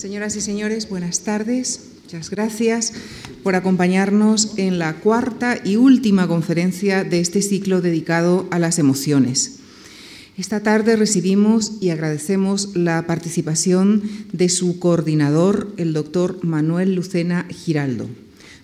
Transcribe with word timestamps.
Señoras 0.00 0.34
y 0.34 0.40
señores, 0.40 0.88
buenas 0.88 1.20
tardes. 1.20 1.90
Muchas 2.04 2.30
gracias 2.30 2.94
por 3.42 3.54
acompañarnos 3.54 4.54
en 4.56 4.78
la 4.78 4.94
cuarta 4.94 5.60
y 5.62 5.76
última 5.76 6.26
conferencia 6.26 7.04
de 7.04 7.20
este 7.20 7.42
ciclo 7.42 7.82
dedicado 7.82 8.48
a 8.50 8.58
las 8.58 8.78
emociones. 8.78 9.58
Esta 10.38 10.62
tarde 10.62 10.96
recibimos 10.96 11.72
y 11.82 11.90
agradecemos 11.90 12.74
la 12.74 13.06
participación 13.06 14.02
de 14.32 14.48
su 14.48 14.78
coordinador, 14.78 15.74
el 15.76 15.92
doctor 15.92 16.42
Manuel 16.42 16.94
Lucena 16.94 17.46
Giraldo, 17.50 18.08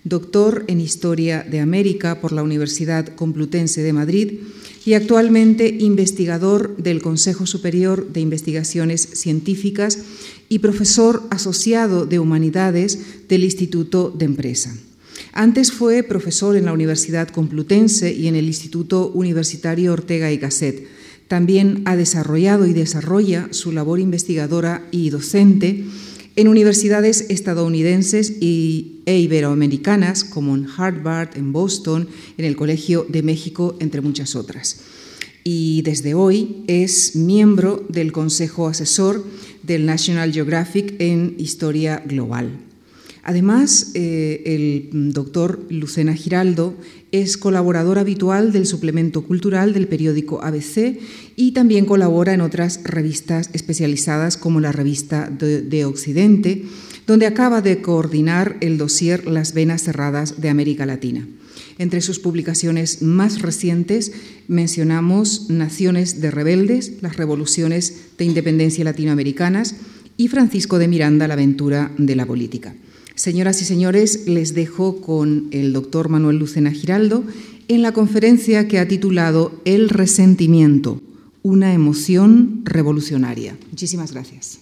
doctor 0.05 0.65
en 0.69 0.81
Historia 0.81 1.43
de 1.47 1.61
América 1.61 2.23
por 2.23 2.33
la 2.33 2.45
Universidad 2.45 3.15
Complutense 3.15 3.83
de 3.83 3.93
Madrid 3.93 4.39
y 4.87 4.95
actualmente 4.95 5.77
investigador 5.81 6.77
del 6.77 7.03
Consejo 7.03 7.45
Superior 7.45 8.09
de 8.13 8.21
Investigaciones 8.21 9.03
Científicas 9.15 9.99
y 10.49 10.61
profesor 10.61 11.25
asociado 11.31 12.07
de 12.07 12.21
Humanidades 12.21 13.29
del 13.29 13.43
Instituto 13.43 14.15
de 14.17 14.27
Empresa. 14.27 14.75
Antes 15.33 15.73
fue 15.73 16.05
profesor 16.05 16.57
en 16.57 16.67
la 16.67 16.73
Universidad 16.73 17.29
Complutense 17.29 18.13
y 18.13 18.29
en 18.29 18.37
el 18.37 18.47
Instituto 18.47 19.09
Universitario 19.09 19.93
Ortega 19.93 20.31
y 20.31 20.39
Gasset. 20.39 20.87
También 21.27 21.83
ha 21.85 21.97
desarrollado 21.97 22.65
y 22.65 22.73
desarrolla 22.73 23.49
su 23.51 23.73
labor 23.73 23.99
investigadora 23.99 24.87
y 24.93 25.11
docente 25.11 25.85
en 26.37 26.49
universidades 26.49 27.27
estadounidenses 27.31 28.31
y, 28.41 29.01
e 29.07 29.19
iberoamericanas, 29.19 30.23
como 30.23 30.55
en 30.55 30.67
Harvard, 30.77 31.31
en 31.37 31.53
Boston, 31.53 32.09
en 32.37 32.45
el 32.45 32.57
Colegio 32.57 33.07
de 33.09 33.23
México, 33.23 33.77
entre 33.81 34.03
muchas 34.03 34.37
otras. 34.37 34.81
Y 35.45 35.83
desde 35.83 36.15
hoy 36.15 36.65
es 36.67 37.17
miembro 37.17 37.87
del 37.89 38.13
Consejo 38.13 38.69
Asesor 38.69 39.25
del 39.63 39.87
National 39.87 40.33
Geographic 40.33 40.95
en 41.01 41.37
Historia 41.39 42.03
Global. 42.05 42.51
Además, 43.23 43.93
eh, 43.95 44.43
el 44.45 45.13
doctor 45.13 45.67
Lucena 45.69 46.15
Giraldo 46.15 46.77
es 47.13 47.37
colaborador 47.37 47.99
habitual 47.99 48.53
del 48.53 48.67
suplemento 48.67 49.23
cultural 49.23 49.73
del 49.73 49.89
periódico 49.89 50.43
ABC 50.43 50.99
y 51.37 51.53
también 51.53 51.85
colabora 51.87 52.35
en 52.35 52.41
otras 52.41 52.81
revistas 52.85 53.51
especializadas 53.53 54.37
como 54.37 54.61
la 54.61 54.73
revista 54.73 55.31
de, 55.31 55.85
Occidente, 55.85 56.65
donde 57.07 57.27
acaba 57.27 57.63
de 57.63 57.81
coordinar 57.81 58.57
el 58.61 58.79
dossier 58.79 59.27
Las 59.27 59.55
venas 59.55 59.83
cerradas 59.83 60.41
de 60.41 60.49
América 60.49 60.87
Latina. 60.87 61.27
Entre 61.79 62.01
sus 62.01 62.19
publicaciones 62.19 63.03
más 63.03 63.43
recientes 63.43 64.13
mencionamos 64.49 65.51
Naciones 65.51 66.21
de 66.21 66.31
Rebeldes, 66.31 67.03
las 67.03 67.17
revoluciones 67.17 68.07
de 68.19 68.25
independencia 68.25 68.83
latinoamericanas 68.83 69.77
y 70.17 70.29
Francisco 70.29 70.79
de 70.79 70.89
Miranda, 70.89 71.29
la 71.29 71.35
aventura 71.35 71.93
de 71.99 72.17
la 72.17 72.27
política. 72.27 72.75
Señoras 73.17 73.63
y 73.63 73.65
señores, 73.65 74.29
les 74.29 74.53
dejo 74.53 75.01
con 75.01 75.49
el 75.51 75.73
doctor 75.73 76.11
Manuel 76.11 76.37
Lucena 76.37 76.71
Giraldo 76.71 77.25
en 77.67 77.81
la 77.81 77.93
conferencia 77.93 78.69
que 78.69 78.79
ha 78.79 78.87
titulado 78.87 79.59
El 79.65 79.89
resentimiento, 79.89 81.01
una 81.43 81.73
emoción 81.73 82.61
revolucionaria. 82.65 83.57
Muchísimas 83.71 84.13
gracias. 84.13 84.59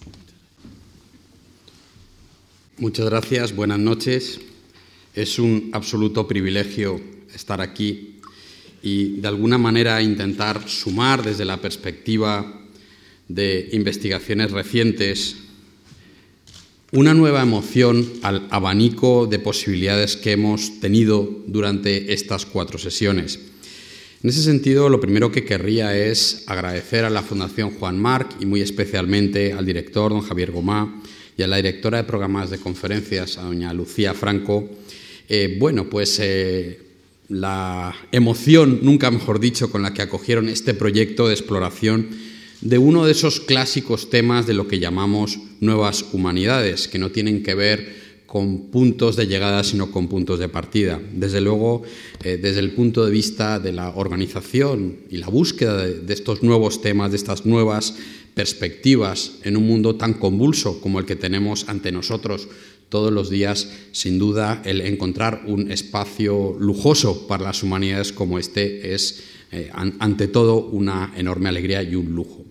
Muchas 2.77 3.05
gracias, 3.07 3.53
buenas 3.53 3.79
noches. 3.79 4.39
Es 5.13 5.37
un 5.37 5.69
absoluto 5.73 6.25
privilegio 6.25 7.01
estar 7.35 7.59
aquí 7.59 8.21
y 8.81 9.19
de 9.19 9.27
alguna 9.27 9.57
manera 9.57 10.01
intentar 10.01 10.69
sumar 10.69 11.23
desde 11.23 11.43
la 11.43 11.59
perspectiva 11.59 12.61
de 13.27 13.67
investigaciones 13.73 14.51
recientes 14.51 15.44
una 16.91 17.13
nueva 17.13 17.41
emoción 17.41 18.11
al 18.21 18.47
abanico 18.51 19.27
de 19.27 19.39
posibilidades 19.39 20.15
que 20.15 20.33
hemos 20.33 20.79
tenido 20.79 21.29
durante 21.47 22.13
estas 22.13 22.45
cuatro 22.45 22.77
sesiones. 22.77 23.39
En 24.23 24.29
ese 24.29 24.43
sentido, 24.43 24.89
lo 24.89 24.99
primero 24.99 25.31
que 25.31 25.45
querría 25.45 25.95
es 25.95 26.43
agradecer 26.47 27.05
a 27.05 27.09
la 27.09 27.21
Fundación 27.21 27.71
Juan 27.71 27.99
Marc 27.99 28.31
y 28.39 28.45
muy 28.45 28.61
especialmente 28.61 29.53
al 29.53 29.65
director, 29.65 30.11
don 30.11 30.21
Javier 30.21 30.51
Gomá, 30.51 31.01
y 31.37 31.43
a 31.43 31.47
la 31.47 31.57
directora 31.57 31.97
de 31.97 32.05
programas 32.05 32.49
de 32.49 32.59
conferencias, 32.59 33.37
a 33.37 33.43
doña 33.43 33.73
Lucía 33.73 34.13
Franco, 34.13 34.69
eh, 35.27 35.57
bueno, 35.59 35.89
pues 35.89 36.17
eh, 36.19 36.79
la 37.29 37.93
emoción, 38.11 38.79
nunca 38.83 39.11
mejor 39.11 39.39
dicho, 39.39 39.69
con 39.69 39.81
la 39.81 39.93
que 39.93 40.01
acogieron 40.01 40.49
este 40.49 40.73
proyecto 40.73 41.27
de 41.27 41.33
exploración 41.33 42.07
de 42.61 42.77
uno 42.77 43.05
de 43.05 43.11
esos 43.11 43.39
clásicos 43.41 44.09
temas 44.09 44.47
de 44.47 44.53
lo 44.53 44.67
que 44.67 44.79
llamamos 44.79 45.39
nuevas 45.59 46.05
humanidades, 46.13 46.87
que 46.87 46.99
no 46.99 47.11
tienen 47.11 47.43
que 47.43 47.55
ver 47.55 48.05
con 48.35 48.67
puntos 48.67 49.15
de 49.15 49.27
llegada, 49.27 49.63
sino 49.63 49.91
con 49.91 50.09
puntos 50.09 50.39
de 50.39 50.49
partida. 50.49 50.99
Desde 51.13 51.39
luego, 51.39 51.83
eh, 52.23 52.37
desde 52.37 52.59
el 52.59 52.71
punto 52.71 53.05
de 53.05 53.11
vista 53.11 53.59
de 53.59 53.71
la 53.71 53.91
organización 53.91 54.97
y 55.09 55.17
la 55.17 55.27
búsqueda 55.27 55.85
de, 55.85 56.13
estos 56.13 56.43
nuevos 56.43 56.81
temas, 56.81 57.11
de 57.11 57.17
estas 57.17 57.45
nuevas 57.45 57.95
perspectivas 58.33 59.33
en 59.43 59.55
un 59.55 59.65
mundo 59.65 59.95
tan 59.95 60.15
convulso 60.15 60.81
como 60.81 60.99
el 60.99 61.05
que 61.05 61.15
tenemos 61.15 61.69
ante 61.69 61.93
nosotros 61.93 62.49
todos 62.89 63.11
los 63.11 63.29
días, 63.29 63.69
sin 63.93 64.19
duda, 64.19 64.61
el 64.65 64.81
encontrar 64.81 65.43
un 65.47 65.71
espacio 65.71 66.57
lujoso 66.59 67.27
para 67.27 67.45
las 67.45 67.63
humanidades 67.63 68.11
como 68.11 68.37
este 68.37 68.93
es, 68.93 69.23
eh, 69.51 69.69
ante 69.73 70.27
todo, 70.27 70.57
una 70.57 71.13
enorme 71.15 71.49
alegría 71.49 71.81
y 71.83 71.95
un 71.95 72.13
lujo. 72.13 72.45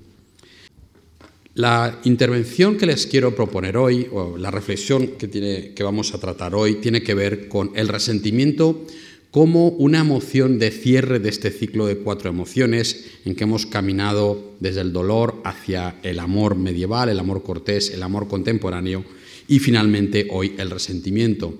La 1.54 2.00
intervención 2.02 2.76
que 2.76 2.84
les 2.84 3.06
quiero 3.06 3.36
proponer 3.36 3.76
hoy, 3.76 4.08
o 4.10 4.36
la 4.36 4.50
reflexión 4.50 5.12
que, 5.16 5.82
vamos 5.84 6.12
a 6.12 6.18
tratar 6.18 6.52
hoy, 6.52 6.76
tiene 6.76 7.04
que 7.04 7.14
ver 7.14 7.46
con 7.46 7.70
el 7.76 7.86
resentimiento 7.86 8.84
como 9.30 9.68
una 9.68 10.00
emoción 10.00 10.58
de 10.58 10.72
cierre 10.72 11.20
de 11.20 11.28
este 11.28 11.52
ciclo 11.52 11.86
de 11.86 11.98
cuatro 11.98 12.28
emociones 12.28 13.04
en 13.24 13.36
que 13.36 13.44
hemos 13.44 13.66
caminado 13.66 14.54
desde 14.58 14.80
el 14.80 14.92
dolor 14.92 15.40
hacia 15.44 15.94
el 16.02 16.18
amor 16.18 16.56
medieval, 16.56 17.08
el 17.08 17.20
amor 17.20 17.44
cortés, 17.44 17.90
el 17.90 18.02
amor 18.02 18.26
contemporáneo 18.26 19.04
y 19.46 19.60
finalmente 19.60 20.26
hoy 20.30 20.54
el 20.58 20.70
resentimiento. 20.70 21.54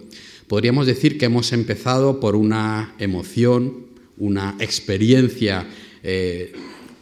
Podríamos 0.49 0.89
decir 0.89 1.19
que 1.19 1.27
hemos 1.27 1.53
empezado 1.53 2.19
por 2.19 2.35
una 2.35 2.97
emoción, 2.99 3.87
una 4.19 4.57
experiencia 4.59 5.69
eh, 6.03 6.53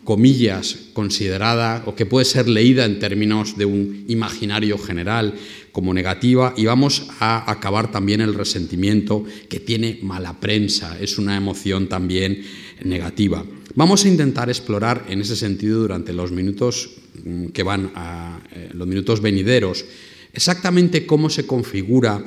comillas, 0.04 0.90
considerada 0.92 1.84
o 1.86 1.94
que 1.94 2.06
puede 2.06 2.24
ser 2.24 2.48
leída 2.48 2.84
en 2.84 2.98
términos 2.98 3.56
de 3.56 3.64
un 3.64 4.04
imaginario 4.08 4.76
general 4.78 5.34
como 5.70 5.94
negativa 5.94 6.54
y 6.56 6.66
vamos 6.66 7.08
a 7.20 7.50
acabar 7.50 7.90
también 7.90 8.20
el 8.20 8.34
resentimiento 8.34 9.24
que 9.48 9.60
tiene 9.60 9.98
mala 10.02 10.40
prensa, 10.40 10.98
es 11.00 11.18
una 11.18 11.36
emoción 11.36 11.88
también 11.88 12.42
negativa. 12.84 13.44
Vamos 13.74 14.04
a 14.04 14.08
intentar 14.08 14.50
explorar 14.50 15.06
en 15.08 15.20
ese 15.20 15.36
sentido 15.36 15.80
durante 15.80 16.12
los 16.12 16.32
minutos 16.32 16.90
mm, 17.24 17.46
que 17.46 17.62
van 17.62 17.92
a 17.94 18.40
eh, 18.52 18.70
los 18.74 18.86
minutos 18.86 19.20
venideros 19.20 19.84
exactamente 20.32 21.06
cómo 21.06 21.30
se 21.30 21.46
configura 21.46 22.22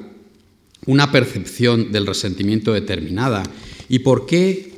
una 0.86 1.12
percepción 1.12 1.92
del 1.92 2.08
resentimiento 2.08 2.74
determinada 2.74 3.44
y 3.90 4.00
por 4.00 4.26
qué 4.26 4.75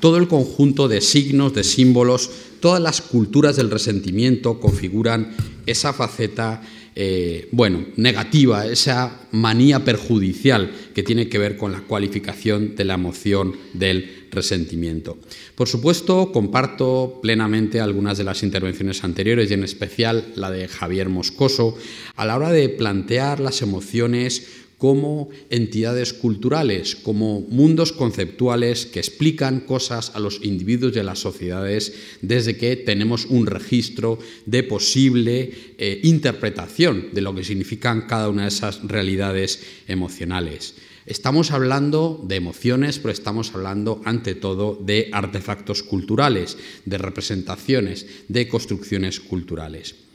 todo 0.00 0.18
el 0.18 0.28
conjunto 0.28 0.88
de 0.88 1.00
signos, 1.00 1.54
de 1.54 1.64
símbolos, 1.64 2.30
todas 2.60 2.80
las 2.80 3.00
culturas 3.00 3.56
del 3.56 3.70
resentimiento 3.70 4.60
configuran 4.60 5.34
esa 5.66 5.92
faceta, 5.92 6.62
eh, 6.94 7.48
bueno, 7.52 7.84
negativa, 7.96 8.66
esa 8.66 9.20
manía 9.32 9.84
perjudicial 9.84 10.72
que 10.94 11.02
tiene 11.02 11.28
que 11.28 11.38
ver 11.38 11.56
con 11.56 11.72
la 11.72 11.82
cualificación 11.82 12.74
de 12.74 12.84
la 12.84 12.94
emoción 12.94 13.54
del 13.74 14.26
resentimiento. 14.30 15.18
Por 15.54 15.68
supuesto, 15.68 16.32
comparto 16.32 17.20
plenamente 17.22 17.80
algunas 17.80 18.18
de 18.18 18.24
las 18.24 18.42
intervenciones 18.42 19.04
anteriores 19.04 19.50
y 19.50 19.54
en 19.54 19.64
especial 19.64 20.32
la 20.34 20.50
de 20.50 20.68
Javier 20.68 21.08
Moscoso 21.08 21.76
a 22.16 22.26
la 22.26 22.36
hora 22.36 22.50
de 22.50 22.68
plantear 22.68 23.40
las 23.40 23.62
emociones 23.62 24.66
como 24.78 25.28
entidades 25.50 26.12
culturales, 26.12 26.94
como 26.94 27.40
mundos 27.40 27.92
conceptuales 27.92 28.86
que 28.86 29.00
explican 29.00 29.60
cosas 29.60 30.12
a 30.14 30.20
los 30.20 30.40
individuos 30.44 30.94
y 30.94 31.00
a 31.00 31.04
las 31.04 31.18
sociedades 31.18 31.92
desde 32.22 32.56
que 32.56 32.76
tenemos 32.76 33.26
un 33.26 33.46
registro 33.46 34.18
de 34.46 34.62
posible 34.62 35.52
eh, 35.78 36.00
interpretación 36.04 37.08
de 37.12 37.20
lo 37.20 37.34
que 37.34 37.44
significan 37.44 38.06
cada 38.06 38.28
una 38.28 38.42
de 38.42 38.48
esas 38.48 38.80
realidades 38.86 39.60
emocionales. 39.88 40.74
Estamos 41.06 41.50
hablando 41.52 42.22
de 42.28 42.36
emociones, 42.36 42.98
pero 42.98 43.12
estamos 43.12 43.54
hablando 43.54 44.02
ante 44.04 44.34
todo 44.34 44.78
de 44.80 45.08
artefactos 45.10 45.82
culturales, 45.82 46.56
de 46.84 46.98
representaciones, 46.98 48.06
de 48.28 48.46
construcciones 48.46 49.18
culturales. 49.18 50.07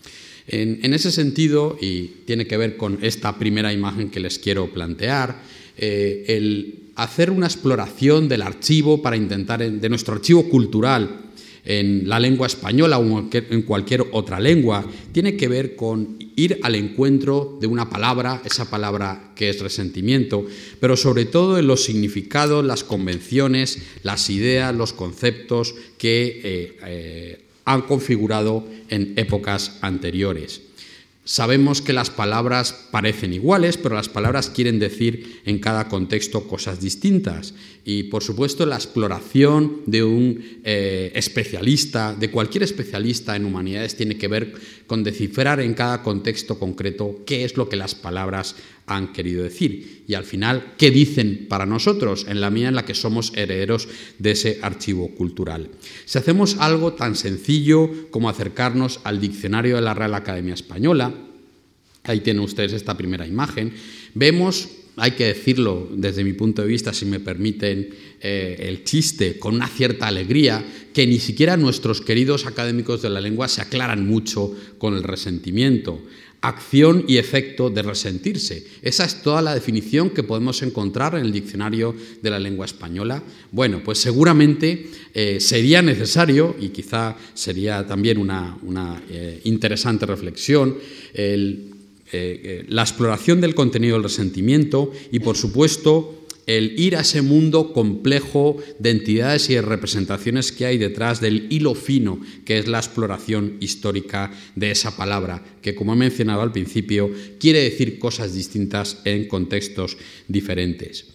En, 0.48 0.94
ese 0.94 1.12
sentido, 1.12 1.78
y 1.80 2.24
tiene 2.26 2.46
que 2.46 2.58
ver 2.58 2.76
con 2.76 3.00
esta 3.02 3.40
primera 3.40 3.72
imagen 3.72 4.10
que 4.10 4.20
les 4.20 4.40
quiero 4.40 4.72
plantear, 4.74 5.42
eh, 5.78 6.26
el 6.28 6.80
hacer 6.96 7.32
una 7.32 7.48
exploración 7.48 8.28
del 8.28 8.42
archivo 8.42 9.02
para 9.02 9.16
intentar, 9.16 9.60
de 9.60 9.90
nuestro 9.90 10.16
archivo 10.16 10.50
cultural, 10.50 11.24
en 11.66 12.10
la 12.10 12.20
lengua 12.20 12.48
española 12.48 13.00
o 13.00 13.30
en 13.32 13.62
cualquier 13.62 14.06
otra 14.12 14.40
lengua, 14.40 14.86
tiene 15.12 15.38
que 15.38 15.48
ver 15.48 15.76
con 15.76 16.18
ir 16.36 16.60
al 16.64 16.76
encuentro 16.76 17.58
de 17.62 17.68
una 17.68 17.90
palabra, 17.90 18.42
esa 18.44 18.70
palabra 18.70 19.32
que 19.36 19.50
es 19.50 19.62
resentimiento, 19.62 20.46
pero 20.80 20.98
sobre 20.98 21.26
todo 21.26 21.58
en 21.58 21.68
los 21.68 21.84
significados, 21.86 22.66
las 22.66 22.84
convenciones, 22.84 23.80
las 24.04 24.30
ideas, 24.30 24.76
los 24.76 24.94
conceptos 24.94 25.76
que 25.98 26.42
eh, 26.44 26.78
eh, 26.86 27.43
han 27.66 27.82
configurado 27.84 28.68
en 28.90 29.14
épocas 29.18 29.78
anteriores. 29.82 30.62
Sabemos 31.26 31.82
que 31.82 31.94
las 31.94 32.10
palabras 32.10 32.88
parecen 32.92 33.32
iguales, 33.32 33.78
pero 33.78 33.96
las 33.96 34.10
palabras 34.10 34.50
quieren 34.50 34.78
decir 34.78 35.42
en 35.46 35.60
cada 35.60 35.88
contexto 35.88 36.50
cosas 36.50 36.82
distintas. 36.82 37.54
Y 37.86 38.04
por 38.04 38.24
supuesto 38.24 38.66
la 38.66 38.76
exploración 38.76 39.84
de 39.86 40.04
un 40.04 40.60
eh, 40.66 41.14
especialista, 41.16 42.14
de 42.14 42.30
cualquier 42.30 42.64
especialista 42.64 43.38
en 43.38 43.46
humanidades, 43.46 43.96
tiene 43.96 44.18
que 44.18 44.28
ver 44.28 44.54
con 44.94 45.04
descifrar 45.04 45.60
en 45.60 45.74
cada 45.74 46.04
contexto 46.04 46.60
concreto 46.60 47.24
qué 47.26 47.46
es 47.46 47.58
lo 47.58 47.68
que 47.68 47.76
las 47.76 47.96
palabras 47.96 48.56
han 48.86 49.12
querido 49.12 49.42
decir 49.42 50.04
y 50.08 50.14
al 50.14 50.24
final 50.24 50.76
qué 50.78 50.92
dicen 50.92 51.48
para 51.50 51.66
nosotros 51.66 52.28
en 52.30 52.40
la 52.40 52.52
medida 52.52 52.68
en 52.70 52.76
la 52.76 52.86
que 52.86 52.94
somos 52.94 53.34
herederos 53.36 53.88
de 54.20 54.30
ese 54.30 54.60
archivo 54.62 55.10
cultural. 55.16 55.72
Si 56.06 56.20
hacemos 56.20 56.58
algo 56.60 56.94
tan 56.94 57.16
sencillo 57.16 57.90
como 58.12 58.30
acercarnos 58.30 59.00
al 59.04 59.20
diccionario 59.20 59.78
de 59.78 59.82
la 59.82 59.96
Real 59.96 60.14
Academia 60.14 60.54
Española, 60.54 61.12
ahí 62.04 62.20
tienen 62.20 62.44
ustedes 62.44 62.74
esta 62.74 62.96
primera 62.96 63.26
imagen, 63.26 63.74
vemos 64.14 64.70
hay 64.96 65.12
que 65.12 65.26
decirlo 65.26 65.90
desde 65.92 66.24
mi 66.24 66.34
punto 66.34 66.62
de 66.62 66.68
vista, 66.68 66.94
si 66.94 67.06
me 67.06 67.20
permiten 67.20 67.90
eh, 68.22 68.56
el 68.60 68.84
chiste, 68.84 69.40
con 69.40 69.56
una 69.56 69.68
cierta 69.68 70.08
alegría, 70.08 70.64
que 70.94 71.08
ni 71.08 71.20
siquiera 71.20 71.58
nuestros 71.58 72.02
queridos 72.02 72.46
académicos 72.46 73.02
de 73.02 73.10
la 73.10 73.22
lengua 73.22 73.48
se 73.48 73.62
aclaran 73.62 74.06
mucho 74.08 74.56
con 74.78 74.96
el 74.96 75.04
resentimiento 75.04 76.02
acción 76.44 77.06
y 77.08 77.18
efecto 77.18 77.70
de 77.70 77.82
resentirse. 77.82 78.68
Esa 78.82 79.06
es 79.06 79.22
toda 79.22 79.42
la 79.42 79.56
definición 79.56 80.10
que 80.10 80.24
podemos 80.24 80.62
encontrar 80.62 81.16
en 81.16 81.22
el 81.22 81.32
diccionario 81.32 81.96
de 82.22 82.30
la 82.30 82.38
lengua 82.38 82.66
española. 82.66 83.24
Bueno, 83.52 83.82
pues 83.84 84.00
seguramente 84.00 84.90
eh, 85.14 85.40
sería 85.40 85.82
necesario, 85.82 86.56
y 86.60 86.70
quizá 86.70 87.16
sería 87.34 87.88
también 87.88 88.18
una, 88.18 88.58
eh, 89.10 89.40
interesante 89.46 90.06
reflexión, 90.06 90.76
eh, 92.14 92.66
la 92.68 92.84
exploración 92.84 93.42
del 93.42 93.56
contenido 93.56 93.96
del 93.96 94.04
resentimiento 94.04 94.92
y, 95.12 95.20
por 95.20 95.36
supuesto, 95.36 96.24
el 96.46 96.78
ir 96.80 96.96
a 96.96 97.02
ese 97.02 97.22
mundo 97.22 97.74
complejo 97.74 98.58
de 98.80 98.92
entidades 98.92 99.50
y 99.50 99.56
de 99.56 99.62
representaciones 99.62 100.52
que 100.52 100.66
hay 100.66 100.78
detrás 100.78 101.22
del 101.22 101.48
hilo 101.50 101.74
fino 101.76 102.20
que 102.46 102.58
es 102.58 102.68
la 102.68 102.80
exploración 102.80 103.58
histórica 103.60 104.32
de 104.56 104.72
esa 104.72 104.98
palabra, 104.98 105.44
que 105.62 105.76
como 105.76 105.94
he 105.94 105.98
mencionado 105.98 106.42
al 106.42 106.52
principio, 106.52 107.10
quiere 107.40 107.64
decir 107.64 108.00
cosas 108.00 108.34
distintas 108.34 109.00
en 109.06 109.28
contextos 109.28 109.98
diferentes. 110.28 111.06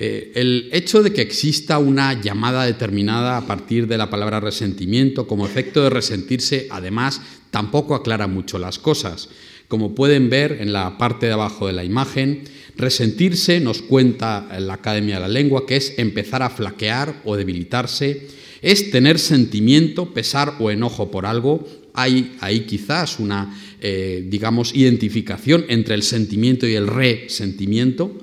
Eh, 0.00 0.30
el 0.36 0.68
hecho 0.72 1.02
de 1.02 1.12
que 1.12 1.22
exista 1.22 1.78
una 1.78 2.20
llamada 2.20 2.64
determinada 2.64 3.36
a 3.36 3.46
partir 3.48 3.88
de 3.88 3.98
la 3.98 4.08
palabra 4.08 4.38
resentimiento 4.38 5.26
como 5.26 5.44
efecto 5.44 5.82
de 5.82 5.90
resentirse, 5.90 6.68
además, 6.70 7.20
tampoco 7.50 7.96
aclara 7.96 8.28
mucho 8.28 8.60
las 8.60 8.78
cosas. 8.78 9.28
Como 9.68 9.94
pueden 9.94 10.30
ver 10.30 10.58
en 10.60 10.72
la 10.72 10.98
parte 10.98 11.26
de 11.26 11.32
abajo 11.32 11.66
de 11.66 11.74
la 11.74 11.84
imagen, 11.84 12.44
Resentirse, 12.78 13.58
nos 13.58 13.82
cuenta 13.82 14.56
la 14.60 14.74
Academia 14.74 15.16
de 15.16 15.22
la 15.22 15.28
Lengua, 15.28 15.66
que 15.66 15.74
es 15.74 15.94
empezar 15.98 16.44
a 16.44 16.48
flaquear 16.48 17.22
o 17.24 17.34
debilitarse, 17.36 18.28
es 18.62 18.92
tener 18.92 19.18
sentimiento, 19.18 20.14
pesar 20.14 20.54
o 20.60 20.70
enojo 20.70 21.10
por 21.10 21.26
algo. 21.26 21.66
Hay 21.92 22.36
ahí 22.38 22.60
quizás 22.60 23.18
una, 23.18 23.60
eh, 23.80 24.24
digamos, 24.28 24.76
identificación 24.76 25.64
entre 25.68 25.96
el 25.96 26.04
sentimiento 26.04 26.68
y 26.68 26.74
el 26.74 26.86
resentimiento. 26.86 28.16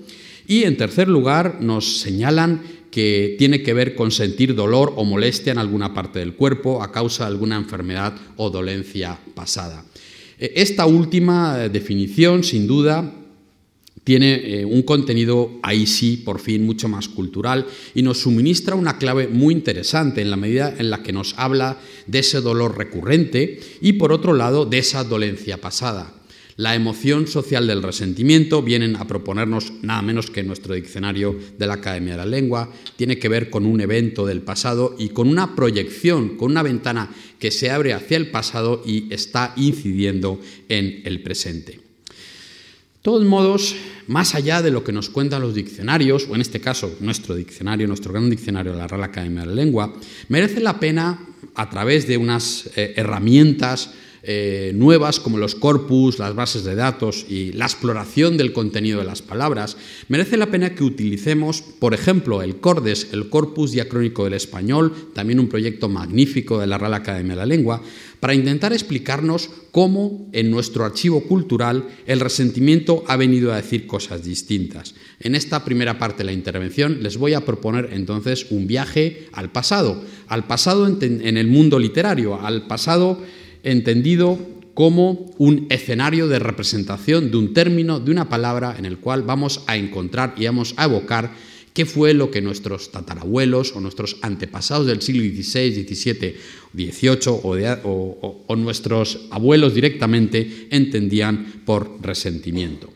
Y 0.47 0.63
en 0.63 0.77
tercer 0.77 1.09
lugar, 1.09 1.57
nos 1.59 1.99
señalan 1.99 2.61
que 2.91 3.35
tiene 3.37 3.61
que 3.61 3.73
ver 3.73 3.93
con 3.93 4.11
sentir 4.11 4.55
dolor 4.55 4.93
o 4.95 5.03
molestia 5.03 5.51
en 5.51 5.57
alguna 5.57 5.93
parte 5.93 6.19
del 6.19 6.35
cuerpo 6.35 6.81
a 6.81 6.93
causa 6.93 7.25
de 7.25 7.31
alguna 7.31 7.57
enfermedad 7.57 8.15
o 8.37 8.49
dolencia 8.49 9.19
pasada. 9.33 9.83
Eh, 10.39 10.53
esta 10.55 10.85
última 10.85 11.69
definición, 11.69 12.43
sin 12.43 12.67
duda, 12.67 13.13
tiene 14.05 14.59
eh, 14.59 14.65
un 14.65 14.83
contenido 14.83 15.59
ahí 15.63 15.87
sí, 15.87 16.17
por 16.17 16.39
fin, 16.39 16.63
mucho 16.63 16.87
más 16.87 17.09
cultural 17.09 17.65
y 17.95 18.03
nos 18.03 18.19
suministra 18.19 18.75
una 18.75 18.99
clave 18.99 19.27
muy 19.27 19.53
interesante 19.53 20.21
en 20.21 20.29
la 20.29 20.37
medida 20.37 20.73
en 20.77 20.91
la 20.91 21.01
que 21.01 21.11
nos 21.11 21.33
habla 21.37 21.79
de 22.05 22.19
ese 22.19 22.39
dolor 22.39 22.77
recurrente 22.77 23.59
y, 23.81 23.93
por 23.93 24.11
otro 24.11 24.33
lado, 24.33 24.65
de 24.65 24.77
esa 24.77 25.03
dolencia 25.03 25.59
pasada. 25.59 26.13
La 26.57 26.73
emoción 26.73 27.27
social 27.27 27.67
del 27.67 27.83
resentimiento, 27.83 28.61
vienen 28.61 28.95
a 28.95 29.05
proponernos 29.05 29.73
nada 29.81 30.01
menos 30.01 30.29
que 30.31 30.41
nuestro 30.41 30.73
diccionario 30.73 31.37
de 31.57 31.67
la 31.67 31.73
Academia 31.73 32.13
de 32.13 32.19
la 32.19 32.25
Lengua, 32.25 32.71
tiene 32.95 33.19
que 33.19 33.27
ver 33.27 33.49
con 33.49 33.65
un 33.65 33.81
evento 33.81 34.25
del 34.25 34.41
pasado 34.41 34.95
y 34.97 35.09
con 35.09 35.27
una 35.27 35.53
proyección, 35.53 36.37
con 36.37 36.51
una 36.51 36.63
ventana 36.63 37.13
que 37.39 37.51
se 37.51 37.71
abre 37.71 37.93
hacia 37.93 38.15
el 38.15 38.31
pasado 38.31 38.81
y 38.85 39.13
está 39.13 39.51
incidiendo 39.57 40.39
en 40.69 41.01
el 41.03 41.21
presente. 41.21 41.81
Todos 43.01 43.25
modos, 43.25 43.75
más 44.07 44.33
allá 44.33 44.61
de 44.61 44.71
lo 44.71 44.85
que 44.85 44.93
nos 44.93 45.09
cuentan 45.09 45.41
los 45.41 45.55
diccionarios, 45.55 46.25
o 46.29 46.35
en 46.35 46.41
este 46.41 46.61
caso 46.61 46.95
nuestro 47.01 47.35
diccionario, 47.35 47.85
nuestro 47.85 48.13
gran 48.13 48.29
diccionario 48.29 48.71
de 48.71 48.77
la 48.77 48.87
Real 48.87 49.03
Academia 49.03 49.41
de 49.41 49.47
la 49.47 49.53
Lengua, 49.53 49.93
merece 50.29 50.61
la 50.61 50.79
pena, 50.79 51.19
a 51.53 51.69
través 51.69 52.07
de 52.07 52.17
unas 52.17 52.69
eh, 52.75 52.93
herramientas 52.97 53.91
eh, 54.27 54.71
nuevas 54.73 55.19
como 55.19 55.37
los 55.37 55.53
corpus, 55.53 56.17
las 56.17 56.33
bases 56.33 56.63
de 56.63 56.73
datos 56.73 57.27
y 57.29 57.51
la 57.51 57.65
exploración 57.65 58.37
del 58.37 58.53
contenido 58.53 58.97
de 58.97 59.05
las 59.05 59.21
palabras, 59.21 59.77
merece 60.07 60.35
la 60.35 60.47
pena 60.47 60.73
que 60.73 60.83
utilicemos, 60.83 61.61
por 61.61 61.93
ejemplo, 61.93 62.41
el 62.41 62.57
CORDES, 62.57 63.09
el 63.13 63.29
Corpus 63.29 63.71
Diacrónico 63.71 64.23
del 64.23 64.33
Español, 64.33 65.11
también 65.13 65.39
un 65.39 65.47
proyecto 65.47 65.89
magnífico 65.89 66.59
de 66.59 66.65
la 66.65 66.79
Real 66.79 66.95
Academia 66.95 67.33
de 67.33 67.37
la 67.37 67.45
Lengua, 67.45 67.83
para 68.19 68.33
intentar 68.33 68.73
explicarnos 68.73 69.51
cómo 69.69 70.27
en 70.31 70.49
nuestro 70.49 70.85
archivo 70.85 71.21
cultural 71.25 71.87
el 72.07 72.19
resentimiento 72.19 73.03
ha 73.07 73.17
venido 73.17 73.53
a 73.53 73.57
decir 73.57 73.85
cosas 73.85 74.23
distintas. 74.23 74.95
En 75.19 75.35
esta 75.35 75.63
primera 75.63 75.99
parte 75.99 76.19
de 76.19 76.23
la 76.23 76.33
intervención 76.33 77.03
les 77.03 77.17
voy 77.17 77.35
a 77.35 77.45
proponer 77.45 77.89
entonces 77.93 78.47
un 78.49 78.65
viaje 78.65 79.27
al 79.33 79.51
pasado, 79.51 80.03
al 80.27 80.47
pasado 80.47 80.87
en 80.87 81.37
el 81.37 81.47
mundo 81.47 81.77
literario, 81.77 82.41
al 82.41 82.65
pasado 82.65 83.19
entendido 83.65 84.39
como 84.73 85.33
un 85.37 85.67
escenario 85.69 86.27
de 86.27 86.39
representación 86.39 87.31
de 87.31 87.37
un 87.37 87.53
término, 87.53 87.99
de 87.99 88.11
una 88.11 88.29
palabra 88.29 88.75
en 88.77 88.85
el 88.85 88.99
cual 88.99 89.23
vamos 89.23 89.63
a 89.67 89.75
encontrar 89.75 90.35
y 90.37 90.45
vamos 90.45 90.73
a 90.77 90.85
evocar 90.85 91.33
qué 91.73 91.85
fue 91.85 92.13
lo 92.13 92.31
que 92.31 92.41
nuestros 92.41 92.91
tatarabuelos 92.91 93.73
o 93.75 93.81
nuestros 93.81 94.17
antepasados 94.21 94.87
del 94.87 95.01
siglo 95.01 95.23
XVI, 95.23 95.85
XVII, 95.85 96.35
XVIII 96.73 97.79
o, 97.83 98.43
o 98.47 98.55
nuestros 98.55 99.27
abuelos 99.31 99.73
directamente 99.73 100.67
entendían 100.71 101.63
por 101.65 101.99
resentimiento. 102.01 102.94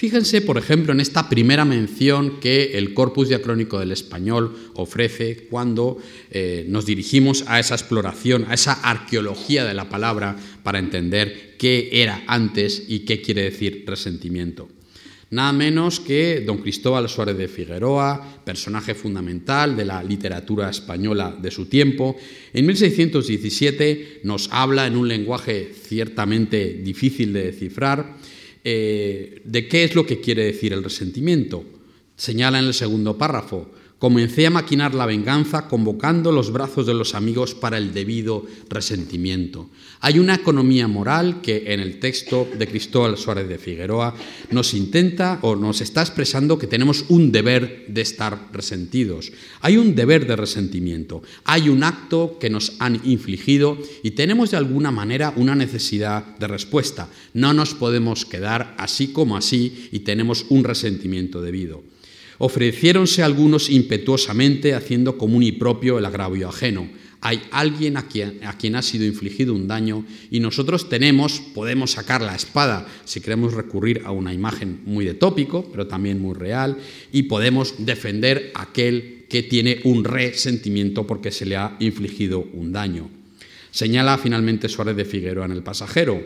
Fíjense, 0.00 0.40
por 0.40 0.56
ejemplo, 0.56 0.94
en 0.94 1.00
esta 1.00 1.28
primera 1.28 1.66
mención 1.66 2.40
que 2.40 2.78
el 2.78 2.94
Corpus 2.94 3.28
Diacrónico 3.28 3.78
del 3.78 3.92
Español 3.92 4.56
ofrece 4.72 5.46
cuando 5.50 5.98
eh, 6.30 6.64
nos 6.70 6.86
dirigimos 6.86 7.44
a 7.48 7.60
esa 7.60 7.74
exploración, 7.74 8.46
a 8.48 8.54
esa 8.54 8.72
arqueología 8.72 9.66
de 9.66 9.74
la 9.74 9.90
palabra 9.90 10.36
para 10.62 10.78
entender 10.78 11.54
qué 11.58 11.90
era 11.92 12.24
antes 12.26 12.82
y 12.88 13.00
qué 13.00 13.20
quiere 13.20 13.42
decir 13.42 13.84
resentimiento. 13.86 14.70
Nada 15.28 15.52
menos 15.52 16.00
que 16.00 16.42
don 16.46 16.62
Cristóbal 16.62 17.06
Suárez 17.10 17.36
de 17.36 17.48
Figueroa, 17.48 18.40
personaje 18.42 18.94
fundamental 18.94 19.76
de 19.76 19.84
la 19.84 20.02
literatura 20.02 20.70
española 20.70 21.36
de 21.38 21.50
su 21.50 21.66
tiempo, 21.66 22.16
en 22.54 22.64
1617 22.64 24.22
nos 24.24 24.48
habla 24.50 24.86
en 24.86 24.96
un 24.96 25.08
lenguaje 25.08 25.74
ciertamente 25.74 26.80
difícil 26.82 27.34
de 27.34 27.52
descifrar, 27.52 28.16
eh, 28.64 29.42
de 29.44 29.68
qué 29.68 29.84
es 29.84 29.94
lo 29.94 30.06
que 30.06 30.20
quiere 30.20 30.44
decir 30.44 30.72
el 30.72 30.84
resentimiento. 30.84 31.64
Señala 32.16 32.58
en 32.58 32.66
el 32.66 32.74
segundo 32.74 33.16
párrafo, 33.16 33.70
Comencé 34.00 34.46
a 34.46 34.50
maquinar 34.50 34.94
la 34.94 35.04
venganza 35.04 35.68
convocando 35.68 36.32
los 36.32 36.50
brazos 36.50 36.86
de 36.86 36.94
los 36.94 37.14
amigos 37.14 37.54
para 37.54 37.76
el 37.76 37.92
debido 37.92 38.46
resentimiento. 38.70 39.68
Hay 40.00 40.18
una 40.18 40.36
economía 40.36 40.88
moral 40.88 41.42
que 41.42 41.64
en 41.66 41.80
el 41.80 42.00
texto 42.00 42.48
de 42.58 42.66
Cristóbal 42.66 43.18
Suárez 43.18 43.46
de 43.46 43.58
Figueroa 43.58 44.14
nos 44.52 44.72
intenta 44.72 45.38
o 45.42 45.54
nos 45.54 45.82
está 45.82 46.00
expresando 46.00 46.58
que 46.58 46.66
tenemos 46.66 47.04
un 47.10 47.30
deber 47.30 47.84
de 47.88 48.00
estar 48.00 48.48
resentidos. 48.54 49.32
Hay 49.60 49.76
un 49.76 49.94
deber 49.94 50.26
de 50.26 50.36
resentimiento. 50.36 51.22
Hay 51.44 51.68
un 51.68 51.84
acto 51.84 52.38
que 52.40 52.48
nos 52.48 52.76
han 52.78 53.02
infligido 53.04 53.76
y 54.02 54.12
tenemos 54.12 54.50
de 54.50 54.56
alguna 54.56 54.90
manera 54.90 55.34
una 55.36 55.54
necesidad 55.54 56.38
de 56.38 56.48
respuesta. 56.48 57.10
No 57.34 57.52
nos 57.52 57.74
podemos 57.74 58.24
quedar 58.24 58.74
así 58.78 59.08
como 59.08 59.36
así 59.36 59.90
y 59.92 59.98
tenemos 59.98 60.46
un 60.48 60.64
resentimiento 60.64 61.42
debido. 61.42 61.89
Ofreciéronse 62.42 63.22
algunos 63.22 63.68
impetuosamente, 63.68 64.72
haciendo 64.72 65.18
común 65.18 65.42
y 65.42 65.52
propio 65.52 65.98
el 65.98 66.06
agravio 66.06 66.48
ajeno. 66.48 66.88
hay 67.20 67.42
alguien 67.50 67.98
a 67.98 68.08
quien, 68.08 68.42
a 68.44 68.56
quien, 68.56 68.76
ha 68.76 68.82
sido 68.82 69.04
infligido 69.04 69.52
un 69.52 69.68
daño 69.68 70.06
y 70.30 70.40
nosotros 70.40 70.88
tenemos, 70.88 71.38
podemos 71.54 71.90
sacar 71.90 72.22
la 72.22 72.34
espada 72.34 72.88
si 73.04 73.20
queremos 73.20 73.52
recurrir 73.52 74.00
a 74.06 74.10
una 74.12 74.32
imagen 74.32 74.80
muy 74.86 75.04
de 75.04 75.12
tópico, 75.12 75.68
pero 75.70 75.86
también 75.86 76.18
muy 76.18 76.34
real, 76.34 76.78
y 77.12 77.24
podemos 77.24 77.74
defender 77.84 78.52
a 78.54 78.62
aquel 78.62 79.26
que 79.28 79.42
tiene 79.42 79.80
un 79.84 80.04
resentimiento 80.04 81.06
porque 81.06 81.32
se 81.32 81.44
le 81.44 81.56
ha 81.56 81.76
infligido 81.78 82.48
un 82.54 82.72
daño. 82.72 83.10
Señala 83.70 84.16
finalmente 84.16 84.70
Suárez 84.70 84.96
de 84.96 85.04
Figueroa 85.04 85.44
en 85.44 85.52
El 85.52 85.62
pasajero. 85.62 86.22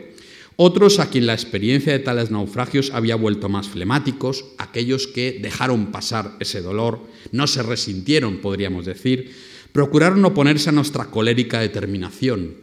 Otros 0.57 0.99
a 0.99 1.09
quien 1.09 1.25
la 1.25 1.33
experiencia 1.33 1.91
de 1.91 1.99
tales 1.99 2.31
naufragios 2.31 2.91
había 2.91 3.17
vuelto 3.17 3.49
más 3.49 3.67
flemáticos, 3.67 4.45
aquellos 4.57 5.05
que 5.05 5.37
dejaron 5.41 5.87
pasar 5.87 6.37
ese 6.39 6.61
dolor, 6.61 7.01
no 7.33 7.45
se 7.45 7.61
resintieron, 7.61 8.37
podríamos 8.37 8.85
decir, 8.85 9.35
procuraron 9.73 10.23
oponerse 10.23 10.69
a 10.69 10.71
nuestra 10.71 11.05
colérica 11.05 11.59
determinación. 11.59 12.55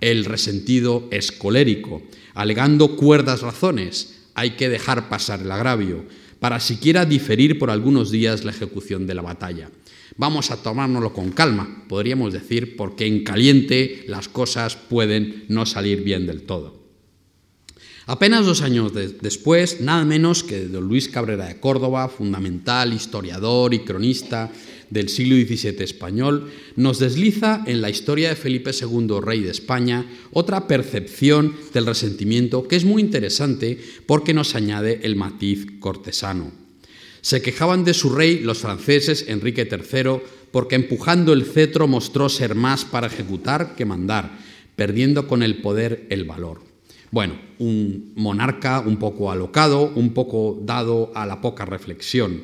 El 0.00 0.24
resentido 0.26 1.08
es 1.10 1.32
colérico, 1.32 2.02
alegando 2.34 2.94
cuerdas 2.94 3.42
razones. 3.42 4.20
Hay 4.34 4.50
que 4.50 4.68
dejar 4.68 5.08
pasar 5.08 5.40
el 5.40 5.50
agravio, 5.50 6.04
para 6.38 6.60
siquiera 6.60 7.04
diferir 7.04 7.58
por 7.58 7.70
algunos 7.70 8.12
días 8.12 8.44
la 8.44 8.52
ejecución 8.52 9.08
de 9.08 9.14
la 9.14 9.22
batalla. 9.22 9.70
Vamos 10.16 10.52
a 10.52 10.62
tomárnoslo 10.62 11.12
con 11.12 11.32
calma, 11.32 11.84
podríamos 11.88 12.32
decir, 12.32 12.76
porque 12.76 13.06
en 13.06 13.24
caliente 13.24 14.04
las 14.06 14.28
cosas 14.28 14.76
pueden 14.76 15.46
no 15.48 15.66
salir 15.66 16.04
bien 16.04 16.26
del 16.26 16.42
todo. 16.42 16.79
Apenas 18.10 18.44
dos 18.44 18.62
años 18.62 18.92
después, 18.92 19.80
nada 19.80 20.04
menos 20.04 20.42
que 20.42 20.66
don 20.66 20.88
Luis 20.88 21.06
Cabrera 21.06 21.46
de 21.46 21.60
Córdoba, 21.60 22.08
fundamental 22.08 22.92
historiador 22.92 23.72
y 23.72 23.84
cronista 23.84 24.50
del 24.90 25.08
siglo 25.08 25.36
XVII 25.36 25.84
español, 25.84 26.50
nos 26.74 26.98
desliza 26.98 27.62
en 27.68 27.80
la 27.80 27.88
historia 27.88 28.30
de 28.30 28.34
Felipe 28.34 28.72
II, 28.72 29.20
rey 29.22 29.42
de 29.42 29.52
España, 29.52 30.10
otra 30.32 30.66
percepción 30.66 31.54
del 31.72 31.86
resentimiento 31.86 32.66
que 32.66 32.74
es 32.74 32.84
muy 32.84 33.00
interesante 33.00 33.78
porque 34.06 34.34
nos 34.34 34.56
añade 34.56 34.98
el 35.04 35.14
matiz 35.14 35.68
cortesano. 35.78 36.50
Se 37.20 37.42
quejaban 37.42 37.84
de 37.84 37.94
su 37.94 38.10
rey 38.10 38.40
los 38.40 38.58
franceses 38.58 39.26
Enrique 39.28 39.68
III 39.70 40.18
porque 40.50 40.74
empujando 40.74 41.32
el 41.32 41.44
cetro 41.44 41.86
mostró 41.86 42.28
ser 42.28 42.56
más 42.56 42.84
para 42.84 43.06
ejecutar 43.06 43.76
que 43.76 43.84
mandar, 43.84 44.36
perdiendo 44.74 45.28
con 45.28 45.44
el 45.44 45.58
poder 45.58 46.08
el 46.10 46.24
valor. 46.24 46.69
Bueno, 47.10 47.34
un 47.58 48.12
monarca 48.16 48.80
un 48.80 48.96
poco 48.96 49.32
alocado, 49.32 49.90
un 49.94 50.14
poco 50.14 50.58
dado 50.62 51.10
a 51.14 51.26
la 51.26 51.40
poca 51.40 51.64
reflexión. 51.64 52.42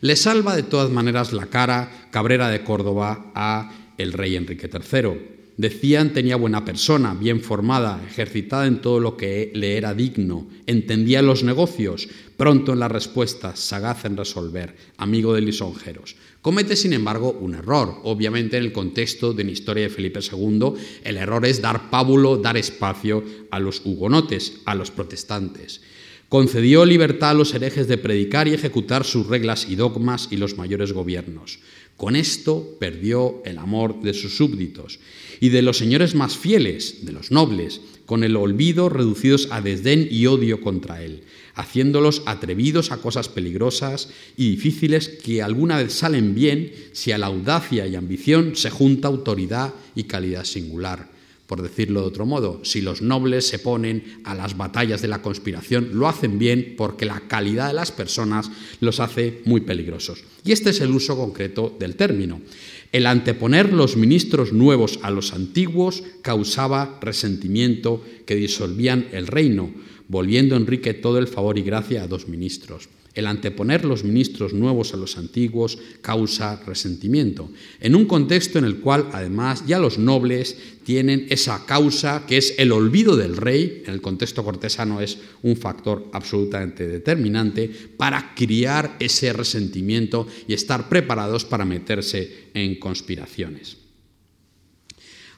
Le 0.00 0.16
salva 0.16 0.54
de 0.54 0.62
todas 0.62 0.90
maneras 0.90 1.32
la 1.32 1.46
cara 1.46 2.08
Cabrera 2.10 2.48
de 2.48 2.62
Córdoba 2.62 3.32
a 3.34 3.72
el 3.98 4.12
rey 4.12 4.36
Enrique 4.36 4.70
III. 4.72 5.33
Decían 5.56 6.12
tenía 6.12 6.34
buena 6.34 6.64
persona, 6.64 7.14
bien 7.14 7.40
formada, 7.40 8.02
ejercitada 8.04 8.66
en 8.66 8.80
todo 8.80 8.98
lo 8.98 9.16
que 9.16 9.52
le 9.54 9.76
era 9.76 9.94
digno, 9.94 10.48
entendía 10.66 11.22
los 11.22 11.44
negocios, 11.44 12.08
pronto 12.36 12.72
en 12.72 12.80
las 12.80 12.90
respuestas, 12.90 13.60
sagaz 13.60 14.04
en 14.04 14.16
resolver, 14.16 14.74
amigo 14.96 15.32
de 15.32 15.42
lisonjeros. 15.42 16.16
Comete, 16.42 16.74
sin 16.74 16.92
embargo, 16.92 17.38
un 17.40 17.54
error. 17.54 18.00
Obviamente, 18.02 18.58
en 18.58 18.64
el 18.64 18.72
contexto 18.72 19.32
de 19.32 19.44
la 19.44 19.52
historia 19.52 19.84
de 19.84 19.90
Felipe 19.90 20.20
II, 20.20 20.72
el 21.04 21.16
error 21.16 21.46
es 21.46 21.62
dar 21.62 21.88
pábulo, 21.88 22.36
dar 22.36 22.56
espacio 22.56 23.24
a 23.52 23.60
los 23.60 23.80
hugonotes, 23.84 24.60
a 24.64 24.74
los 24.74 24.90
protestantes. 24.90 25.82
Concedió 26.28 26.84
libertad 26.84 27.30
a 27.30 27.34
los 27.34 27.54
herejes 27.54 27.86
de 27.86 27.96
predicar 27.96 28.48
y 28.48 28.54
ejecutar 28.54 29.04
sus 29.04 29.28
reglas 29.28 29.68
y 29.70 29.76
dogmas 29.76 30.28
y 30.32 30.36
los 30.36 30.58
mayores 30.58 30.92
gobiernos. 30.92 31.60
Con 31.96 32.16
esto 32.16 32.76
perdió 32.80 33.42
el 33.44 33.58
amor 33.58 34.02
de 34.02 34.14
sus 34.14 34.36
súbditos 34.36 34.98
y 35.40 35.50
de 35.50 35.62
los 35.62 35.78
señores 35.78 36.14
más 36.14 36.36
fieles, 36.36 37.04
de 37.06 37.12
los 37.12 37.30
nobles, 37.30 37.80
con 38.06 38.24
el 38.24 38.36
olvido 38.36 38.88
reducidos 38.88 39.48
a 39.50 39.60
desdén 39.60 40.08
y 40.10 40.26
odio 40.26 40.60
contra 40.60 41.02
él 41.02 41.22
haciéndolos 41.54 42.22
atrevidos 42.26 42.90
a 42.90 42.98
cosas 42.98 43.28
peligrosas 43.28 44.08
y 44.36 44.50
difíciles 44.50 45.08
que 45.08 45.42
alguna 45.42 45.78
vez 45.78 45.92
salen 45.92 46.34
bien 46.34 46.72
si 46.92 47.12
a 47.12 47.18
la 47.18 47.26
audacia 47.26 47.86
y 47.86 47.94
ambición 47.94 48.56
se 48.56 48.70
junta 48.70 49.08
autoridad 49.08 49.74
y 49.94 50.04
calidad 50.04 50.44
singular. 50.44 51.13
Por 51.46 51.60
decirlo 51.60 52.00
de 52.00 52.06
otro 52.06 52.24
modo, 52.24 52.60
si 52.64 52.80
los 52.80 53.02
nobles 53.02 53.46
se 53.46 53.58
ponen 53.58 54.22
a 54.24 54.34
las 54.34 54.56
batallas 54.56 55.02
de 55.02 55.08
la 55.08 55.20
conspiración, 55.20 55.90
lo 55.92 56.08
hacen 56.08 56.38
bien 56.38 56.74
porque 56.76 57.04
la 57.04 57.20
calidad 57.28 57.68
de 57.68 57.74
las 57.74 57.92
personas 57.92 58.50
los 58.80 58.98
hace 58.98 59.42
muy 59.44 59.60
peligrosos. 59.60 60.24
Y 60.42 60.52
este 60.52 60.70
es 60.70 60.80
el 60.80 60.90
uso 60.90 61.16
concreto 61.16 61.76
del 61.78 61.96
término. 61.96 62.40
El 62.92 63.06
anteponer 63.06 63.72
los 63.72 63.96
ministros 63.96 64.52
nuevos 64.52 65.00
a 65.02 65.10
los 65.10 65.34
antiguos 65.34 66.02
causaba 66.22 66.98
resentimiento 67.02 68.02
que 68.24 68.36
disolvían 68.36 69.08
el 69.12 69.26
reino, 69.26 69.70
volviendo 70.08 70.56
Enrique 70.56 70.94
todo 70.94 71.18
el 71.18 71.28
favor 71.28 71.58
y 71.58 71.62
gracia 71.62 72.02
a 72.04 72.06
dos 72.06 72.28
ministros. 72.28 72.88
El 73.14 73.26
anteponer 73.26 73.84
los 73.84 74.02
ministros 74.02 74.52
nuevos 74.52 74.92
a 74.92 74.96
los 74.96 75.16
antiguos 75.16 75.78
causa 76.00 76.60
resentimiento, 76.66 77.48
en 77.80 77.94
un 77.94 78.06
contexto 78.06 78.58
en 78.58 78.64
el 78.64 78.80
cual 78.80 79.08
además 79.12 79.64
ya 79.66 79.78
los 79.78 79.98
nobles 79.98 80.56
tienen 80.82 81.26
esa 81.30 81.64
causa 81.64 82.26
que 82.26 82.36
es 82.36 82.54
el 82.58 82.72
olvido 82.72 83.16
del 83.16 83.36
rey, 83.36 83.82
en 83.86 83.94
el 83.94 84.00
contexto 84.00 84.42
cortesano 84.42 85.00
es 85.00 85.18
un 85.42 85.56
factor 85.56 86.08
absolutamente 86.12 86.88
determinante 86.88 87.70
para 87.96 88.34
criar 88.34 88.96
ese 88.98 89.32
resentimiento 89.32 90.26
y 90.48 90.54
estar 90.54 90.88
preparados 90.88 91.44
para 91.44 91.64
meterse 91.64 92.48
en 92.52 92.78
conspiraciones. 92.80 93.83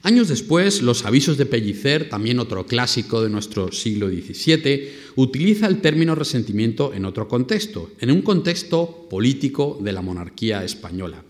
Años 0.03 0.27
después, 0.27 0.81
los 0.81 1.05
avisos 1.05 1.37
de 1.37 1.45
Pellicer, 1.45 2.09
también 2.09 2.39
otro 2.39 2.65
clásico 2.65 3.23
de 3.23 3.29
nuestro 3.29 3.71
siglo 3.71 4.09
XVII, 4.09 4.89
utiliza 5.15 5.67
el 5.67 5.81
término 5.81 6.13
resentimiento 6.13 6.93
en 6.93 7.05
otro 7.05 7.27
contexto, 7.27 7.91
en 7.99 8.11
un 8.11 8.21
contexto 8.21 9.07
político 9.09 9.79
de 9.81 9.91
la 9.93 10.01
monarquía 10.01 10.63
española. 10.63 11.23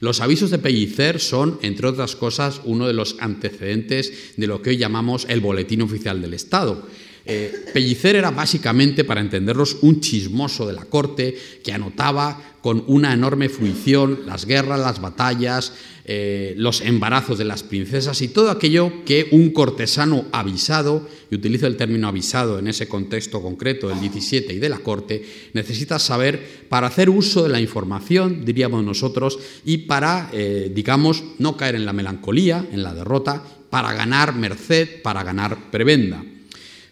Los 0.00 0.20
avisos 0.20 0.50
de 0.50 0.58
Pellicer 0.58 1.20
son, 1.20 1.58
entre 1.62 1.86
otras 1.86 2.16
cosas, 2.16 2.62
uno 2.64 2.86
de 2.86 2.94
los 2.94 3.16
antecedentes 3.20 4.32
de 4.36 4.46
lo 4.46 4.62
que 4.62 4.70
hoy 4.70 4.76
llamamos 4.76 5.26
el 5.28 5.40
Boletín 5.40 5.82
Oficial 5.82 6.22
del 6.22 6.34
Estado. 6.34 6.86
Eh, 7.24 7.66
Pellicer 7.72 8.16
era 8.16 8.30
básicamente, 8.30 9.04
para 9.04 9.20
entenderlos, 9.20 9.78
un 9.82 10.00
chismoso 10.00 10.66
de 10.66 10.72
la 10.72 10.84
corte 10.84 11.36
que 11.62 11.72
anotaba 11.72 12.50
con 12.62 12.84
una 12.88 13.12
enorme 13.12 13.48
fruición 13.48 14.20
las 14.26 14.44
guerras, 14.44 14.80
las 14.80 15.00
batallas, 15.00 15.72
eh, 16.04 16.54
los 16.56 16.80
embarazos 16.80 17.38
de 17.38 17.44
las 17.44 17.62
princesas 17.62 18.20
y 18.20 18.28
todo 18.28 18.50
aquello 18.50 19.04
que 19.04 19.28
un 19.30 19.50
cortesano 19.50 20.26
avisado, 20.32 21.08
y 21.30 21.36
utilizo 21.36 21.66
el 21.66 21.76
término 21.76 22.08
avisado 22.08 22.58
en 22.58 22.66
ese 22.66 22.88
contexto 22.88 23.40
concreto 23.40 23.88
del 23.88 24.00
17 24.00 24.52
y 24.52 24.58
de 24.58 24.68
la 24.68 24.78
corte, 24.78 25.24
necesita 25.52 25.98
saber 25.98 26.66
para 26.68 26.88
hacer 26.88 27.08
uso 27.10 27.42
de 27.44 27.50
la 27.50 27.60
información, 27.60 28.44
diríamos 28.44 28.84
nosotros, 28.84 29.38
y 29.64 29.78
para, 29.78 30.30
eh, 30.32 30.70
digamos, 30.74 31.22
no 31.38 31.56
caer 31.56 31.76
en 31.76 31.86
la 31.86 31.92
melancolía, 31.92 32.66
en 32.72 32.82
la 32.82 32.94
derrota, 32.94 33.42
para 33.70 33.92
ganar 33.92 34.34
merced, 34.34 35.02
para 35.02 35.22
ganar 35.22 35.70
prebenda. 35.70 36.24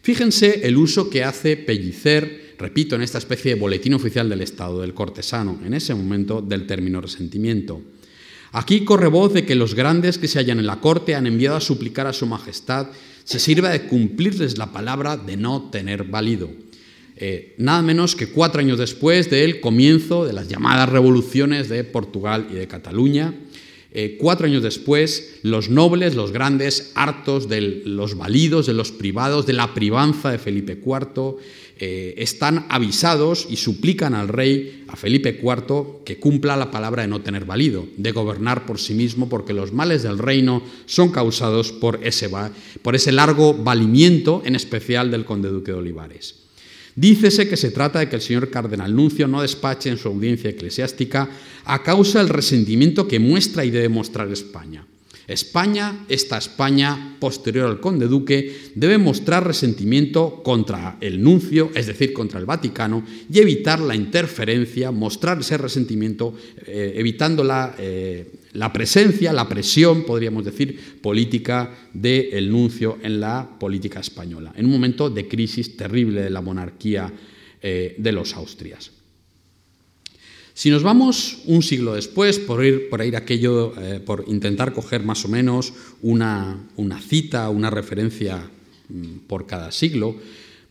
Fíjense 0.08 0.66
el 0.66 0.78
uso 0.78 1.10
que 1.10 1.22
hace 1.22 1.58
Pellicer 1.58 2.54
repito, 2.58 2.96
en 2.96 3.02
esta 3.02 3.18
especie 3.18 3.52
de 3.52 3.60
boletín 3.60 3.92
oficial 3.92 4.26
del 4.26 4.40
Estado, 4.40 4.80
del 4.80 4.94
cortesano, 4.94 5.60
en 5.62 5.74
ese 5.74 5.94
momento 5.94 6.40
del 6.40 6.66
término 6.66 7.02
resentimiento. 7.02 7.82
Aquí 8.52 8.86
corre 8.86 9.08
voz 9.08 9.34
de 9.34 9.44
que 9.44 9.54
los 9.54 9.74
grandes 9.74 10.16
que 10.16 10.26
se 10.26 10.38
hallan 10.38 10.60
en 10.60 10.66
la 10.66 10.80
corte 10.80 11.14
han 11.14 11.26
enviado 11.26 11.58
a 11.58 11.60
suplicar 11.60 12.06
a 12.06 12.14
su 12.14 12.24
majestad 12.24 12.86
se 13.24 13.38
sirva 13.38 13.68
de 13.68 13.82
cumplirles 13.82 14.56
la 14.56 14.72
palabra 14.72 15.18
de 15.18 15.36
no 15.36 15.68
tener 15.68 16.04
válido. 16.04 16.48
Eh, 17.16 17.54
nada 17.58 17.82
menos 17.82 18.16
que 18.16 18.28
cuatro 18.28 18.62
años 18.62 18.78
después 18.78 19.28
del 19.28 19.60
comienzo 19.60 20.24
de 20.24 20.32
las 20.32 20.48
llamadas 20.48 20.88
revoluciones 20.88 21.68
de 21.68 21.84
Portugal 21.84 22.48
y 22.50 22.54
de 22.54 22.66
Cataluña, 22.66 23.34
eh, 23.90 24.18
cuatro 24.20 24.46
años 24.46 24.62
después, 24.62 25.38
los 25.42 25.70
nobles, 25.70 26.14
los 26.14 26.30
grandes, 26.30 26.92
hartos 26.94 27.48
de 27.48 27.82
los 27.86 28.16
validos, 28.16 28.66
de 28.66 28.74
los 28.74 28.92
privados, 28.92 29.46
de 29.46 29.54
la 29.54 29.72
privanza 29.72 30.30
de 30.30 30.38
Felipe 30.38 30.78
IV, 30.84 31.36
eh, 31.80 32.14
están 32.18 32.66
avisados 32.68 33.46
y 33.48 33.56
suplican 33.56 34.14
al 34.14 34.28
rey, 34.28 34.84
a 34.88 34.96
Felipe 34.96 35.40
IV, 35.42 36.04
que 36.04 36.18
cumpla 36.18 36.56
la 36.56 36.70
palabra 36.70 37.02
de 37.02 37.08
no 37.08 37.22
tener 37.22 37.46
valido, 37.46 37.86
de 37.96 38.12
gobernar 38.12 38.66
por 38.66 38.78
sí 38.78 38.92
mismo, 38.92 39.28
porque 39.28 39.54
los 39.54 39.72
males 39.72 40.02
del 40.02 40.18
reino 40.18 40.62
son 40.84 41.10
causados 41.10 41.72
por 41.72 42.00
ese, 42.02 42.28
por 42.82 42.94
ese 42.94 43.12
largo 43.12 43.54
valimiento, 43.54 44.42
en 44.44 44.54
especial 44.54 45.10
del 45.10 45.24
conde 45.24 45.48
duque 45.48 45.72
de 45.72 45.78
Olivares. 45.78 46.47
Dícese 46.96 47.48
que 47.48 47.56
se 47.56 47.70
trata 47.70 47.98
de 47.98 48.08
que 48.08 48.16
el 48.16 48.22
señor 48.22 48.50
cardenal 48.50 48.94
nuncio 48.94 49.28
no 49.28 49.42
despache 49.42 49.88
en 49.88 49.98
su 49.98 50.08
audiencia 50.08 50.50
eclesiástica 50.50 51.28
a 51.64 51.82
causa 51.82 52.18
del 52.18 52.28
resentimiento 52.28 53.06
que 53.06 53.18
muestra 53.18 53.64
y 53.64 53.70
debe 53.70 53.88
mostrar 53.88 54.28
España. 54.28 54.84
España, 55.28 56.06
esta 56.08 56.38
España 56.38 57.16
posterior 57.20 57.68
al 57.68 57.80
conde 57.80 58.08
duque, 58.08 58.72
debe 58.74 58.96
mostrar 58.96 59.46
resentimiento 59.46 60.42
contra 60.42 60.96
el 61.02 61.22
nuncio, 61.22 61.70
es 61.74 61.86
decir, 61.86 62.14
contra 62.14 62.40
el 62.40 62.46
Vaticano, 62.46 63.04
y 63.30 63.38
evitar 63.38 63.78
la 63.78 63.94
interferencia, 63.94 64.90
mostrar 64.90 65.40
ese 65.40 65.58
resentimiento, 65.58 66.34
eh, 66.66 66.94
evitando 66.96 67.44
la, 67.44 67.74
eh, 67.78 68.32
la, 68.54 68.72
presencia, 68.72 69.34
la 69.34 69.46
presión, 69.46 70.04
podríamos 70.04 70.46
decir, 70.46 70.98
política 71.02 71.76
del 71.92 72.50
nuncio 72.50 72.96
en 73.02 73.20
la 73.20 73.46
política 73.60 74.00
española, 74.00 74.54
en 74.56 74.64
un 74.64 74.72
momento 74.72 75.10
de 75.10 75.28
crisis 75.28 75.76
terrible 75.76 76.22
de 76.22 76.30
la 76.30 76.40
monarquía 76.40 77.12
eh, 77.60 77.94
de 77.98 78.12
los 78.12 78.34
Austrias. 78.34 78.97
Si 80.58 80.70
nos 80.70 80.82
vamos 80.82 81.38
un 81.46 81.62
siglo 81.62 81.94
después, 81.94 82.40
por 82.40 82.64
ir, 82.64 82.88
por 82.88 83.00
ir 83.04 83.14
aquello, 83.14 83.74
eh, 83.80 84.00
por 84.00 84.24
intentar 84.26 84.72
coger 84.72 85.04
más 85.04 85.24
o 85.24 85.28
menos 85.28 85.72
una, 86.02 86.66
cita, 87.00 87.48
una 87.48 87.70
referencia 87.70 88.50
mm, 88.88 89.18
por 89.28 89.46
cada 89.46 89.70
siglo, 89.70 90.16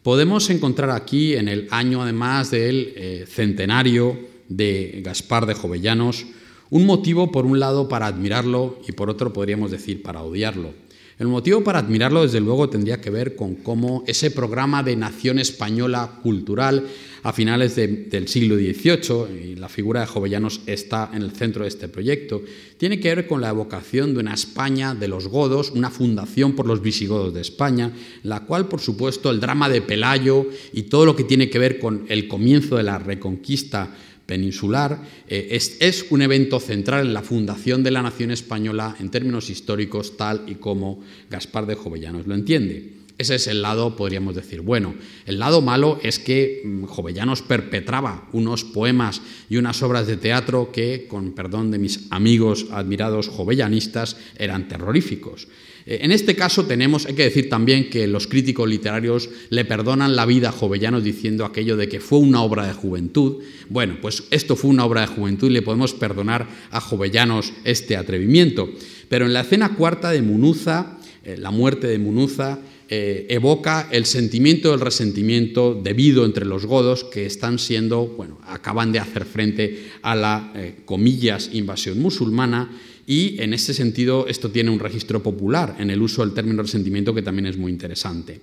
podemos 0.03 0.49
encontrar 0.49 0.89
aquí, 0.89 1.35
en 1.35 1.47
el 1.47 1.69
año 1.71 2.01
además 2.01 2.51
del 2.51 2.91
eh, 2.97 3.25
centenario 3.29 4.19
de 4.49 4.99
Gaspar 5.05 5.45
de 5.45 5.53
Jovellanos, 5.53 6.25
un 6.69 6.85
motivo 6.85 7.31
por 7.31 7.45
un 7.45 7.61
lado 7.61 7.87
para 7.87 8.07
admirarlo 8.07 8.81
y 8.85 8.91
por 8.91 9.09
otro 9.09 9.31
podríamos 9.31 9.71
decir 9.71 10.03
para 10.03 10.21
odiarlo. 10.21 10.73
El 11.19 11.29
motivo 11.29 11.63
para 11.63 11.79
admirarlo, 11.79 12.21
desde 12.21 12.39
luego, 12.39 12.69
tendría 12.69 13.01
que 13.01 13.09
ver 13.09 13.35
con 13.35 13.55
cómo 13.55 14.03
ese 14.05 14.29
programa 14.29 14.83
de 14.83 14.95
nación 14.95 15.39
española 15.39 16.19
cultural 16.21 16.85
a 17.23 17.33
finales 17.33 17.75
del 17.75 18.27
siglo 18.27 18.55
XVIII, 18.55 19.51
y 19.51 19.55
la 19.55 19.67
figura 19.67 20.01
de 20.01 20.05
Jovellanos 20.05 20.61
está 20.67 21.09
en 21.11 21.23
el 21.23 21.31
centro 21.31 21.63
de 21.63 21.69
este 21.69 21.89
proyecto, 21.89 22.43
tiene 22.77 22.99
que 22.99 23.15
ver 23.15 23.25
con 23.25 23.41
la 23.41 23.49
evocación 23.49 24.13
de 24.13 24.19
una 24.19 24.35
España 24.35 24.93
de 24.93 25.07
los 25.07 25.27
godos, 25.27 25.71
una 25.71 25.89
fundación 25.89 26.53
por 26.53 26.67
los 26.67 26.83
visigodos 26.83 27.33
de 27.33 27.41
España, 27.41 27.91
la 28.21 28.41
cual, 28.41 28.67
por 28.67 28.79
supuesto, 28.79 29.31
el 29.31 29.39
drama 29.39 29.69
de 29.69 29.81
Pelayo 29.81 30.45
y 30.71 30.83
todo 30.83 31.07
lo 31.07 31.15
que 31.15 31.23
tiene 31.23 31.49
que 31.49 31.57
ver 31.57 31.79
con 31.79 32.05
el 32.09 32.27
comienzo 32.27 32.77
de 32.77 32.83
la 32.83 32.99
reconquista 32.99 33.91
peninsular, 34.27 35.01
eh, 35.27 35.57
es, 35.79 36.05
un 36.11 36.21
evento 36.21 36.59
central 36.59 37.07
en 37.07 37.13
la 37.13 37.23
fundación 37.23 37.81
de 37.81 37.91
la 37.91 38.03
nación 38.03 38.29
española 38.29 38.95
en 38.99 39.09
términos 39.09 39.49
históricos, 39.49 40.17
tal 40.17 40.43
y 40.45 40.55
como 40.55 41.01
Gaspar 41.31 41.65
de 41.65 41.75
Jovellanos 41.75 42.27
lo 42.27 42.35
entiende. 42.35 42.97
Ese 43.17 43.35
es 43.35 43.47
el 43.47 43.63
lado, 43.63 43.95
podríamos 43.95 44.35
decir, 44.35 44.61
bueno. 44.61 44.93
El 45.25 45.39
lado 45.39 45.61
malo 45.63 45.99
es 46.03 46.19
que 46.19 46.61
mm, 46.63 46.83
Jovellanos 46.83 47.41
perpetraba 47.41 48.29
unos 48.31 48.63
poemas 48.63 49.21
y 49.49 49.57
unas 49.57 49.81
obras 49.81 50.05
de 50.05 50.17
teatro 50.17 50.71
que, 50.71 51.07
con 51.09 51.31
perdón 51.31 51.71
de 51.71 51.79
mis 51.79 52.05
amigos 52.11 52.67
admirados 52.69 53.29
jovellanistas, 53.29 54.17
eran 54.37 54.67
terroríficos. 54.67 55.47
Eh, 55.87 55.99
en 56.01 56.11
este 56.11 56.35
caso 56.35 56.65
tenemos, 56.65 57.05
hay 57.05 57.15
que 57.15 57.23
decir 57.23 57.49
también 57.49 57.89
que 57.89 58.07
los 58.07 58.27
críticos 58.27 58.69
literarios 58.69 59.29
le 59.49 59.63
perdonan 59.63 60.17
la 60.17 60.25
vida 60.25 60.49
a 60.49 60.51
Jovellanos 60.51 61.03
diciendo 61.03 61.45
aquello 61.45 61.77
de 61.77 61.87
que 61.87 62.01
fue 62.01 62.19
una 62.19 62.41
obra 62.41 62.67
de 62.67 62.73
juventud. 62.73 63.37
Bueno, 63.69 63.97
pues 64.01 64.25
esto 64.29 64.57
fue 64.57 64.69
una 64.69 64.85
obra 64.85 65.01
de 65.01 65.07
juventud 65.07 65.49
y 65.49 65.53
le 65.53 65.61
podemos 65.61 65.93
perdonar 65.93 66.47
a 66.71 66.81
Jovellanos 66.81 67.53
este 67.63 67.95
atrevimiento. 67.95 68.69
Pero 69.07 69.25
en 69.25 69.33
la 69.33 69.41
escena 69.41 69.75
cuarta 69.75 70.11
de 70.11 70.21
Munuza, 70.21 70.97
eh, 71.23 71.37
la 71.37 71.51
muerte 71.51 71.87
de 71.87 71.99
Munuza, 71.99 72.59
eh, 72.89 73.25
evoca 73.29 73.87
el 73.91 74.05
sentimiento 74.05 74.71
del 74.71 74.79
resentimiento 74.79 75.73
debido 75.73 76.25
entre 76.25 76.45
los 76.45 76.65
godos 76.65 77.03
que 77.05 77.25
están 77.25 77.59
siendo, 77.59 78.07
bueno, 78.07 78.39
acaban 78.45 78.93
de 78.93 78.99
hacer 78.99 79.25
frente 79.25 79.89
a 80.01 80.15
la, 80.15 80.53
comillas, 80.85 81.49
invasión 81.51 81.99
musulmana 81.99 82.71
y 83.07 83.41
en 83.41 83.53
ese 83.53 83.73
sentido 83.73 84.27
esto 84.27 84.51
tiene 84.51 84.69
un 84.69 84.79
registro 84.79 85.23
popular 85.23 85.77
en 85.79 85.89
el 85.89 86.01
uso 86.01 86.23
del 86.23 86.35
término 86.35 86.61
resentimiento 86.61 87.15
que 87.15 87.21
también 87.21 87.45
es 87.45 87.57
muy 87.57 87.71
interesante. 87.71 88.41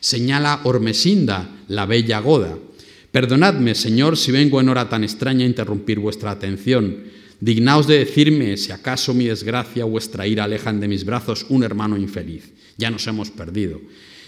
Señala 0.00 0.62
Ormesinda, 0.64 1.64
la 1.68 1.84
bella 1.84 2.18
goda. 2.20 2.58
Perdonadme, 3.12 3.74
Señor, 3.74 4.16
si 4.16 4.32
vengo 4.32 4.58
en 4.60 4.70
hora 4.70 4.88
tan 4.88 5.04
extraña 5.04 5.44
a 5.44 5.48
interrumpir 5.48 5.98
vuestra 5.98 6.30
atención. 6.30 7.04
Dignaos 7.40 7.86
de 7.86 7.98
decirme 7.98 8.56
si 8.56 8.72
acaso 8.72 9.12
mi 9.12 9.26
desgracia 9.26 9.84
o 9.84 9.90
vuestra 9.90 10.26
ira 10.26 10.44
alejan 10.44 10.80
de 10.80 10.88
mis 10.88 11.04
brazos 11.04 11.44
un 11.50 11.62
hermano 11.62 11.98
infeliz. 11.98 12.52
Ya 12.78 12.90
nos 12.90 13.06
hemos 13.06 13.30
perdido. 13.30 13.82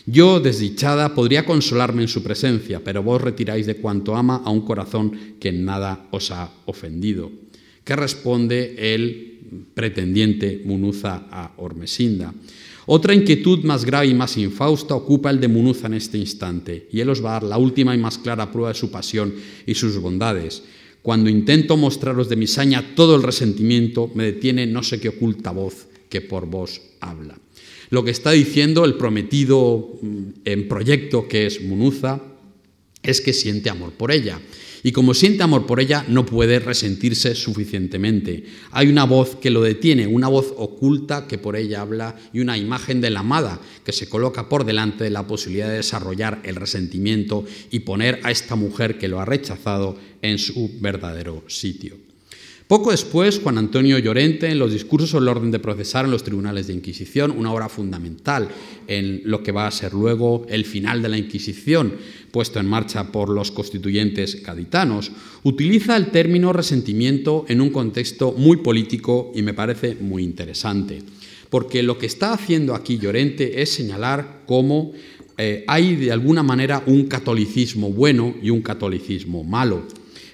Yo, 0.04 0.40
desdichada, 0.40 1.14
podría 1.14 1.46
consolarme 1.46 2.02
en 2.02 2.08
su 2.08 2.22
presencia, 2.22 2.82
pero 2.84 3.02
vos 3.02 3.22
retiráis 3.22 3.66
de 3.66 3.76
cuanto 3.76 4.16
ama 4.16 4.42
a 4.44 4.50
un 4.50 4.62
corazón 4.62 5.36
que 5.40 5.48
en 5.48 5.64
nada 5.64 6.08
os 6.10 6.30
ha 6.30 6.50
ofendido. 6.66 7.30
¿Qué 7.84 7.96
responde 7.96 8.94
el 8.94 9.27
pretendiente 9.74 10.62
Munuza 10.64 11.26
a 11.30 11.54
Ormesinda. 11.56 12.34
Otra 12.86 13.14
inquietud 13.14 13.64
más 13.64 13.84
grave 13.84 14.06
y 14.06 14.14
más 14.14 14.36
infausta 14.38 14.94
ocupa 14.94 15.30
el 15.30 15.40
de 15.40 15.48
Munuza 15.48 15.88
en 15.88 15.94
este 15.94 16.16
instante, 16.16 16.88
y 16.90 17.00
él 17.00 17.10
os 17.10 17.22
va 17.22 17.30
a 17.30 17.32
dar 17.40 17.42
la 17.42 17.58
última 17.58 17.94
y 17.94 17.98
más 17.98 18.18
clara 18.18 18.50
prueba 18.50 18.70
de 18.70 18.78
su 18.78 18.90
pasión 18.90 19.34
y 19.66 19.74
sus 19.74 19.98
bondades. 19.98 20.62
Cuando 21.02 21.30
intento 21.30 21.76
mostraros 21.76 22.28
de 22.28 22.36
mi 22.36 22.46
saña 22.46 22.94
todo 22.94 23.14
el 23.14 23.22
resentimiento, 23.22 24.10
me 24.14 24.24
detiene 24.24 24.66
no 24.66 24.82
sé 24.82 25.00
qué 25.00 25.10
oculta 25.10 25.50
voz 25.50 25.86
que 26.08 26.20
por 26.20 26.46
vos 26.46 26.80
habla. 27.00 27.38
Lo 27.90 28.04
que 28.04 28.10
está 28.10 28.32
diciendo 28.32 28.84
el 28.84 28.94
prometido 28.94 29.98
mm, 30.00 30.18
en 30.44 30.68
proyecto 30.68 31.28
que 31.28 31.46
es 31.46 31.62
Munuza 31.62 32.20
es 33.02 33.20
que 33.20 33.32
siente 33.32 33.70
amor 33.70 33.92
por 33.92 34.12
ella 34.12 34.40
y 34.82 34.92
como 34.92 35.14
siente 35.14 35.42
amor 35.42 35.66
por 35.66 35.80
ella, 35.80 36.04
no 36.08 36.24
puede 36.26 36.58
resentirse 36.58 37.34
suficientemente. 37.34 38.44
Hay 38.70 38.88
una 38.88 39.04
voz 39.04 39.36
que 39.36 39.50
lo 39.50 39.62
detiene, 39.62 40.06
una 40.06 40.28
voz 40.28 40.52
oculta 40.56 41.26
que 41.26 41.38
por 41.38 41.56
ella 41.56 41.80
habla 41.80 42.16
y 42.32 42.40
una 42.40 42.56
imagen 42.58 43.00
de 43.00 43.10
la 43.10 43.20
amada 43.20 43.60
que 43.84 43.92
se 43.92 44.08
coloca 44.08 44.48
por 44.48 44.64
delante 44.64 45.04
de 45.04 45.10
la 45.10 45.26
posibilidad 45.26 45.68
de 45.68 45.76
desarrollar 45.76 46.40
el 46.44 46.56
resentimiento 46.56 47.44
y 47.70 47.80
poner 47.80 48.20
a 48.22 48.30
esta 48.30 48.56
mujer 48.56 48.98
que 48.98 49.08
lo 49.08 49.20
ha 49.20 49.24
rechazado 49.24 49.96
en 50.22 50.38
su 50.38 50.70
verdadero 50.80 51.44
sitio. 51.48 52.07
Poco 52.68 52.90
después, 52.90 53.40
Juan 53.42 53.56
Antonio 53.56 53.98
Llorente, 53.98 54.46
en 54.46 54.58
los 54.58 54.74
discursos 54.74 55.08
sobre 55.08 55.22
el 55.22 55.28
orden 55.30 55.50
de 55.50 55.58
procesar 55.58 56.04
en 56.04 56.10
los 56.10 56.22
tribunales 56.22 56.66
de 56.66 56.74
Inquisición, 56.74 57.30
una 57.30 57.50
obra 57.50 57.70
fundamental 57.70 58.50
en 58.86 59.22
lo 59.24 59.42
que 59.42 59.52
va 59.52 59.66
a 59.66 59.70
ser 59.70 59.94
luego 59.94 60.44
el 60.50 60.66
final 60.66 61.00
de 61.00 61.08
la 61.08 61.16
Inquisición, 61.16 61.94
puesto 62.30 62.60
en 62.60 62.66
marcha 62.66 63.10
por 63.10 63.30
los 63.30 63.52
constituyentes 63.52 64.42
gaditanos, 64.42 65.10
utiliza 65.44 65.96
el 65.96 66.08
término 66.08 66.52
resentimiento 66.52 67.46
en 67.48 67.62
un 67.62 67.70
contexto 67.70 68.32
muy 68.32 68.58
político 68.58 69.32
y 69.34 69.40
me 69.40 69.54
parece 69.54 69.94
muy 69.94 70.22
interesante. 70.22 70.98
Porque 71.48 71.82
lo 71.82 71.96
que 71.96 72.04
está 72.04 72.34
haciendo 72.34 72.74
aquí 72.74 72.98
Llorente 72.98 73.62
es 73.62 73.72
señalar 73.72 74.42
cómo 74.44 74.92
eh, 75.38 75.64
hay 75.66 75.96
de 75.96 76.12
alguna 76.12 76.42
manera 76.42 76.82
un 76.84 77.06
catolicismo 77.06 77.90
bueno 77.90 78.34
y 78.42 78.50
un 78.50 78.60
catolicismo 78.60 79.42
malo. 79.42 79.86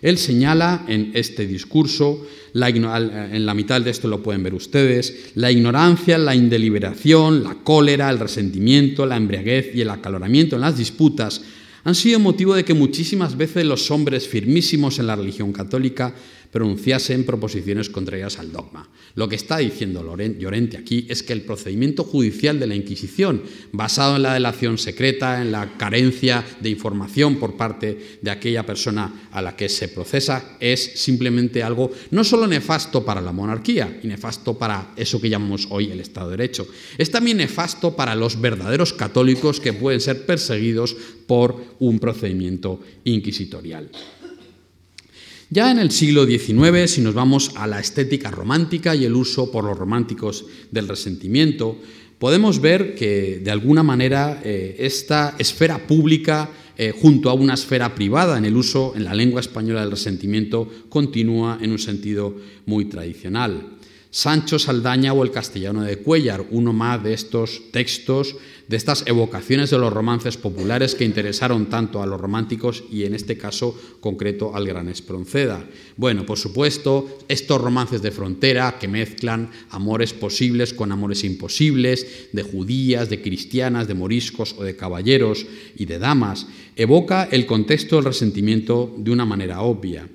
Él 0.05 0.19
señala 0.19 0.85
en 0.87 1.12
este 1.14 1.47
discurso, 1.47 2.27
en 2.53 3.47
la 3.47 3.55
mitad 3.55 3.81
de 3.81 3.90
esto 3.90 4.07
lo 4.07 4.23
pueden 4.23 4.43
ver 4.43 4.53
ustedes, 4.53 5.31
la 5.35 5.51
ignorancia, 5.51 6.19
la 6.19 6.35
indeliberación, 6.35 7.43
la 7.43 7.55
cólera, 7.55 8.11
el 8.11 8.19
resentimiento, 8.19 9.07
la 9.07 9.17
embriaguez 9.17 9.75
y 9.75 9.81
el 9.81 9.88
acaloramiento 9.88 10.57
en 10.57 10.61
las 10.61 10.77
disputas 10.77 11.40
han 11.85 11.95
sido 11.95 12.19
motivo 12.19 12.55
de 12.55 12.67
que 12.67 12.75
muchísimas 12.75 13.38
veces 13.38 13.64
los 13.64 13.90
hombres 13.90 14.29
firmísimos 14.29 14.99
en 14.99 15.07
la 15.07 15.17
religión 15.17 15.55
católica 15.55 16.14
pronunciasen 16.55 17.25
proposiciones 17.25 17.90
contrarias 17.90 18.38
al 18.38 18.53
dogma. 18.53 18.88
Lo 19.17 19.29
que 19.29 19.35
está 19.35 19.59
diciendo 19.59 20.05
Llorente 20.38 20.77
aquí 20.77 21.05
es 21.11 21.25
que 21.25 21.33
el 21.33 21.43
procedimiento 21.43 22.05
judicial 22.05 22.61
de 22.61 22.69
la 22.69 22.77
Inquisición, 22.77 23.43
basado 23.73 24.14
en 24.14 24.23
la 24.23 24.35
delación 24.35 24.79
secreta, 24.79 25.43
en 25.43 25.51
la 25.51 25.77
carencia 25.77 26.45
de 26.61 26.71
información 26.71 27.40
por 27.40 27.57
parte 27.57 28.19
de 28.23 28.31
aquella 28.31 28.64
persona 28.64 29.29
a 29.33 29.43
la 29.43 29.57
que 29.57 29.69
se 29.69 29.88
procesa, 29.88 30.57
es 30.61 30.93
simplemente 30.95 31.61
algo 31.61 31.90
no 32.12 32.23
solo 32.23 32.47
nefasto 32.47 33.05
para 33.05 33.21
la 33.21 33.33
monarquía 33.33 33.99
y 34.05 34.07
nefasto 34.07 34.57
para 34.57 34.93
eso 34.97 35.21
que 35.21 35.31
llamamos 35.31 35.67
hoy 35.71 35.90
el 35.90 35.99
Estado 35.99 36.31
de 36.31 36.37
Derecho, 36.37 36.69
es 36.97 37.11
también 37.11 37.38
nefasto 37.38 37.97
para 37.97 38.14
los 38.14 38.40
verdaderos 38.40 38.93
católicos 38.93 39.59
que 39.59 39.73
pueden 39.73 40.01
ser 40.01 40.25
perseguidos 40.25 40.97
por 41.27 41.57
un 41.81 41.99
procedimiento 41.99 42.79
inquisitorial. 43.03 43.90
Ya 45.50 45.70
en 45.70 45.78
el 45.78 45.90
siglo 45.90 46.24
XIX, 46.24 46.90
si 46.90 47.00
nos 47.00 47.14
vamos 47.14 47.52
a 47.57 47.66
la 47.66 47.78
estética 47.78 48.30
romántica 48.30 48.94
y 48.94 49.04
el 49.04 49.14
uso 49.14 49.50
por 49.50 49.64
los 49.64 49.76
románticos 49.76 50.46
del 50.70 50.88
resentimiento, 50.88 51.78
podemos 52.18 52.61
ver 52.61 52.94
que 52.94 53.40
de 53.44 53.50
alguna 53.50 53.83
manera 53.83 54.40
eh, 54.42 54.76
esta 54.78 55.35
esfera 55.38 55.87
pública 55.87 56.50
eh, 56.76 56.92
junto 56.96 57.30
a 57.30 57.35
una 57.35 57.54
esfera 57.54 57.94
privada 57.94 58.38
en 58.38 58.46
el 58.46 58.57
uso 58.57 58.94
en 58.96 59.04
la 59.04 59.14
lengua 59.14 59.40
española 59.40 59.83
del 59.83 59.92
resentimiento 59.92 60.68
continúa 60.88 61.59
en 61.61 61.70
un 61.70 61.78
sentido 61.78 62.35
muy 62.66 62.87
tradicional. 62.87 63.76
Sancho 64.14 64.61
Saldaña 64.61 65.12
o 65.12 65.24
el 65.24 65.33
castellano 65.33 65.83
de 65.83 65.98
Cuellar, 65.98 66.46
uno 66.53 66.72
más 66.72 67.03
de 67.03 67.14
estos 67.14 67.62
textos, 67.72 68.37
de 68.68 68.77
estas 68.77 69.03
evocaciones 69.09 69.70
de 69.70 69.79
los 69.79 69.92
romances 69.92 70.37
populares 70.37 70.94
que 70.94 71.05
interesaron 71.05 71.66
tanto 71.66 72.00
a 72.00 72.07
los 72.07 72.20
románticos 72.20 72.85
y 72.92 73.03
en 73.07 73.16
este 73.16 73.37
caso 73.37 73.77
concreto 73.98 74.55
al 74.55 74.68
gran 74.68 74.88
Espronceda. 74.88 75.66
Bueno, 75.96 76.24
por 76.24 76.38
supuesto, 76.38 77.18
estos 77.27 77.61
romances 77.61 78.03
de 78.03 78.12
frontera 78.12 78.79
que 78.79 78.87
mezclan 78.87 79.50
amores 79.70 80.12
posibles 80.12 80.74
con 80.74 80.92
amores 80.92 81.24
imposibles, 81.24 82.29
de 82.33 82.42
judías, 82.44 83.11
de 83.11 83.20
cristianas, 83.20 83.88
de 83.88 83.94
moriscos 83.94 84.55
o 84.57 84.62
de 84.62 84.77
caballeros 84.77 85.44
y 85.74 85.87
de 85.87 85.98
damas, 85.98 86.46
evoca 86.77 87.24
el 87.33 87.46
contexto 87.46 87.96
del 87.96 88.05
resentimiento 88.05 88.94
de 88.96 89.11
una 89.11 89.27
manera 89.27 89.62
obvia. 89.62 90.09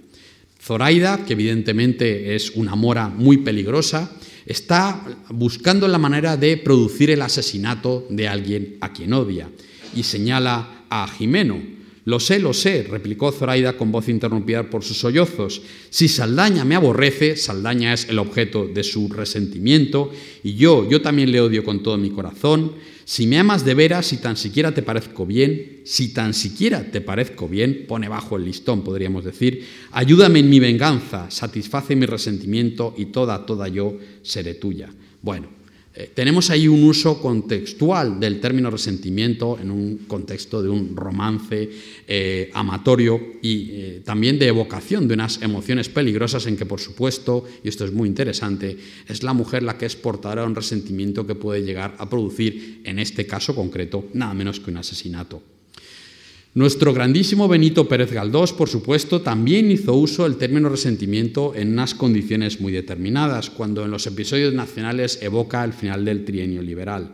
Zoraida, 0.62 1.26
que 1.26 1.34
evidentemente 1.34 2.36
es 2.36 2.52
una 2.52 2.76
mora 2.76 3.08
muy 3.08 3.38
peligrosa, 3.38 4.12
está 4.46 5.06
buscando 5.30 5.88
la 5.88 5.98
manera 5.98 6.38
de 6.38 6.58
producir 6.58 7.12
el 7.12 7.22
asesinato 7.22 8.06
de 8.10 8.28
alguien 8.28 8.78
a 8.82 8.92
quien 8.92 9.14
odia 9.14 9.50
y 9.96 10.04
señala 10.04 10.86
a 10.90 11.08
Jimeno, 11.08 11.80
lo 12.10 12.20
sé, 12.20 12.40
lo 12.40 12.54
sé, 12.54 12.88
replicó 12.90 13.32
Zoraida 13.32 13.78
con 13.78 13.92
voz 13.92 14.10
interrumpida 14.10 14.68
por 14.68 14.84
sus 14.84 14.98
sollozos. 14.98 15.62
Si 15.92 16.08
Saldaña 16.08 16.66
me 16.66 16.74
aborrece, 16.74 17.36
Saldaña 17.36 17.94
es 17.94 18.10
el 18.10 18.18
objeto 18.18 18.66
de 18.66 18.84
su 18.84 19.10
resentimiento, 19.10 20.12
y 20.44 20.56
yo, 20.56 20.90
yo 20.90 21.04
también 21.04 21.32
le 21.32 21.40
odio 21.40 21.64
con 21.64 21.84
todo 21.84 22.00
mi 22.00 22.10
corazón. 22.10 22.72
Si 23.10 23.26
me 23.26 23.40
amas 23.40 23.66
de 23.66 23.74
veras, 23.74 24.06
si 24.06 24.18
tan 24.18 24.38
siquiera 24.38 24.72
te 24.72 24.84
parezco 24.84 25.26
bien, 25.26 25.82
si 25.84 26.14
tan 26.14 26.36
siquiera 26.36 26.92
te 26.92 27.02
parezco 27.02 27.50
bien, 27.50 27.86
pone 27.88 28.08
bajo 28.08 28.38
el 28.38 28.46
listón, 28.46 28.84
podríamos 28.84 29.26
decir, 29.26 29.66
ayúdame 29.94 30.42
en 30.42 30.50
mi 30.52 30.60
venganza, 30.60 31.26
satisface 31.32 31.96
mi 31.96 32.06
resentimiento 32.06 32.94
y 32.96 33.06
toda, 33.06 33.48
toda 33.48 33.68
yo 33.68 33.98
seré 34.22 34.54
tuya. 34.54 34.92
Bueno, 35.24 35.48
eh, 36.00 36.12
tenemos 36.16 36.50
ahí 36.50 36.66
un 36.70 36.82
uso 36.86 37.22
contextual 37.22 38.22
del 38.22 38.40
término 38.40 38.72
resentimiento 38.72 39.60
en 39.62 39.70
un 39.70 39.98
contexto 40.08 40.64
de 40.64 40.70
un 40.70 40.96
romance 40.96 41.70
eh, 42.08 42.50
amatorio 42.54 43.20
y 43.42 43.72
eh, 43.72 44.02
también 44.06 44.40
de 44.40 44.48
evocación 44.48 45.10
de 45.10 45.16
unas 45.16 45.42
emociones 45.42 45.90
peligrosas 45.90 46.48
en 46.48 46.56
que, 46.56 46.66
por 46.66 46.80
supuesto, 46.80 47.44
y 47.66 47.68
esto 47.68 47.84
es 47.84 47.92
muy 47.92 48.08
interesante, 48.08 48.78
es 49.10 49.24
la 49.24 49.34
mujer 49.34 49.62
la 49.62 49.78
que 49.78 49.88
es 49.88 49.98
portadora 49.98 50.44
de 50.44 50.48
un 50.48 50.56
resentimiento 50.56 51.28
que 51.28 51.36
puede 51.36 51.64
llegar 51.64 51.94
a 52.00 52.10
producir, 52.10 52.80
en 52.86 52.98
este 52.98 53.28
caso 53.28 53.54
concreto, 53.54 54.06
nada 54.14 54.34
menos 54.34 54.62
que 54.62 54.72
un 54.72 54.78
asesinato. 54.78 55.59
Nuestro 56.56 56.96
grandísimo 56.96 57.48
Benito 57.48 57.88
Pérez 57.88 58.12
Galdós, 58.12 58.54
por 58.54 58.70
supuesto, 58.70 59.22
también 59.22 59.70
hizo 59.70 59.94
uso 59.94 60.24
del 60.24 60.38
término 60.38 60.68
resentimiento 60.68 61.54
en 61.56 61.74
unas 61.74 61.94
condiciones 61.94 62.60
muy 62.60 62.74
determinadas, 62.74 63.52
cuando 63.52 63.86
en 63.86 63.92
los 63.92 64.08
episodios 64.08 64.52
nacionales 64.56 65.20
evoca 65.22 65.64
el 65.64 65.74
final 65.74 66.04
del 66.04 66.26
trienio 66.26 66.64
liberal. 66.64 67.12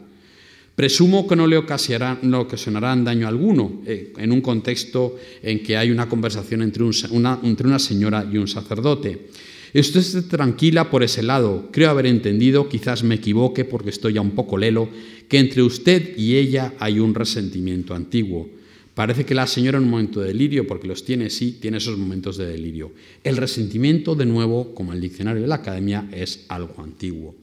Presumo 0.73 1.27
que 1.27 1.35
no 1.35 1.47
le 1.47 1.57
ocasionarán, 1.57 3.03
daño 3.03 3.27
alguno 3.27 3.81
eh, 3.85 4.13
en 4.17 4.31
un 4.31 4.39
contexto 4.39 5.17
en 5.43 5.61
que 5.61 5.75
hay 5.75 5.91
una 5.91 6.07
conversación 6.07 6.61
entre, 6.61 6.85
una, 7.11 7.39
entre 7.43 7.67
una 7.67 7.79
señora 7.79 8.25
y 8.31 8.37
un 8.37 8.47
sacerdote. 8.47 9.27
Estoy 9.73 10.21
tranquila 10.23 10.89
por 10.89 11.03
ese 11.03 11.23
lado. 11.23 11.67
Creo 11.73 11.89
haber 11.89 12.05
entendido, 12.05 12.69
quizás 12.69 13.03
me 13.03 13.15
equivoque 13.15 13.65
porque 13.65 13.89
estoy 13.89 14.13
ya 14.13 14.21
un 14.21 14.31
poco 14.31 14.57
lelo, 14.57 14.87
que 15.27 15.39
entre 15.39 15.61
usted 15.61 16.17
y 16.17 16.37
ella 16.37 16.73
hay 16.79 17.01
un 17.01 17.13
resentimiento 17.13 17.93
antiguo. 17.93 18.54
Parece 18.95 19.25
que 19.25 19.35
la 19.35 19.45
señora 19.45 19.77
en 19.77 19.83
un 19.83 19.89
momento 19.89 20.21
de 20.21 20.27
delirio, 20.27 20.65
porque 20.65 20.87
los 20.87 21.03
tiene, 21.03 21.29
sí, 21.29 21.57
tiene 21.61 21.77
esos 21.77 21.97
momentos 21.97 22.37
de 22.37 22.47
delirio. 22.47 22.93
El 23.23 23.35
resentimiento, 23.35 24.15
de 24.15 24.25
nuevo, 24.25 24.73
como 24.73 24.93
el 24.93 25.01
diccionario 25.01 25.41
de 25.41 25.49
la 25.49 25.55
academia, 25.55 26.07
es 26.13 26.45
algo 26.47 26.81
antiguo. 26.81 27.35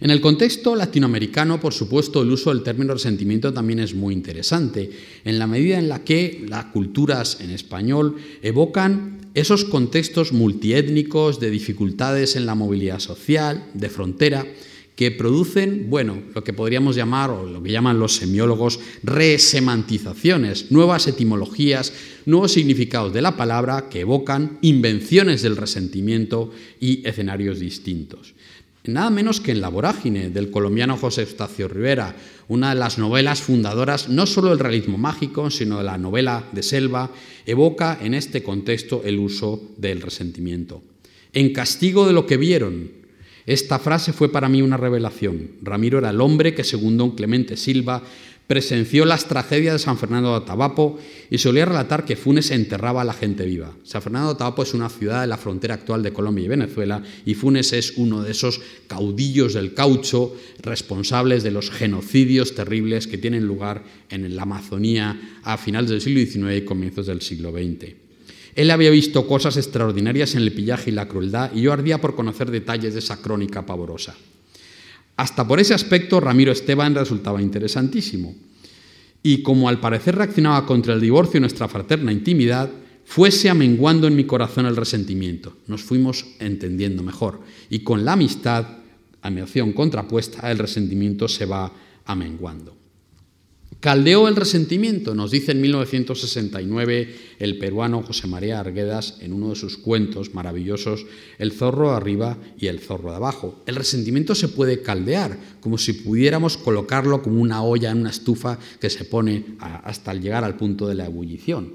En 0.00 0.10
el 0.10 0.22
contexto 0.22 0.74
latinoamericano, 0.74 1.60
por 1.60 1.74
supuesto, 1.74 2.22
el 2.22 2.30
uso 2.30 2.50
del 2.50 2.62
término 2.62 2.94
resentimiento 2.94 3.52
también 3.52 3.80
es 3.80 3.94
muy 3.94 4.14
interesante, 4.14 4.90
en 5.24 5.38
la 5.38 5.46
medida 5.46 5.78
en 5.78 5.90
la 5.90 6.04
que 6.04 6.44
las 6.48 6.66
culturas 6.66 7.38
en 7.40 7.50
español 7.50 8.16
evocan 8.42 9.28
esos 9.34 9.64
contextos 9.64 10.32
multiétnicos 10.32 11.38
de 11.38 11.50
dificultades 11.50 12.34
en 12.36 12.46
la 12.46 12.54
movilidad 12.54 12.98
social, 12.98 13.66
de 13.74 13.90
frontera, 13.90 14.46
que 14.96 15.10
producen, 15.10 15.90
bueno, 15.90 16.22
lo 16.34 16.44
que 16.44 16.52
podríamos 16.52 16.94
llamar, 16.94 17.30
o 17.30 17.46
lo 17.46 17.62
que 17.62 17.72
llaman 17.72 17.98
los 17.98 18.16
semiólogos, 18.16 18.78
resemantizaciones, 19.02 20.70
nuevas 20.70 21.08
etimologías, 21.08 21.92
nuevos 22.26 22.52
significados 22.52 23.12
de 23.12 23.22
la 23.22 23.36
palabra 23.36 23.88
que 23.88 24.00
evocan 24.00 24.58
invenciones 24.62 25.42
del 25.42 25.56
resentimiento 25.56 26.52
y 26.78 27.06
escenarios 27.06 27.58
distintos. 27.58 28.34
Nada 28.86 29.08
menos 29.08 29.40
que 29.40 29.52
en 29.52 29.62
La 29.62 29.70
vorágine 29.70 30.28
del 30.28 30.50
colombiano 30.50 30.98
José 30.98 31.22
Eustacio 31.22 31.68
Rivera, 31.68 32.14
una 32.48 32.68
de 32.68 32.78
las 32.78 32.98
novelas 32.98 33.40
fundadoras 33.40 34.10
no 34.10 34.26
solo 34.26 34.50
del 34.50 34.58
realismo 34.58 34.98
mágico, 34.98 35.50
sino 35.50 35.78
de 35.78 35.84
la 35.84 35.96
novela 35.96 36.44
de 36.52 36.62
selva, 36.62 37.10
evoca 37.46 37.98
en 38.02 38.12
este 38.12 38.42
contexto 38.42 39.00
el 39.04 39.18
uso 39.18 39.70
del 39.78 40.02
resentimiento. 40.02 40.82
En 41.32 41.54
castigo 41.54 42.06
de 42.06 42.12
lo 42.12 42.26
que 42.26 42.36
vieron, 42.36 43.03
esta 43.46 43.78
frase 43.78 44.12
fue 44.12 44.32
para 44.32 44.48
mí 44.48 44.62
una 44.62 44.76
revelación. 44.76 45.50
Ramiro 45.62 45.98
era 45.98 46.10
el 46.10 46.20
hombre 46.20 46.54
que, 46.54 46.64
según 46.64 46.96
don 46.96 47.10
Clemente 47.10 47.56
Silva, 47.56 48.02
presenció 48.46 49.04
las 49.04 49.26
tragedias 49.26 49.74
de 49.74 49.78
San 49.78 49.96
Fernando 49.96 50.30
de 50.30 50.36
Atabapo 50.36 50.98
y 51.30 51.38
solía 51.38 51.64
relatar 51.64 52.04
que 52.04 52.16
Funes 52.16 52.50
enterraba 52.50 53.00
a 53.00 53.04
la 53.04 53.14
gente 53.14 53.44
viva. 53.44 53.74
San 53.84 54.02
Fernando 54.02 54.28
de 54.28 54.34
Atabapo 54.34 54.62
es 54.62 54.74
una 54.74 54.90
ciudad 54.90 55.22
de 55.22 55.26
la 55.26 55.38
frontera 55.38 55.74
actual 55.74 56.02
de 56.02 56.12
Colombia 56.12 56.44
y 56.44 56.48
Venezuela 56.48 57.02
y 57.24 57.34
Funes 57.34 57.72
es 57.72 57.94
uno 57.96 58.22
de 58.22 58.32
esos 58.32 58.60
caudillos 58.86 59.54
del 59.54 59.72
caucho 59.72 60.36
responsables 60.62 61.42
de 61.42 61.52
los 61.52 61.70
genocidios 61.70 62.54
terribles 62.54 63.06
que 63.06 63.18
tienen 63.18 63.46
lugar 63.46 63.82
en 64.10 64.36
la 64.36 64.42
Amazonía 64.42 65.38
a 65.42 65.56
finales 65.56 65.90
del 65.90 66.00
siglo 66.00 66.20
XIX 66.20 66.62
y 66.62 66.64
comienzos 66.66 67.06
del 67.06 67.22
siglo 67.22 67.50
XX. 67.50 68.03
Él 68.54 68.70
había 68.70 68.90
visto 68.90 69.26
cosas 69.26 69.56
extraordinarias 69.56 70.34
en 70.34 70.42
el 70.42 70.52
pillaje 70.52 70.90
y 70.90 70.94
la 70.94 71.08
crueldad 71.08 71.52
y 71.54 71.62
yo 71.62 71.72
ardía 71.72 72.00
por 72.00 72.14
conocer 72.14 72.50
detalles 72.50 72.94
de 72.94 73.00
esa 73.00 73.20
crónica 73.20 73.66
pavorosa. 73.66 74.14
Hasta 75.16 75.46
por 75.46 75.60
ese 75.60 75.74
aspecto 75.74 76.20
Ramiro 76.20 76.52
Esteban 76.52 76.94
resultaba 76.94 77.42
interesantísimo. 77.42 78.34
Y 79.22 79.42
como 79.42 79.68
al 79.68 79.80
parecer 79.80 80.16
reaccionaba 80.16 80.66
contra 80.66 80.94
el 80.94 81.00
divorcio 81.00 81.38
y 81.38 81.40
nuestra 81.40 81.66
fraterna 81.66 82.12
intimidad, 82.12 82.70
fuese 83.04 83.48
amenguando 83.48 84.06
en 84.06 84.16
mi 84.16 84.24
corazón 84.24 84.66
el 84.66 84.76
resentimiento. 84.76 85.56
Nos 85.66 85.82
fuimos 85.82 86.26
entendiendo 86.38 87.02
mejor. 87.02 87.40
Y 87.70 87.80
con 87.80 88.04
la 88.04 88.12
amistad, 88.12 88.66
a 89.22 89.30
mi 89.30 89.42
contrapuesta, 89.72 90.50
el 90.50 90.58
resentimiento 90.58 91.28
se 91.28 91.46
va 91.46 91.72
amenguando. 92.04 92.83
Caldeó 93.84 94.28
el 94.28 94.36
resentimiento, 94.36 95.14
nos 95.14 95.30
dice 95.30 95.52
en 95.52 95.60
1969 95.60 97.16
el 97.38 97.58
peruano 97.58 98.02
José 98.02 98.26
María 98.26 98.58
Arguedas 98.58 99.18
en 99.20 99.34
uno 99.34 99.50
de 99.50 99.56
sus 99.56 99.76
cuentos 99.76 100.32
maravillosos, 100.32 101.04
El 101.38 101.52
zorro 101.52 101.92
arriba 101.92 102.38
y 102.58 102.68
el 102.68 102.80
zorro 102.80 103.10
de 103.10 103.16
abajo. 103.16 103.62
El 103.66 103.76
resentimiento 103.76 104.34
se 104.34 104.48
puede 104.48 104.80
caldear, 104.80 105.38
como 105.60 105.76
si 105.76 105.92
pudiéramos 105.92 106.56
colocarlo 106.56 107.20
como 107.20 107.42
una 107.42 107.62
olla 107.62 107.90
en 107.90 107.98
una 107.98 108.08
estufa 108.08 108.58
que 108.80 108.88
se 108.88 109.04
pone 109.04 109.44
hasta 109.58 110.14
llegar 110.14 110.44
al 110.44 110.56
punto 110.56 110.88
de 110.88 110.94
la 110.94 111.04
ebullición. 111.04 111.74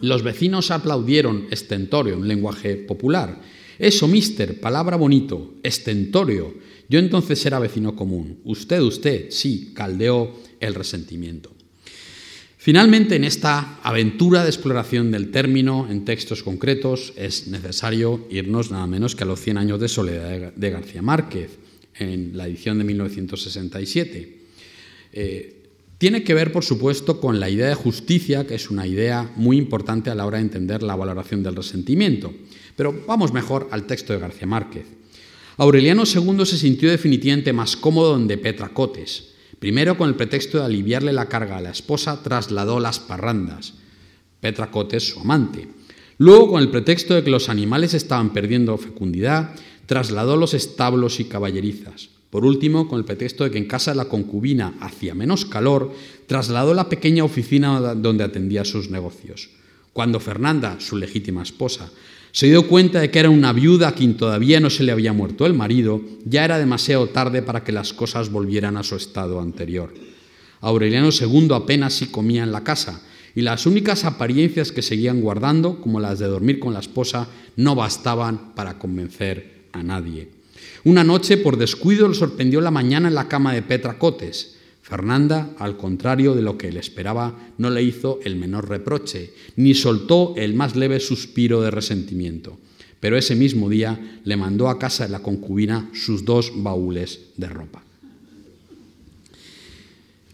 Los 0.00 0.22
vecinos 0.22 0.70
aplaudieron 0.70 1.48
estentorio, 1.50 2.14
en 2.14 2.26
lenguaje 2.26 2.76
popular. 2.76 3.38
Eso, 3.78 4.08
mister, 4.08 4.58
palabra 4.60 4.96
bonito, 4.96 5.56
estentorio 5.62 6.54
yo 6.88 6.98
entonces 6.98 7.44
era 7.46 7.58
vecino 7.58 7.96
común. 7.96 8.40
Usted, 8.44 8.80
usted, 8.80 9.30
sí, 9.30 9.72
caldeó 9.74 10.38
el 10.60 10.74
resentimiento. 10.74 11.50
Finalmente, 12.58 13.16
en 13.16 13.24
esta 13.24 13.80
aventura 13.82 14.44
de 14.44 14.50
exploración 14.50 15.10
del 15.10 15.32
término 15.32 15.88
en 15.90 16.04
textos 16.04 16.44
concretos, 16.44 17.12
es 17.16 17.48
necesario 17.48 18.24
irnos 18.30 18.70
nada 18.70 18.86
menos 18.86 19.16
que 19.16 19.24
a 19.24 19.26
los 19.26 19.40
100 19.40 19.58
años 19.58 19.80
de 19.80 19.88
soledad 19.88 20.52
de 20.54 20.70
García 20.70 21.02
Márquez, 21.02 21.58
en 21.96 22.36
la 22.36 22.46
edición 22.46 22.78
de 22.78 22.84
1967. 22.84 24.38
Eh, 25.12 25.62
tiene 25.98 26.24
que 26.24 26.34
ver, 26.34 26.52
por 26.52 26.64
supuesto, 26.64 27.20
con 27.20 27.40
la 27.40 27.50
idea 27.50 27.68
de 27.68 27.74
justicia, 27.74 28.46
que 28.46 28.54
es 28.54 28.70
una 28.70 28.86
idea 28.86 29.32
muy 29.36 29.56
importante 29.56 30.10
a 30.10 30.14
la 30.14 30.26
hora 30.26 30.38
de 30.38 30.44
entender 30.44 30.82
la 30.82 30.96
valoración 30.96 31.42
del 31.42 31.56
resentimiento. 31.56 32.32
Pero 32.76 33.04
vamos 33.06 33.32
mejor 33.32 33.68
al 33.70 33.86
texto 33.86 34.12
de 34.12 34.18
García 34.18 34.46
Márquez. 34.46 34.86
Aureliano 35.62 36.02
II 36.02 36.44
se 36.44 36.58
sintió 36.58 36.90
definitivamente 36.90 37.52
más 37.52 37.76
cómodo 37.76 38.10
donde 38.10 38.36
Petra 38.36 38.70
Cotes. 38.70 39.28
Primero, 39.60 39.96
con 39.96 40.08
el 40.08 40.16
pretexto 40.16 40.58
de 40.58 40.64
aliviarle 40.64 41.12
la 41.12 41.28
carga 41.28 41.58
a 41.58 41.60
la 41.60 41.70
esposa, 41.70 42.20
trasladó 42.20 42.80
las 42.80 42.98
parrandas. 42.98 43.74
Petra 44.40 44.72
Cotes, 44.72 45.10
su 45.10 45.20
amante. 45.20 45.68
Luego, 46.18 46.48
con 46.50 46.62
el 46.62 46.68
pretexto 46.68 47.14
de 47.14 47.22
que 47.22 47.30
los 47.30 47.48
animales 47.48 47.94
estaban 47.94 48.32
perdiendo 48.32 48.76
fecundidad, 48.76 49.54
trasladó 49.86 50.36
los 50.36 50.52
establos 50.52 51.20
y 51.20 51.26
caballerizas. 51.26 52.08
Por 52.30 52.44
último, 52.44 52.88
con 52.88 52.98
el 52.98 53.04
pretexto 53.04 53.44
de 53.44 53.52
que 53.52 53.58
en 53.58 53.68
casa 53.68 53.94
la 53.94 54.06
concubina 54.06 54.74
hacía 54.80 55.14
menos 55.14 55.44
calor, 55.44 55.92
trasladó 56.26 56.74
la 56.74 56.88
pequeña 56.88 57.22
oficina 57.22 57.94
donde 57.94 58.24
atendía 58.24 58.64
sus 58.64 58.90
negocios. 58.90 59.50
Cuando 59.92 60.18
Fernanda, 60.18 60.80
su 60.80 60.96
legítima 60.96 61.44
esposa, 61.44 61.92
Se 62.32 62.46
dio 62.46 62.66
cuenta 62.66 63.00
de 63.00 63.10
que 63.10 63.18
era 63.18 63.28
una 63.28 63.52
viuda 63.52 63.88
a 63.88 63.94
quien 63.94 64.16
todavía 64.16 64.58
no 64.58 64.70
se 64.70 64.84
le 64.84 64.92
había 64.92 65.12
muerto 65.12 65.44
el 65.44 65.52
marido, 65.52 66.00
ya 66.24 66.46
era 66.46 66.58
demasiado 66.58 67.08
tarde 67.08 67.42
para 67.42 67.62
que 67.62 67.72
las 67.72 67.92
cosas 67.92 68.30
volvieran 68.30 68.78
a 68.78 68.82
su 68.82 68.96
estado 68.96 69.38
anterior. 69.38 69.92
Aureliano 70.62 71.10
II 71.10 71.50
apenas 71.52 71.92
si 71.92 72.06
comía 72.06 72.42
en 72.42 72.52
la 72.52 72.64
casa, 72.64 73.02
y 73.34 73.42
las 73.42 73.66
únicas 73.66 74.04
apariencias 74.04 74.72
que 74.72 74.80
seguían 74.80 75.20
guardando, 75.20 75.78
como 75.80 76.00
las 76.00 76.18
de 76.18 76.26
dormir 76.26 76.58
con 76.58 76.72
la 76.72 76.80
esposa, 76.80 77.28
no 77.56 77.74
bastaban 77.74 78.54
para 78.54 78.78
convencer 78.78 79.66
a 79.72 79.82
nadie. 79.82 80.28
Una 80.84 81.04
noche, 81.04 81.36
por 81.36 81.58
descuido, 81.58 82.08
le 82.08 82.14
sorprendió 82.14 82.62
la 82.62 82.70
mañana 82.70 83.08
en 83.08 83.14
la 83.14 83.28
cama 83.28 83.52
de 83.52 83.62
Petra 83.62 83.98
Cotes. 83.98 84.56
Fernanda, 84.82 85.54
al 85.58 85.76
contrario 85.76 86.34
de 86.34 86.42
lo 86.42 86.58
que 86.58 86.68
él 86.68 86.76
esperaba, 86.76 87.38
no 87.56 87.70
le 87.70 87.82
hizo 87.82 88.18
el 88.24 88.36
menor 88.36 88.68
reproche, 88.68 89.32
ni 89.56 89.74
soltó 89.74 90.34
el 90.36 90.54
más 90.54 90.74
leve 90.74 90.98
suspiro 90.98 91.62
de 91.62 91.70
resentimiento. 91.70 92.58
Pero 92.98 93.16
ese 93.16 93.36
mismo 93.36 93.68
día 93.68 94.20
le 94.24 94.36
mandó 94.36 94.68
a 94.68 94.78
casa 94.78 95.04
de 95.04 95.10
la 95.10 95.20
concubina 95.20 95.88
sus 95.94 96.24
dos 96.24 96.52
baúles 96.56 97.20
de 97.36 97.48
ropa. 97.48 97.82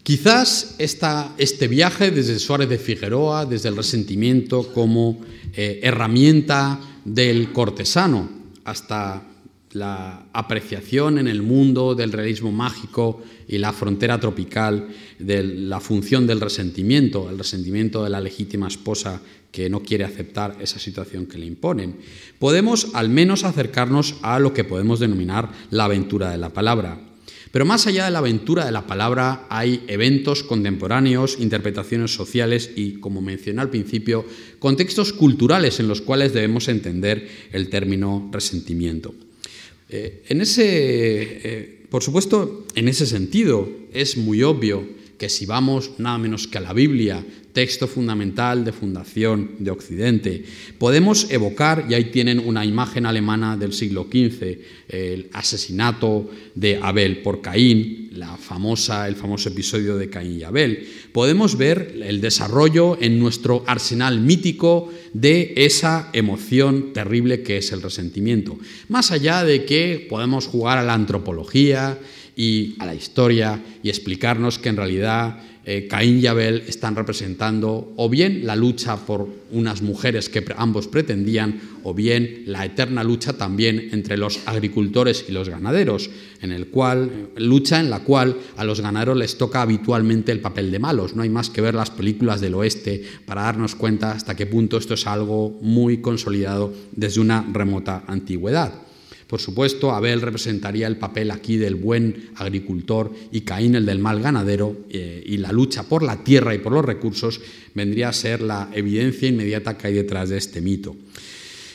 Quizás 0.03 0.75
este 0.77 1.67
viaje 1.67 2.09
desde 2.09 2.39
Suárez 2.39 2.69
de 2.69 2.79
Figueroa, 2.79 3.45
desde 3.45 3.69
el 3.69 3.77
resentimiento 3.77 4.73
como 4.73 5.21
eh, 5.53 5.79
herramienta 5.83 6.79
del 7.05 7.51
cortesano, 7.51 8.27
hasta 8.65 9.23
la 9.71 10.25
apreciación 10.33 11.19
en 11.19 11.27
el 11.27 11.41
mundo 11.41 11.93
del 11.93 12.11
realismo 12.11 12.51
mágico 12.51 13.21
y 13.47 13.57
la 13.57 13.73
frontera 13.73 14.19
tropical 14.19 14.87
de 15.19 15.43
la 15.43 15.79
función 15.79 16.25
del 16.25 16.41
resentimiento, 16.41 17.29
el 17.29 17.37
resentimiento 17.37 18.03
de 18.03 18.09
la 18.09 18.21
legítima 18.21 18.67
esposa 18.67 19.21
que 19.51 19.69
no 19.69 19.81
quiere 19.81 20.03
aceptar 20.03 20.57
esa 20.59 20.79
situación 20.79 21.25
que 21.25 21.37
le 21.37 21.45
imponen. 21.45 21.97
Podemos 22.37 22.89
al 22.93 23.09
menos 23.09 23.43
acercarnos 23.43 24.15
a 24.21 24.39
lo 24.39 24.53
que 24.53 24.63
podemos 24.63 24.99
denominar 24.99 25.49
la 25.71 25.85
aventura 25.85 26.31
de 26.31 26.37
la 26.37 26.49
palabra, 26.49 26.99
pero 27.51 27.65
más 27.65 27.87
allá 27.87 28.05
de 28.05 28.11
la 28.11 28.19
aventura 28.19 28.65
de 28.65 28.71
la 28.71 28.85
palabra 28.85 29.47
hay 29.49 29.83
eventos 29.87 30.43
contemporáneos, 30.43 31.37
interpretaciones 31.39 32.13
sociales 32.13 32.71
y, 32.75 32.99
como 32.99 33.21
mencioné 33.21 33.61
al 33.61 33.71
principio, 33.71 34.25
contextos 34.59 35.13
culturales 35.13 35.79
en 35.79 35.87
los 35.87 36.01
cuales 36.01 36.33
debemos 36.33 36.67
entender 36.67 37.27
el 37.51 37.69
término 37.69 38.29
resentimiento. 38.31 39.15
Eh, 39.89 40.23
en 40.29 40.41
ese, 40.41 40.63
eh, 40.67 41.85
por 41.89 42.03
supuesto, 42.03 42.65
en 42.75 42.87
ese 42.87 43.05
sentido, 43.07 43.67
es 43.91 44.17
muy 44.17 44.43
obvio 44.43 44.87
que 45.17 45.29
si 45.29 45.45
vamos 45.45 45.91
nada 45.97 46.17
menos 46.17 46.47
que 46.47 46.59
a 46.59 46.61
la 46.61 46.73
Biblia, 46.73 47.25
texto 47.53 47.87
fundamental 47.87 48.63
de 48.63 48.71
fundación 48.71 49.55
de 49.59 49.71
Occidente. 49.71 50.43
Podemos 50.77 51.29
evocar, 51.31 51.85
y 51.89 51.93
ahí 51.93 52.05
tienen 52.05 52.39
una 52.39 52.65
imagen 52.65 53.05
alemana 53.05 53.57
del 53.57 53.73
siglo 53.73 54.07
XV, 54.11 54.57
el 54.89 55.29
asesinato 55.33 56.29
de 56.55 56.79
Abel 56.81 57.21
por 57.21 57.41
Caín, 57.41 58.09
la 58.13 58.37
famosa, 58.37 59.07
el 59.07 59.15
famoso 59.15 59.49
episodio 59.49 59.97
de 59.97 60.09
Caín 60.09 60.39
y 60.39 60.43
Abel. 60.43 60.87
Podemos 61.11 61.57
ver 61.57 61.95
el 62.03 62.21
desarrollo 62.21 62.97
en 63.01 63.19
nuestro 63.19 63.63
arsenal 63.67 64.19
mítico 64.19 64.91
de 65.13 65.53
esa 65.55 66.09
emoción 66.13 66.93
terrible 66.93 67.41
que 67.41 67.57
es 67.57 67.71
el 67.71 67.81
resentimiento. 67.81 68.57
Más 68.87 69.11
allá 69.11 69.43
de 69.43 69.65
que 69.65 70.05
podemos 70.09 70.47
jugar 70.47 70.77
a 70.77 70.83
la 70.83 70.93
antropología 70.93 71.97
y 72.35 72.75
a 72.79 72.85
la 72.85 72.95
historia 72.95 73.61
y 73.83 73.89
explicarnos 73.89 74.59
que 74.59 74.69
en 74.69 74.77
realidad 74.77 75.39
eh, 75.71 75.85
Caín 75.85 76.17
y 76.17 76.25
Abel 76.25 76.63
están 76.65 76.95
representando 76.95 77.93
o 77.95 78.09
bien 78.09 78.41
la 78.43 78.55
lucha 78.55 78.97
por 79.05 79.29
unas 79.51 79.83
mujeres 79.83 80.27
que 80.27 80.43
ambos 80.57 80.87
pretendían, 80.87 81.61
o 81.83 81.93
bien 81.93 82.41
la 82.47 82.65
eterna 82.65 83.03
lucha 83.03 83.33
también 83.33 83.89
entre 83.91 84.17
los 84.17 84.39
agricultores 84.47 85.25
y 85.29 85.31
los 85.31 85.47
ganaderos, 85.47 86.09
en 86.41 86.53
el 86.53 86.69
cual 86.69 87.29
lucha 87.35 87.79
en 87.79 87.91
la 87.91 87.99
cual 87.99 88.37
a 88.57 88.63
los 88.63 88.81
ganaderos 88.81 89.15
les 89.15 89.37
toca 89.37 89.61
habitualmente 89.61 90.31
el 90.31 90.39
papel 90.39 90.71
de 90.71 90.79
malos. 90.79 91.15
No 91.15 91.21
hay 91.21 91.29
más 91.29 91.51
que 91.51 91.61
ver 91.61 91.75
las 91.75 91.91
películas 91.91 92.41
del 92.41 92.55
oeste 92.55 93.03
para 93.27 93.43
darnos 93.43 93.75
cuenta 93.75 94.13
hasta 94.13 94.35
qué 94.35 94.47
punto 94.47 94.75
esto 94.75 94.95
es 94.95 95.05
algo 95.05 95.59
muy 95.61 96.01
consolidado 96.01 96.73
desde 96.93 97.21
una 97.21 97.45
remota 97.53 98.05
antigüedad. 98.07 98.88
Por 99.29 99.39
supuesto, 99.39 99.91
Abel 99.91 100.21
representaría 100.21 100.87
el 100.87 100.97
papel 100.97 101.29
aquí 101.29 101.57
del 101.57 101.75
buen 101.75 102.31
agricultor 102.37 103.13
y 103.31 103.41
Caín 103.41 103.75
el 103.75 103.85
del 103.85 103.99
mal 103.99 104.21
ganadero, 104.21 104.75
eh, 104.89 105.23
y 105.23 105.37
la 105.37 105.51
lucha 105.51 105.83
por 105.83 106.01
la 106.01 106.23
tierra 106.23 106.55
y 106.55 106.57
por 106.57 106.73
los 106.73 106.83
recursos 106.83 107.39
vendría 107.75 108.09
a 108.09 108.13
ser 108.13 108.41
la 108.41 108.71
evidencia 108.73 109.27
inmediata 109.27 109.77
que 109.77 109.85
hay 109.85 109.93
detrás 109.93 110.29
de 110.29 110.37
este 110.39 110.61
mito. 110.61 110.95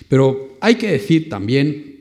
Pero 0.09 0.59
hay 0.61 0.75
que 0.75 0.90
decir 0.90 1.29
también 1.29 2.01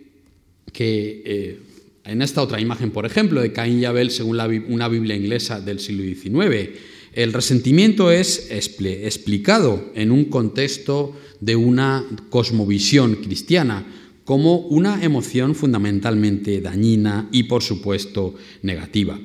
que 0.72 1.22
eh, 1.24 1.60
en 2.04 2.24
esta 2.24 2.42
otra 2.42 2.60
imagen, 2.60 2.89
por 2.89 3.06
ejemplo, 3.06 3.39
de 3.39 3.54
Caín 3.54 3.80
y 3.80 3.86
Abel, 3.86 4.10
según 4.10 4.39
una 4.70 4.88
Biblia 4.88 5.16
inglesa 5.16 5.62
del 5.62 5.80
siglo 5.80 6.02
XIX, 6.02 6.72
el 7.13 7.32
resentimiento 7.32 8.10
es 8.10 8.50
explicado 8.50 9.92
en 9.94 10.12
un 10.12 10.26
contexto 10.26 11.16
de 11.42 11.56
una 11.56 12.04
cosmovisión 12.32 13.18
cristiana, 13.18 13.86
como 14.26 14.58
una 14.58 15.04
emoción 15.04 15.56
fundamentalmente 15.56 16.62
dañina 16.62 17.28
y, 17.32 17.44
por 17.44 17.62
supuesto, 17.62 18.36
negativa. 18.62 19.20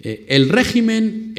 Eh, 0.00 0.24
el 0.28 0.48
régimen, 0.48 1.34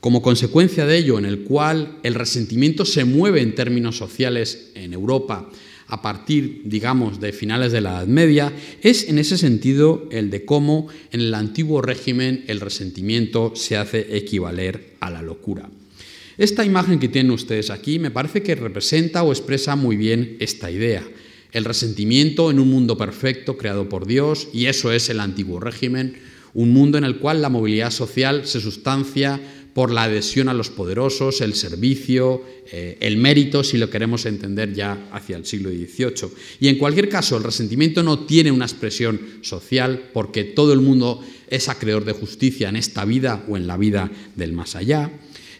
como 0.00 0.22
consecuencia 0.22 0.86
de 0.86 0.98
ello, 0.98 1.18
en 1.18 1.24
el 1.24 1.40
cual 1.40 1.98
el 2.02 2.14
resentimiento 2.14 2.84
se 2.84 3.04
mueve 3.04 3.42
en 3.42 3.54
términos 3.54 3.96
sociales 3.96 4.70
en 4.74 4.92
Europa 4.92 5.50
a 5.88 6.02
partir, 6.02 6.62
digamos, 6.66 7.18
de 7.18 7.32
finales 7.32 7.72
de 7.72 7.80
la 7.80 7.90
Edad 7.90 8.06
Media, 8.06 8.52
es 8.80 9.08
en 9.08 9.18
ese 9.18 9.36
sentido 9.36 10.08
el 10.12 10.30
de 10.30 10.44
cómo 10.44 10.86
en 11.10 11.20
el 11.20 11.34
antiguo 11.34 11.82
régimen 11.82 12.44
el 12.46 12.60
resentimiento 12.60 13.54
se 13.56 13.76
hace 13.76 14.16
equivaler 14.16 14.94
a 15.00 15.10
la 15.10 15.20
locura. 15.20 15.68
Esta 16.38 16.64
imagen 16.64 17.00
que 17.00 17.08
tienen 17.08 17.32
ustedes 17.32 17.70
aquí 17.70 17.98
me 17.98 18.12
parece 18.12 18.40
que 18.40 18.54
representa 18.54 19.24
o 19.24 19.32
expresa 19.32 19.74
muy 19.74 19.96
bien 19.96 20.36
esta 20.38 20.70
idea 20.70 21.04
el 21.52 21.64
resentimiento 21.64 22.50
en 22.50 22.58
un 22.58 22.70
mundo 22.70 22.96
perfecto 22.96 23.56
creado 23.56 23.88
por 23.88 24.06
Dios, 24.06 24.48
y 24.52 24.66
eso 24.66 24.92
es 24.92 25.08
el 25.10 25.20
antiguo 25.20 25.60
régimen, 25.60 26.18
un 26.54 26.72
mundo 26.72 26.98
en 26.98 27.04
el 27.04 27.18
cual 27.18 27.42
la 27.42 27.48
movilidad 27.48 27.90
social 27.90 28.46
se 28.46 28.60
sustancia 28.60 29.40
por 29.74 29.92
la 29.92 30.04
adhesión 30.04 30.48
a 30.48 30.54
los 30.54 30.68
poderosos, 30.68 31.40
el 31.40 31.54
servicio, 31.54 32.42
eh, 32.72 32.98
el 33.00 33.16
mérito, 33.16 33.62
si 33.62 33.78
lo 33.78 33.88
queremos 33.88 34.26
entender 34.26 34.74
ya 34.74 35.08
hacia 35.12 35.36
el 35.36 35.46
siglo 35.46 35.70
XVIII. 35.70 36.30
Y 36.60 36.68
en 36.68 36.76
cualquier 36.76 37.08
caso, 37.08 37.36
el 37.36 37.44
resentimiento 37.44 38.02
no 38.02 38.26
tiene 38.26 38.50
una 38.50 38.64
expresión 38.64 39.20
social 39.42 40.10
porque 40.12 40.44
todo 40.44 40.72
el 40.72 40.80
mundo 40.80 41.22
es 41.48 41.68
acreedor 41.68 42.04
de 42.04 42.12
justicia 42.12 42.68
en 42.68 42.76
esta 42.76 43.04
vida 43.04 43.44
o 43.48 43.56
en 43.56 43.66
la 43.66 43.76
vida 43.76 44.10
del 44.34 44.52
más 44.52 44.74
allá. 44.74 45.10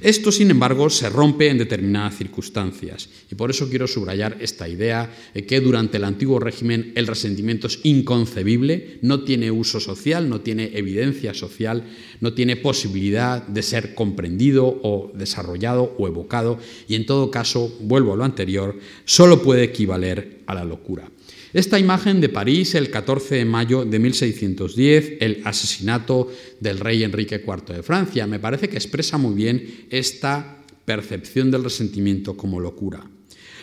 Esto, 0.00 0.32
sin 0.32 0.50
embargo, 0.50 0.88
se 0.88 1.10
rompe 1.10 1.48
en 1.48 1.58
determinadas 1.58 2.16
circunstancias 2.16 3.08
y 3.30 3.34
por 3.34 3.50
eso 3.50 3.68
quiero 3.68 3.86
subrayar 3.86 4.38
esta 4.40 4.66
idea 4.66 5.14
de 5.34 5.44
que 5.44 5.60
durante 5.60 5.98
el 5.98 6.04
antiguo 6.04 6.38
régimen 6.38 6.92
el 6.94 7.06
resentimiento 7.06 7.66
es 7.66 7.80
inconcebible, 7.82 8.98
no 9.02 9.24
tiene 9.24 9.50
uso 9.50 9.78
social, 9.78 10.28
no 10.28 10.40
tiene 10.40 10.70
evidencia 10.74 11.34
social, 11.34 11.84
no 12.20 12.32
tiene 12.32 12.56
posibilidad 12.56 13.46
de 13.46 13.62
ser 13.62 13.94
comprendido 13.94 14.66
o 14.82 15.12
desarrollado 15.14 15.94
o 15.98 16.08
evocado 16.08 16.58
y 16.88 16.94
en 16.94 17.04
todo 17.04 17.30
caso, 17.30 17.76
vuelvo 17.80 18.14
a 18.14 18.16
lo 18.16 18.24
anterior, 18.24 18.78
solo 19.04 19.42
puede 19.42 19.64
equivaler 19.64 20.40
a 20.46 20.54
la 20.54 20.64
locura. 20.64 21.10
Esta 21.52 21.80
imagen 21.80 22.20
de 22.20 22.28
París, 22.28 22.76
el 22.76 22.90
14 22.90 23.34
de 23.34 23.44
mayo 23.44 23.84
de 23.84 23.98
1610, 23.98 25.14
el 25.20 25.42
asesinato 25.44 26.30
del 26.60 26.78
rey 26.78 27.02
Enrique 27.02 27.42
IV 27.44 27.74
de 27.74 27.82
Francia, 27.82 28.28
me 28.28 28.38
parece 28.38 28.68
que 28.68 28.76
expresa 28.76 29.18
muy 29.18 29.34
bien 29.34 29.86
esta 29.90 30.58
percepción 30.84 31.50
del 31.50 31.64
resentimiento 31.64 32.36
como 32.36 32.60
locura. 32.60 33.04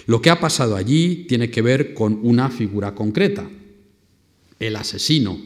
Lo 0.06 0.22
que 0.22 0.30
ha 0.30 0.40
pasado 0.40 0.76
allí 0.76 1.26
tiene 1.30 1.50
que 1.50 1.62
ver 1.62 1.94
con 1.94 2.20
una 2.24 2.50
figura 2.50 2.94
concreta, 2.94 3.50
el 4.60 4.76
asesino. 4.76 5.40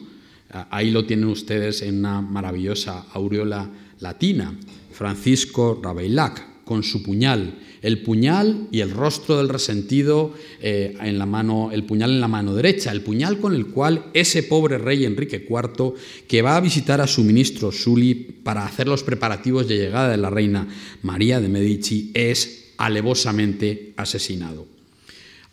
Ahí 0.70 0.90
lo 0.90 1.06
tienen 1.06 1.26
ustedes 1.26 1.82
en 1.82 1.98
una 1.98 2.20
maravillosa 2.20 3.06
aureola 3.12 3.70
latina, 4.00 4.58
Francisco 4.90 5.80
Rabeillac, 5.82 6.51
con 6.72 6.82
su 6.82 7.02
puñal 7.02 7.52
el 7.82 8.00
puñal 8.02 8.68
y 8.70 8.80
el 8.80 8.92
rostro 8.92 9.36
del 9.36 9.48
resentido 9.48 10.32
eh, 10.60 10.96
en 11.00 11.18
la 11.18 11.26
mano, 11.26 11.70
el 11.72 11.84
puñal 11.84 12.12
en 12.12 12.20
la 12.20 12.28
mano 12.28 12.54
derecha, 12.54 12.92
el 12.92 13.02
puñal 13.02 13.38
con 13.38 13.54
el 13.54 13.66
cual 13.66 14.06
ese 14.14 14.44
pobre 14.44 14.78
rey 14.78 15.04
Enrique 15.04 15.44
IV, 15.48 15.94
que 16.28 16.42
va 16.42 16.56
a 16.56 16.60
visitar 16.60 17.00
a 17.00 17.08
su 17.08 17.24
ministro 17.24 17.72
Sully 17.72 18.14
para 18.14 18.64
hacer 18.64 18.86
los 18.86 19.02
preparativos 19.02 19.66
de 19.66 19.76
llegada 19.76 20.10
de 20.10 20.16
la 20.16 20.30
reina 20.30 20.68
María 21.02 21.40
de 21.40 21.48
Medici, 21.48 22.12
es 22.14 22.70
alevosamente 22.78 23.92
asesinado. 23.96 24.66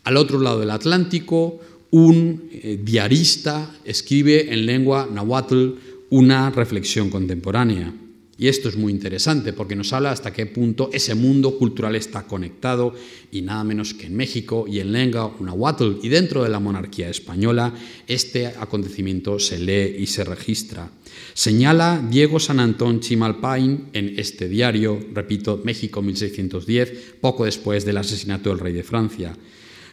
Al 0.04 0.16
otro 0.16 0.38
lado 0.38 0.60
del 0.60 0.70
Atlántico, 0.70 1.60
un 1.90 2.48
eh, 2.52 2.78
diarista 2.82 3.74
escribe 3.84 4.52
en 4.52 4.66
lengua 4.66 5.08
nahuatl 5.12 5.70
una 6.10 6.50
reflexión 6.50 7.10
contemporánea. 7.10 7.92
Y 8.40 8.48
esto 8.48 8.70
es 8.70 8.76
muy 8.76 8.90
interesante 8.90 9.52
porque 9.52 9.76
nos 9.76 9.92
habla 9.92 10.12
hasta 10.12 10.32
qué 10.32 10.46
punto 10.46 10.88
ese 10.94 11.14
mundo 11.14 11.58
cultural 11.58 11.94
está 11.94 12.22
conectado 12.22 12.94
y 13.30 13.42
nada 13.42 13.64
menos 13.64 13.92
que 13.92 14.06
en 14.06 14.16
México 14.16 14.64
y 14.66 14.80
en 14.80 14.92
lengua 14.92 15.36
nahuatl 15.40 15.98
y 16.02 16.08
dentro 16.08 16.42
de 16.42 16.48
la 16.48 16.58
monarquía 16.58 17.10
española 17.10 17.74
este 18.06 18.46
acontecimiento 18.46 19.38
se 19.38 19.58
lee 19.58 19.96
y 19.98 20.06
se 20.06 20.24
registra. 20.24 20.90
Señala 21.34 22.02
Diego 22.10 22.40
San 22.40 22.60
Antón 22.60 23.00
Chimalpain 23.00 23.90
en 23.92 24.18
este 24.18 24.48
diario, 24.48 24.98
repito, 25.12 25.60
México 25.62 26.00
1610, 26.00 27.16
poco 27.20 27.44
después 27.44 27.84
del 27.84 27.98
asesinato 27.98 28.48
del 28.48 28.60
rey 28.60 28.72
de 28.72 28.82
Francia. 28.82 29.36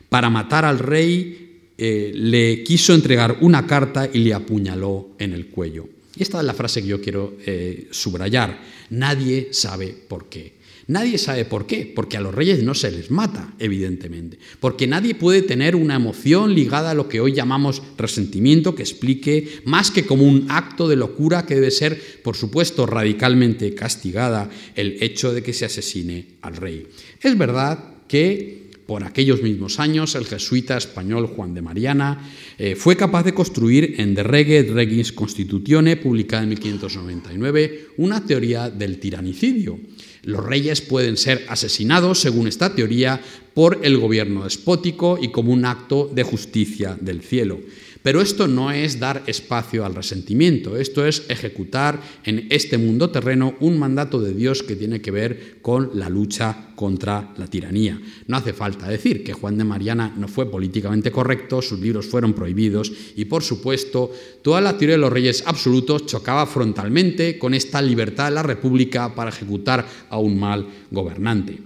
Para 0.07 0.29
matar 0.29 0.63
al 0.63 0.79
rey 0.79 1.73
eh, 1.77 2.13
le 2.15 2.63
quiso 2.63 2.93
entregar 2.93 3.39
una 3.41 3.67
carta 3.67 4.09
y 4.11 4.19
le 4.19 4.33
apuñaló 4.33 5.09
en 5.19 5.33
el 5.33 5.47
cuello. 5.47 5.96
Y 6.17 6.23
esta 6.23 6.39
es 6.39 6.45
la 6.45 6.53
frase 6.53 6.81
que 6.81 6.87
yo 6.87 7.01
quiero 7.01 7.37
eh, 7.45 7.87
subrayar. 7.91 8.59
Nadie 8.89 9.49
sabe 9.51 9.95
por 10.07 10.29
qué. 10.29 10.57
Nadie 10.87 11.17
sabe 11.17 11.43
por 11.43 11.67
qué, 11.67 11.91
porque 11.93 12.15
a 12.15 12.21
los 12.21 12.33
reyes 12.33 12.63
no 12.63 12.73
se 12.73 12.89
les 12.91 13.11
mata, 13.11 13.53
evidentemente, 13.59 14.39
porque 14.61 14.87
nadie 14.87 15.15
puede 15.15 15.41
tener 15.41 15.75
una 15.75 15.95
emoción 15.95 16.55
ligada 16.55 16.91
a 16.91 16.93
lo 16.93 17.09
que 17.09 17.19
hoy 17.19 17.33
llamamos 17.33 17.83
resentimiento 17.97 18.73
que 18.73 18.83
explique 18.83 19.59
más 19.65 19.91
que 19.91 20.05
como 20.05 20.23
un 20.23 20.45
acto 20.49 20.87
de 20.87 20.95
locura 20.95 21.45
que 21.45 21.55
debe 21.55 21.71
ser, 21.71 22.21
por 22.23 22.37
supuesto, 22.37 22.85
radicalmente 22.85 23.75
castigada 23.75 24.49
el 24.75 24.95
hecho 25.01 25.33
de 25.33 25.43
que 25.43 25.51
se 25.51 25.65
asesine 25.65 26.25
al 26.41 26.55
rey. 26.55 26.87
Es 27.21 27.37
verdad 27.37 27.83
que 28.07 28.66
por 28.87 29.03
aquellos 29.03 29.43
mismos 29.43 29.79
años, 29.79 30.15
el 30.15 30.25
jesuita 30.25 30.77
español 30.77 31.27
Juan 31.27 31.53
de 31.53 31.61
Mariana 31.61 32.31
eh, 32.57 32.75
fue 32.75 32.95
capaz 32.95 33.23
de 33.23 33.33
construir 33.33 33.95
en 33.99 34.15
De 34.15 34.23
Rege 34.23 34.63
Regis 34.63 35.11
Constitutione, 35.11 35.97
publicada 35.97 36.43
en 36.43 36.49
1599, 36.49 37.89
una 37.97 38.25
teoría 38.25 38.69
del 38.69 38.99
tiranicidio. 38.99 39.77
Los 40.23 40.45
reyes 40.45 40.81
pueden 40.81 41.17
ser 41.17 41.45
asesinados, 41.49 42.19
según 42.19 42.47
esta 42.47 42.73
teoría, 42.73 43.21
por 43.53 43.79
el 43.83 43.97
gobierno 43.97 44.45
despótico 44.45 45.19
y 45.21 45.31
como 45.31 45.51
un 45.51 45.65
acto 45.65 46.09
de 46.13 46.23
justicia 46.23 46.97
del 46.99 47.21
cielo. 47.21 47.59
Pero 48.07 48.21
esto 48.21 48.47
no 48.47 48.71
es 48.71 49.01
dar 49.01 49.23
espacio 49.27 49.85
al 49.85 49.93
resentimiento, 49.93 50.77
esto 50.77 51.05
es 51.05 51.25
ejecutar 51.27 51.99
en 52.23 52.47
este 52.49 52.77
mundo 52.77 53.09
terreno 53.09 53.55
un 53.59 53.77
mandato 53.77 54.21
de 54.21 54.33
Dios 54.33 54.63
que 54.63 54.77
tiene 54.77 55.01
que 55.01 55.11
ver 55.11 55.57
con 55.61 55.89
la 55.93 56.07
lucha 56.07 56.69
contra 56.77 57.33
la 57.35 57.47
tiranía. 57.47 57.99
No 58.27 58.37
hace 58.37 58.53
falta 58.53 58.87
decir 58.87 59.25
que 59.25 59.33
Juan 59.33 59.57
de 59.57 59.65
Mariana 59.65 60.13
no 60.15 60.29
fue 60.29 60.49
políticamente 60.49 61.11
correcto, 61.11 61.61
sus 61.61 61.81
libros 61.81 62.05
fueron 62.05 62.31
prohibidos 62.31 62.93
y 63.17 63.25
por 63.25 63.43
supuesto 63.43 64.09
toda 64.41 64.61
la 64.61 64.77
teoría 64.77 64.95
de 64.95 65.01
los 65.01 65.11
reyes 65.11 65.43
absolutos 65.45 66.05
chocaba 66.05 66.45
frontalmente 66.45 67.37
con 67.37 67.53
esta 67.53 67.81
libertad 67.81 68.29
de 68.29 68.35
la 68.35 68.43
República 68.43 69.13
para 69.15 69.31
ejecutar 69.31 69.85
a 70.09 70.17
un 70.17 70.39
mal 70.39 70.65
gobernante. 70.91 71.59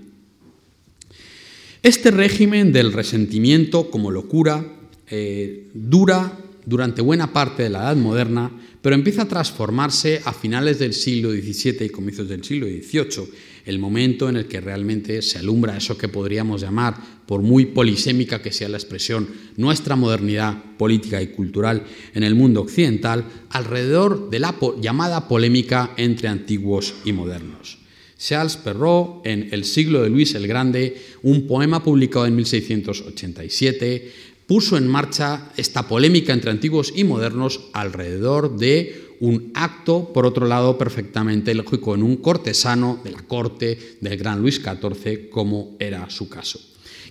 Este 1.83 2.09
régimen 2.09 2.73
del 2.73 2.93
resentimiento 2.93 3.91
como 3.91 4.09
locura 4.09 4.80
eh, 5.11 5.67
dura 5.73 6.37
durante 6.65 7.01
buena 7.01 7.33
parte 7.33 7.63
de 7.63 7.69
la 7.69 7.79
Edad 7.79 7.95
Moderna, 7.97 8.51
pero 8.81 8.95
empieza 8.95 9.23
a 9.23 9.27
transformarse 9.27 10.21
a 10.25 10.33
finales 10.33 10.79
del 10.79 10.93
siglo 10.93 11.31
XVII 11.31 11.85
y 11.85 11.89
comienzos 11.89 12.29
del 12.29 12.43
siglo 12.43 12.67
XVIII, 12.67 13.27
el 13.65 13.77
momento 13.77 14.29
en 14.29 14.37
el 14.37 14.47
que 14.47 14.61
realmente 14.61 15.21
se 15.21 15.37
alumbra 15.37 15.77
eso 15.77 15.97
que 15.97 16.07
podríamos 16.07 16.61
llamar, 16.61 16.95
por 17.25 17.41
muy 17.41 17.67
polisémica 17.67 18.41
que 18.41 18.51
sea 18.51 18.69
la 18.69 18.77
expresión, 18.77 19.27
nuestra 19.57 19.95
modernidad 19.95 20.63
política 20.77 21.21
y 21.21 21.27
cultural 21.27 21.83
en 22.13 22.23
el 22.23 22.35
mundo 22.35 22.61
occidental, 22.61 23.25
alrededor 23.49 24.29
de 24.29 24.39
la 24.39 24.55
llamada 24.79 25.27
polémica 25.27 25.91
entre 25.97 26.27
antiguos 26.27 26.95
y 27.05 27.13
modernos. 27.13 27.81
Charles 28.17 28.55
Perrault, 28.55 29.25
en 29.25 29.49
El 29.51 29.65
siglo 29.65 30.03
de 30.03 30.09
Luis 30.09 30.35
el 30.35 30.47
Grande, 30.47 30.95
un 31.23 31.47
poema 31.47 31.83
publicado 31.83 32.27
en 32.27 32.35
1687, 32.35 34.11
puso 34.51 34.75
en 34.75 34.85
marcha 34.85 35.47
esta 35.55 35.87
polémica 35.87 36.33
entre 36.33 36.51
antiguos 36.51 36.91
y 36.93 37.05
modernos 37.05 37.69
alrededor 37.71 38.57
de 38.57 39.15
un 39.21 39.49
acto, 39.55 40.11
por 40.11 40.25
otro 40.25 40.45
lado, 40.45 40.77
perfectamente 40.77 41.55
lógico 41.55 41.95
en 41.95 42.03
un 42.03 42.17
cortesano 42.17 42.99
de 43.01 43.11
la 43.11 43.21
corte 43.21 43.95
del 44.01 44.17
gran 44.17 44.41
Luis 44.41 44.61
XIV, 44.61 45.29
como 45.29 45.77
era 45.79 46.09
su 46.09 46.27
caso. 46.27 46.59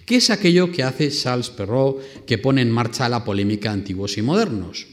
¿Qué 0.05 0.16
es 0.16 0.29
aquello 0.29 0.70
que 0.70 0.83
hace 0.83 1.11
Charles 1.11 1.48
Perrault 1.48 2.26
que 2.26 2.37
pone 2.37 2.61
en 2.61 2.70
marcha 2.70 3.09
la 3.09 3.24
polémica 3.24 3.72
antiguos 3.72 4.18
y 4.18 4.20
modernos? 4.20 4.87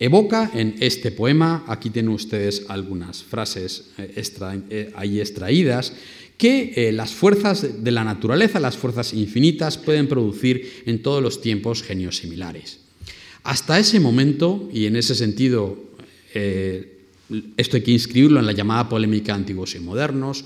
Evoca 0.00 0.50
en 0.54 0.74
este 0.80 1.12
poema, 1.12 1.64
aquí 1.68 1.90
tienen 1.90 2.12
ustedes 2.12 2.66
algunas 2.68 3.22
frases 3.22 3.92
eh, 3.98 4.22
eh, 4.70 4.92
ahí 4.96 5.20
extraídas, 5.20 5.92
que 6.36 6.72
eh, 6.74 6.92
las 6.92 7.12
fuerzas 7.12 7.84
de 7.84 7.90
la 7.92 8.02
naturaleza, 8.02 8.58
las 8.58 8.76
fuerzas 8.76 9.14
infinitas, 9.14 9.78
pueden 9.78 10.08
producir 10.08 10.82
en 10.86 11.00
todos 11.00 11.22
los 11.22 11.40
tiempos 11.40 11.82
genios 11.82 12.16
similares. 12.16 12.80
Hasta 13.44 13.78
ese 13.78 14.00
momento, 14.00 14.68
y 14.72 14.86
en 14.86 14.96
ese 14.96 15.14
sentido, 15.14 15.78
esto 17.56 17.76
hay 17.76 17.82
que 17.82 17.90
inscribirlo 17.90 18.40
en 18.40 18.46
la 18.46 18.52
llamada 18.52 18.88
polémica 18.88 19.34
antiguos 19.34 19.74
y 19.74 19.80
modernos, 19.80 20.44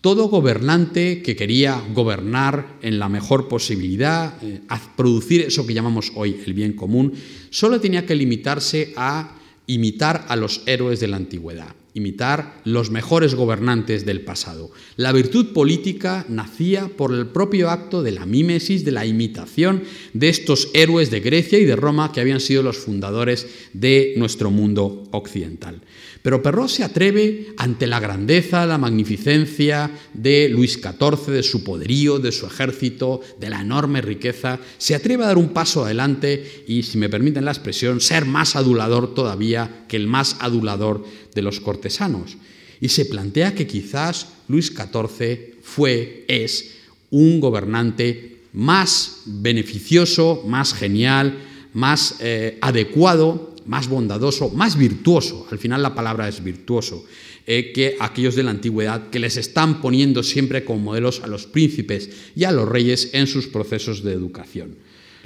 todo 0.00 0.28
gobernante 0.28 1.22
que 1.22 1.36
quería 1.36 1.82
gobernar 1.94 2.78
en 2.82 2.98
la 2.98 3.08
mejor 3.08 3.48
posibilidad, 3.48 4.42
eh, 4.42 4.60
producir 4.96 5.42
eso 5.42 5.66
que 5.66 5.74
llamamos 5.74 6.12
hoy 6.14 6.40
el 6.46 6.54
bien 6.54 6.74
común, 6.74 7.12
solo 7.50 7.80
tenía 7.80 8.06
que 8.06 8.14
limitarse 8.14 8.92
a 8.96 9.36
imitar 9.66 10.26
a 10.28 10.36
los 10.36 10.62
héroes 10.66 11.00
de 11.00 11.08
la 11.08 11.16
antigüedad 11.16 11.74
imitar 11.96 12.60
los 12.64 12.90
mejores 12.90 13.34
gobernantes 13.34 14.04
del 14.04 14.20
pasado. 14.20 14.70
La 14.96 15.12
virtud 15.12 15.54
política 15.54 16.26
nacía 16.28 16.88
por 16.94 17.14
el 17.14 17.28
propio 17.28 17.70
acto 17.70 18.02
de 18.02 18.12
la 18.12 18.26
mímesis, 18.26 18.84
de 18.84 18.92
la 18.92 19.06
imitación 19.06 19.82
de 20.12 20.28
estos 20.28 20.68
héroes 20.74 21.10
de 21.10 21.20
Grecia 21.20 21.58
y 21.58 21.64
de 21.64 21.74
Roma 21.74 22.12
que 22.12 22.20
habían 22.20 22.40
sido 22.40 22.62
los 22.62 22.76
fundadores 22.76 23.46
de 23.72 24.12
nuestro 24.18 24.50
mundo 24.50 25.04
occidental. 25.10 25.80
Pero 26.26 26.42
Perrault 26.42 26.70
se 26.70 26.82
atreve 26.82 27.54
ante 27.56 27.86
la 27.86 28.00
grandeza, 28.00 28.66
la 28.66 28.78
magnificencia 28.78 29.92
de 30.12 30.48
Luis 30.48 30.72
XIV, 30.72 31.32
de 31.32 31.44
su 31.44 31.62
poderío, 31.62 32.18
de 32.18 32.32
su 32.32 32.46
ejército, 32.46 33.20
de 33.38 33.48
la 33.48 33.60
enorme 33.60 34.00
riqueza, 34.00 34.58
se 34.76 34.96
atreve 34.96 35.22
a 35.22 35.28
dar 35.28 35.38
un 35.38 35.50
paso 35.50 35.84
adelante 35.84 36.64
y, 36.66 36.82
si 36.82 36.98
me 36.98 37.08
permiten 37.08 37.44
la 37.44 37.52
expresión, 37.52 38.00
ser 38.00 38.24
más 38.24 38.56
adulador 38.56 39.14
todavía 39.14 39.84
que 39.86 39.96
el 39.96 40.08
más 40.08 40.34
adulador 40.40 41.04
de 41.32 41.42
los 41.42 41.60
cortesanos. 41.60 42.36
Y 42.80 42.88
se 42.88 43.04
plantea 43.04 43.54
que 43.54 43.68
quizás 43.68 44.26
Luis 44.48 44.72
XIV 44.74 45.60
fue, 45.62 46.24
es, 46.26 46.72
un 47.10 47.38
gobernante 47.38 48.38
más 48.52 49.22
beneficioso, 49.26 50.42
más 50.44 50.74
genial, 50.74 51.38
más 51.72 52.16
eh, 52.18 52.58
adecuado 52.62 53.54
más 53.66 53.88
bondadoso, 53.88 54.50
más 54.50 54.76
virtuoso, 54.76 55.46
al 55.50 55.58
final 55.58 55.82
la 55.82 55.94
palabra 55.94 56.28
es 56.28 56.42
virtuoso, 56.42 57.04
eh, 57.46 57.72
que 57.72 57.96
aquellos 58.00 58.34
de 58.34 58.42
la 58.42 58.50
antigüedad 58.50 59.10
que 59.10 59.18
les 59.18 59.36
están 59.36 59.80
poniendo 59.80 60.22
siempre 60.22 60.64
como 60.64 60.80
modelos 60.80 61.20
a 61.22 61.26
los 61.26 61.46
príncipes 61.46 62.10
y 62.34 62.44
a 62.44 62.52
los 62.52 62.68
reyes 62.68 63.10
en 63.12 63.26
sus 63.26 63.46
procesos 63.46 64.02
de 64.02 64.12
educación. 64.12 64.76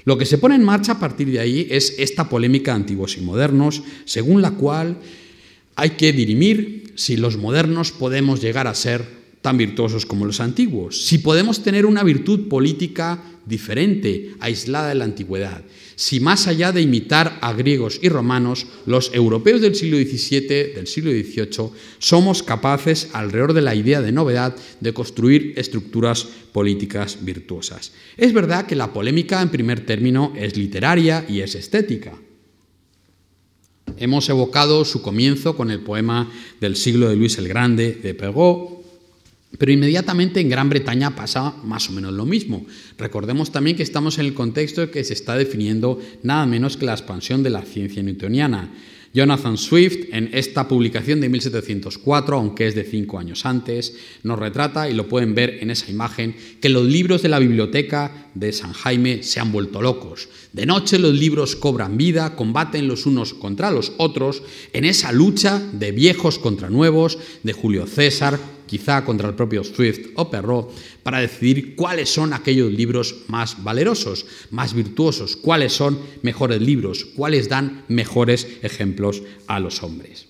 Lo 0.05 0.16
que 0.16 0.26
se 0.26 0.38
pone 0.38 0.55
en 0.55 0.64
marcha 0.64 0.92
a 0.92 1.00
partir 1.00 1.31
de 1.31 1.40
ahí 1.40 1.66
es 1.70 1.94
esta 1.98 2.29
polémica 2.29 2.74
antiguos 2.74 3.16
y 3.18 3.20
modernos, 3.20 3.83
según 4.07 4.40
la 4.42 4.53
cual 4.53 4.96
hay 5.76 5.90
que 5.90 6.12
dirimir 6.12 6.92
si 6.96 7.16
los 7.16 7.37
modernos 7.37 7.92
podemos 7.92 8.40
llegar 8.40 8.66
a 8.66 8.74
ser 8.74 9.19
tan 9.40 9.57
virtuosos 9.57 10.07
como 10.07 10.26
los 10.26 10.40
antiguos, 10.40 11.07
si 11.07 11.18
podemos 11.18 11.62
tener 11.62 11.87
una 11.87 12.03
virtud 12.03 12.48
política 12.48 13.22
diferente, 13.46 14.35
aislada 14.40 14.90
de 14.90 14.94
la 14.94 15.05
antigüedad, 15.05 15.62
si 15.96 16.18
más 16.18 16.46
allá 16.46 16.72
de 16.72 16.81
imitar 16.81 17.38
a 17.42 17.53
griegos 17.53 17.98
y 18.03 18.09
romanos, 18.09 18.66
los 18.87 19.12
europeos 19.12 19.61
del 19.61 19.74
siglo 19.74 19.98
XVII, 19.98 20.74
del 20.74 20.87
siglo 20.87 21.11
XVIII, 21.11 21.72
somos 21.98 22.42
capaces, 22.42 23.11
alrededor 23.12 23.53
de 23.53 23.61
la 23.61 23.74
idea 23.74 24.00
de 24.00 24.11
novedad, 24.11 24.57
de 24.81 24.94
construir 24.94 25.53
estructuras 25.57 26.26
políticas 26.53 27.18
virtuosas. 27.22 27.92
Es 28.16 28.33
verdad 28.33 28.66
que 28.66 28.76
la 28.76 28.94
polémica, 28.94 29.42
en 29.42 29.50
primer 29.50 29.85
término, 29.85 30.33
es 30.37 30.57
literaria 30.57 31.26
y 31.29 31.40
es 31.40 31.55
estética. 31.55 32.14
Hemos 33.98 34.29
evocado 34.31 34.87
su 34.87 35.03
comienzo 35.03 35.55
con 35.55 35.70
el 35.70 35.81
poema 35.81 36.33
del 36.61 36.76
siglo 36.76 37.11
de 37.11 37.16
Luis 37.16 37.37
el 37.37 37.48
Grande 37.48 37.92
de 37.92 38.14
Perrault, 38.14 38.80
pero 39.59 39.73
inmediatamente 39.73 40.41
en 40.41 40.49
Gran 40.49 40.69
Bretaña 40.69 41.17
pasa 41.17 41.55
más 41.65 41.89
o 41.89 41.93
menos 41.93 42.13
lo 42.13 42.25
mismo. 42.25 42.67
Recordemos 42.99 43.51
también 43.51 43.77
que 43.77 43.83
estamos 43.83 44.19
en 44.19 44.27
el 44.27 44.35
contexto 44.35 44.91
que 44.91 45.05
se 45.05 45.15
está 45.15 45.37
definiendo 45.37 46.01
nada 46.23 46.47
menos 46.47 46.77
que 46.77 46.87
la 46.87 46.93
expansión 46.93 47.43
de 47.43 47.51
la 47.51 47.63
ciencia 47.63 48.03
newtoniana. 48.03 48.71
Jonathan 49.13 49.59
Swift, 49.59 50.07
en 50.13 50.31
esta 50.33 50.69
publicación 50.69 51.21
de 51.21 51.29
1704, 51.29 52.37
aunque 52.37 52.69
es 52.69 52.77
de 52.77 52.85
cinco 52.85 53.19
años 53.19 53.45
antes, 53.45 53.97
nos 54.23 54.39
retrata, 54.39 54.89
y 54.89 54.95
lo 54.95 55.09
pueden 55.09 55.35
ver 55.35 55.59
en 55.61 55.73
esa 55.73 55.91
imagen, 55.91 56.37
que 56.61 56.69
los 56.69 56.87
libros 56.87 57.21
de 57.21 57.29
la 57.29 57.41
biblioteca 57.41 58.29
de 58.37 58.53
San 58.53 58.73
Jaime 58.73 59.25
se 59.25 59.41
han 59.41 59.51
vuelto 59.51 59.83
locos. 59.83 60.29
De 60.53 60.65
noche 60.65 61.01
los 61.01 61.13
libros 61.13 61.57
cobran 61.57 61.97
vida, 61.97 62.37
combaten 62.37 62.87
los 62.87 63.05
unos 63.05 63.35
contra 63.35 63.73
los 63.73 63.94
otros, 63.96 64.44
en 64.73 64.85
esa 64.85 65.11
lucha 65.11 65.61
de 65.73 65.90
viejos 65.90 66.38
contra 66.38 66.71
nuevos, 66.71 67.19
de 67.42 67.53
Julio 67.53 67.88
César, 67.88 68.38
quizá 68.71 69.04
contra 69.04 69.29
el 69.29 69.35
propio 69.35 69.64
Swift 69.64 70.14
o 70.14 70.31
Perrault, 70.31 70.71
para 71.02 71.18
decidir 71.18 71.75
cuáles 71.75 72.08
son 72.08 72.33
aquellos 72.33 72.73
libros 72.73 73.27
más 73.27 73.60
valerosos, 73.64 74.27
más 74.50 74.75
virtuosos, 74.75 75.35
cuáles 75.35 75.73
son 75.73 75.98
mejores 76.23 76.62
libros, 76.62 77.04
cuáles 77.16 77.48
dan 77.48 77.85
mejores 77.88 78.46
ejemplos 78.62 79.25
a 79.48 79.58
los 79.58 79.83
hombres. 79.83 80.29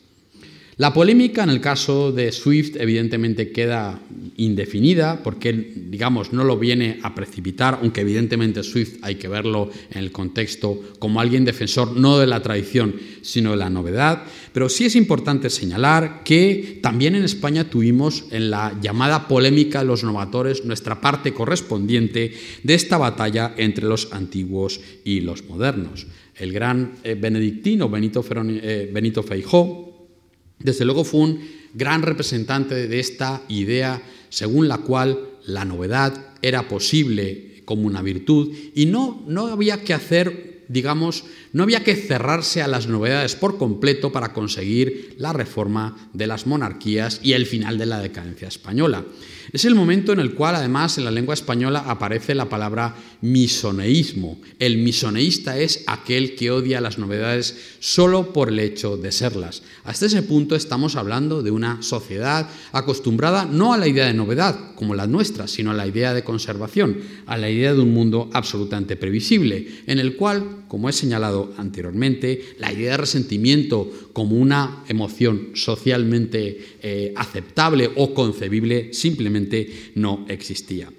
La 0.80 0.94
polémica 0.94 1.44
en 1.44 1.50
el 1.50 1.60
caso 1.60 2.10
de 2.10 2.32
Swift 2.32 2.76
evidentemente 2.76 3.52
queda 3.52 4.00
indefinida 4.38 5.22
porque 5.22 5.52
digamos, 5.52 6.32
no 6.32 6.42
lo 6.42 6.56
viene 6.56 7.00
a 7.02 7.14
precipitar, 7.14 7.80
aunque 7.82 8.00
evidentemente 8.00 8.62
Swift 8.62 8.94
hay 9.02 9.16
que 9.16 9.28
verlo 9.28 9.68
en 9.90 9.98
el 9.98 10.10
contexto 10.10 10.80
como 10.98 11.20
alguien 11.20 11.44
defensor 11.44 11.98
no 11.98 12.18
de 12.18 12.26
la 12.26 12.40
tradición, 12.40 12.94
sino 13.20 13.50
de 13.50 13.58
la 13.58 13.68
novedad. 13.68 14.22
Pero 14.54 14.70
sí 14.70 14.86
es 14.86 14.96
importante 14.96 15.50
señalar 15.50 16.22
que 16.24 16.78
también 16.82 17.14
en 17.14 17.24
España 17.24 17.68
tuvimos 17.68 18.24
en 18.30 18.48
la 18.48 18.74
llamada 18.80 19.28
polémica 19.28 19.80
de 19.80 19.84
los 19.84 20.02
novatores 20.02 20.64
nuestra 20.64 21.02
parte 21.02 21.34
correspondiente 21.34 22.32
de 22.62 22.74
esta 22.74 22.96
batalla 22.96 23.52
entre 23.58 23.84
los 23.84 24.14
antiguos 24.14 24.80
y 25.04 25.20
los 25.20 25.44
modernos. 25.44 26.06
El 26.36 26.54
gran 26.54 26.92
eh, 27.04 27.16
benedictino 27.20 27.90
Benito, 27.90 28.24
eh, 28.32 28.90
Benito 28.90 29.22
Feijó, 29.22 29.90
desde 30.62 30.84
luego 30.84 31.04
fue 31.04 31.20
un 31.20 31.40
gran 31.74 32.02
representante 32.02 32.88
de 32.88 33.00
esta 33.00 33.42
idea 33.48 34.02
según 34.28 34.68
la 34.68 34.78
cual 34.78 35.18
la 35.46 35.64
novedad 35.64 36.26
era 36.42 36.68
posible 36.68 37.62
como 37.64 37.86
una 37.86 38.02
virtud 38.02 38.52
y 38.74 38.86
no, 38.86 39.22
no 39.26 39.46
había 39.46 39.84
que 39.84 39.94
hacer, 39.94 40.64
digamos, 40.68 41.24
no 41.52 41.62
había 41.62 41.84
que 41.84 41.94
cerrarse 41.94 42.62
a 42.62 42.68
las 42.68 42.86
novedades 42.86 43.36
por 43.36 43.58
completo 43.58 44.12
para 44.12 44.32
conseguir 44.32 45.14
la 45.18 45.32
reforma 45.32 46.10
de 46.12 46.26
las 46.26 46.46
monarquías 46.46 47.20
y 47.22 47.32
el 47.32 47.46
final 47.46 47.78
de 47.78 47.86
la 47.86 48.00
decadencia 48.00 48.48
española. 48.48 49.04
Es 49.52 49.64
el 49.64 49.74
momento 49.74 50.12
en 50.12 50.20
el 50.20 50.34
cual, 50.34 50.54
además, 50.54 50.98
en 50.98 51.04
la 51.04 51.10
lengua 51.10 51.34
española 51.34 51.84
aparece 51.86 52.34
la 52.34 52.48
palabra 52.48 52.94
misoneísmo. 53.22 54.40
El 54.58 54.78
misoneísta 54.78 55.58
es 55.58 55.84
aquel 55.86 56.34
que 56.34 56.50
odia 56.50 56.80
las 56.80 56.98
novedades 56.98 57.56
solo 57.80 58.32
por 58.32 58.48
el 58.48 58.58
hecho 58.58 58.96
de 58.96 59.12
serlas. 59.12 59.62
Hasta 59.84 60.06
ese 60.06 60.22
punto 60.22 60.56
estamos 60.56 60.96
hablando 60.96 61.42
de 61.42 61.50
una 61.50 61.82
sociedad 61.82 62.48
acostumbrada 62.72 63.44
no 63.44 63.72
a 63.72 63.78
la 63.78 63.88
idea 63.88 64.06
de 64.06 64.14
novedad, 64.14 64.74
como 64.74 64.94
la 64.94 65.06
nuestra, 65.06 65.48
sino 65.48 65.70
a 65.70 65.74
la 65.74 65.86
idea 65.86 66.14
de 66.14 66.24
conservación, 66.24 66.98
a 67.26 67.36
la 67.36 67.50
idea 67.50 67.74
de 67.74 67.80
un 67.80 67.92
mundo 67.92 68.30
absolutamente 68.32 68.96
previsible, 68.96 69.66
en 69.86 69.98
el 69.98 70.16
cual, 70.16 70.64
como 70.68 70.88
he 70.88 70.92
señalado 70.92 71.52
anteriormente, 71.56 72.54
la 72.58 72.72
idea 72.72 72.92
de 72.92 72.96
resentimiento 72.98 73.90
como 74.12 74.36
una 74.36 74.84
emoción 74.88 75.50
socialmente 75.54 76.76
eh, 76.82 77.12
aceptable 77.16 77.90
o 77.96 78.14
concebible 78.14 78.92
simplemente 78.92 79.92
no 79.94 80.24
existía. 80.28 80.90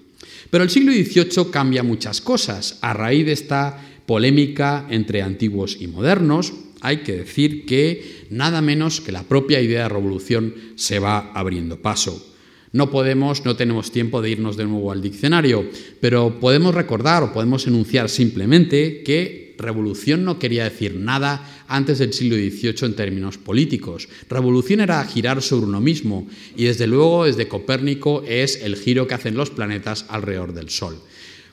Pero 0.51 0.65
el 0.65 0.69
siglo 0.69 0.91
XVIII 0.91 1.49
cambia 1.49 1.81
muchas 1.81 2.21
cosas. 2.21 2.77
A 2.81 2.93
raíz 2.93 3.25
de 3.25 3.31
esta 3.31 3.81
polémica 4.05 4.85
entre 4.89 5.23
antiguos 5.23 5.77
y 5.79 5.87
modernos, 5.87 6.53
hay 6.81 6.97
que 6.97 7.13
decir 7.13 7.65
que 7.65 8.27
nada 8.29 8.61
menos 8.61 8.99
que 9.01 9.13
la 9.13 9.23
propia 9.23 9.61
idea 9.61 9.83
de 9.83 9.89
revolución 9.89 10.53
se 10.75 10.99
va 10.99 11.31
abriendo 11.33 11.81
paso. 11.81 12.27
No 12.73 12.89
podemos, 12.89 13.45
no 13.45 13.55
tenemos 13.55 13.91
tiempo 13.91 14.21
de 14.21 14.29
irnos 14.29 14.57
de 14.57 14.65
nuevo 14.65 14.91
al 14.91 15.01
diccionario, 15.01 15.69
pero 15.99 16.39
podemos 16.39 16.75
recordar 16.75 17.23
o 17.23 17.33
podemos 17.33 17.67
enunciar 17.67 18.09
simplemente 18.09 19.03
que 19.03 19.50
revolución 19.57 20.25
no 20.25 20.39
quería 20.39 20.63
decir 20.63 20.95
nada 20.95 21.63
antes 21.67 21.99
del 21.99 22.13
siglo 22.13 22.35
XVIII 22.35 22.85
en 22.87 22.95
términos 22.95 23.37
políticos. 23.37 24.09
Revolución 24.29 24.81
era 24.81 25.03
girar 25.05 25.41
sobre 25.41 25.65
uno 25.65 25.81
mismo 25.81 26.27
y 26.55 26.65
desde 26.65 26.87
luego 26.87 27.25
desde 27.25 27.47
Copérnico 27.47 28.23
es 28.27 28.61
el 28.61 28.75
giro 28.75 29.07
que 29.07 29.15
hacen 29.15 29.35
los 29.35 29.49
planetas 29.49 30.05
alrededor 30.09 30.53
del 30.53 30.69
Sol. 30.69 30.97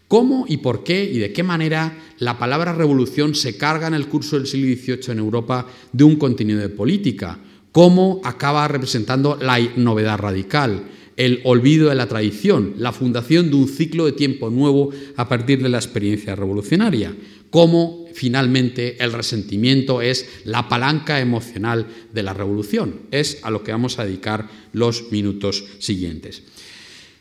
¿Cómo 0.08 0.46
y 0.48 0.58
por 0.58 0.84
qué 0.84 1.04
y 1.04 1.18
de 1.18 1.32
qué 1.32 1.42
manera 1.42 1.98
la 2.18 2.38
palabra 2.38 2.72
revolución 2.72 3.34
se 3.34 3.58
carga 3.58 3.88
en 3.88 3.94
el 3.94 4.08
curso 4.08 4.36
del 4.36 4.46
siglo 4.46 4.74
XVIII 4.74 5.12
en 5.12 5.18
Europa 5.18 5.66
de 5.92 6.04
un 6.04 6.16
contenido 6.16 6.60
de 6.60 6.70
política? 6.70 7.38
¿Cómo 7.72 8.20
acaba 8.24 8.66
representando 8.68 9.38
la 9.40 9.58
novedad 9.76 10.18
radical? 10.18 10.84
el 11.18 11.40
olvido 11.42 11.88
de 11.88 11.96
la 11.96 12.06
tradición, 12.06 12.74
la 12.78 12.92
fundación 12.92 13.50
de 13.50 13.56
un 13.56 13.68
ciclo 13.68 14.06
de 14.06 14.12
tiempo 14.12 14.50
nuevo 14.50 14.90
a 15.16 15.28
partir 15.28 15.60
de 15.60 15.68
la 15.68 15.78
experiencia 15.78 16.36
revolucionaria 16.36 17.12
cómo 17.50 18.06
finalmente 18.14 19.02
el 19.02 19.12
resentimiento 19.12 20.02
es 20.02 20.26
la 20.44 20.68
palanca 20.68 21.20
emocional 21.20 21.86
de 22.12 22.22
la 22.22 22.34
revolución. 22.34 23.02
Es 23.10 23.38
a 23.42 23.50
lo 23.50 23.62
que 23.62 23.72
vamos 23.72 23.98
a 23.98 24.04
dedicar 24.04 24.48
los 24.72 25.10
minutos 25.12 25.64
siguientes. 25.78 26.42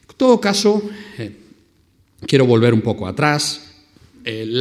En 0.09 0.15
todo 0.17 0.41
caso, 0.41 0.81
eh, 1.19 1.31
quiero 2.25 2.45
volver 2.45 2.73
un 2.73 2.81
poco 2.81 3.07
atrás. 3.07 3.71
Eh, 4.25 4.51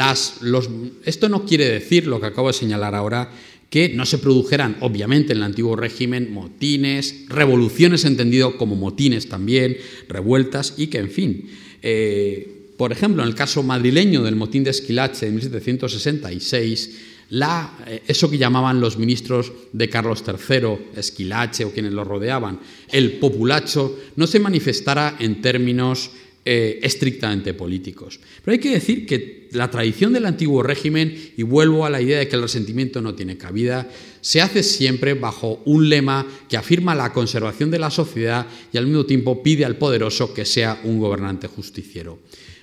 esto 1.05 1.29
no 1.29 1.45
quiere 1.45 1.69
decir, 1.69 2.07
lo 2.07 2.21
que 2.21 2.27
acabo 2.27 2.49
de 2.49 2.53
señalar 2.53 2.95
ahora, 2.95 3.33
que 3.71 3.89
no 3.89 4.07
se 4.07 4.19
produjeran, 4.19 4.77
obviamente, 4.81 5.33
en 5.33 5.39
el 5.39 5.45
antiguo 5.45 5.75
régimen 5.75 6.33
motines, 6.33 7.25
revoluciones 7.29 8.05
entendido 8.05 8.59
como 8.59 8.77
motines 8.77 9.29
también, 9.29 9.77
revueltas, 10.09 10.75
y 10.77 10.87
que, 10.87 10.99
en 10.99 11.11
fin, 11.11 11.51
eh, 11.83 12.56
por 12.77 12.93
ejemplo, 12.93 13.23
en 13.23 13.29
el 13.29 13.35
caso 13.35 13.63
madrileño 13.63 14.23
del 14.23 14.37
motín 14.37 14.65
de 14.65 14.71
Esquilache 14.71 15.27
de 15.27 15.33
1766, 15.33 16.91
eh, 17.31 18.03
eso 18.07 18.31
que 18.31 18.39
llamaban 18.39 18.81
los 18.81 18.99
ministros 18.99 19.53
de 19.73 19.89
Carlos 19.89 20.23
III, 20.27 20.97
Esquilache 20.97 21.65
o 21.65 21.73
quienes 21.73 21.93
lo 21.93 22.05
rodeaban, 22.05 22.61
el 22.91 23.19
populacho, 23.19 23.99
no 24.17 24.27
se 24.27 24.39
manifestara 24.39 25.17
en 25.19 25.41
términos 25.41 26.11
eh, 26.45 26.79
estrictamente 26.83 27.55
políticos. 27.55 28.21
Pero 28.45 28.53
hay 28.53 28.61
que 28.61 28.71
decir 28.71 29.07
que 29.07 29.49
la 29.51 29.71
tradición 29.71 30.13
del 30.13 30.27
antiguo 30.27 30.63
régimen, 30.63 31.33
y 31.37 31.43
vuelvo 31.43 31.85
a 31.85 31.91
la 31.91 32.01
idea 32.01 32.21
de 32.21 32.29
que 32.29 32.37
el 32.37 32.43
resentimiento 32.43 33.01
no 33.01 33.17
tiene 33.17 33.37
cabida, 33.37 33.91
se 34.21 34.41
hace 34.41 34.63
siempre 34.63 35.15
bajo 35.15 35.61
un 35.65 35.89
lema 35.89 36.27
que 36.49 36.57
afirma 36.57 36.95
la 36.95 37.13
conservación 37.13 37.71
de 37.71 37.81
la 37.81 37.91
sociedad 37.91 38.47
y 38.73 38.79
al 38.79 38.87
mismo 38.87 39.07
tiempo 39.07 39.43
pide 39.43 39.65
al 39.65 39.77
poderoso 39.77 40.33
que 40.33 40.45
sea 40.45 40.81
un 40.85 41.01
gobernante 41.01 41.49
justiciero. 41.49 42.21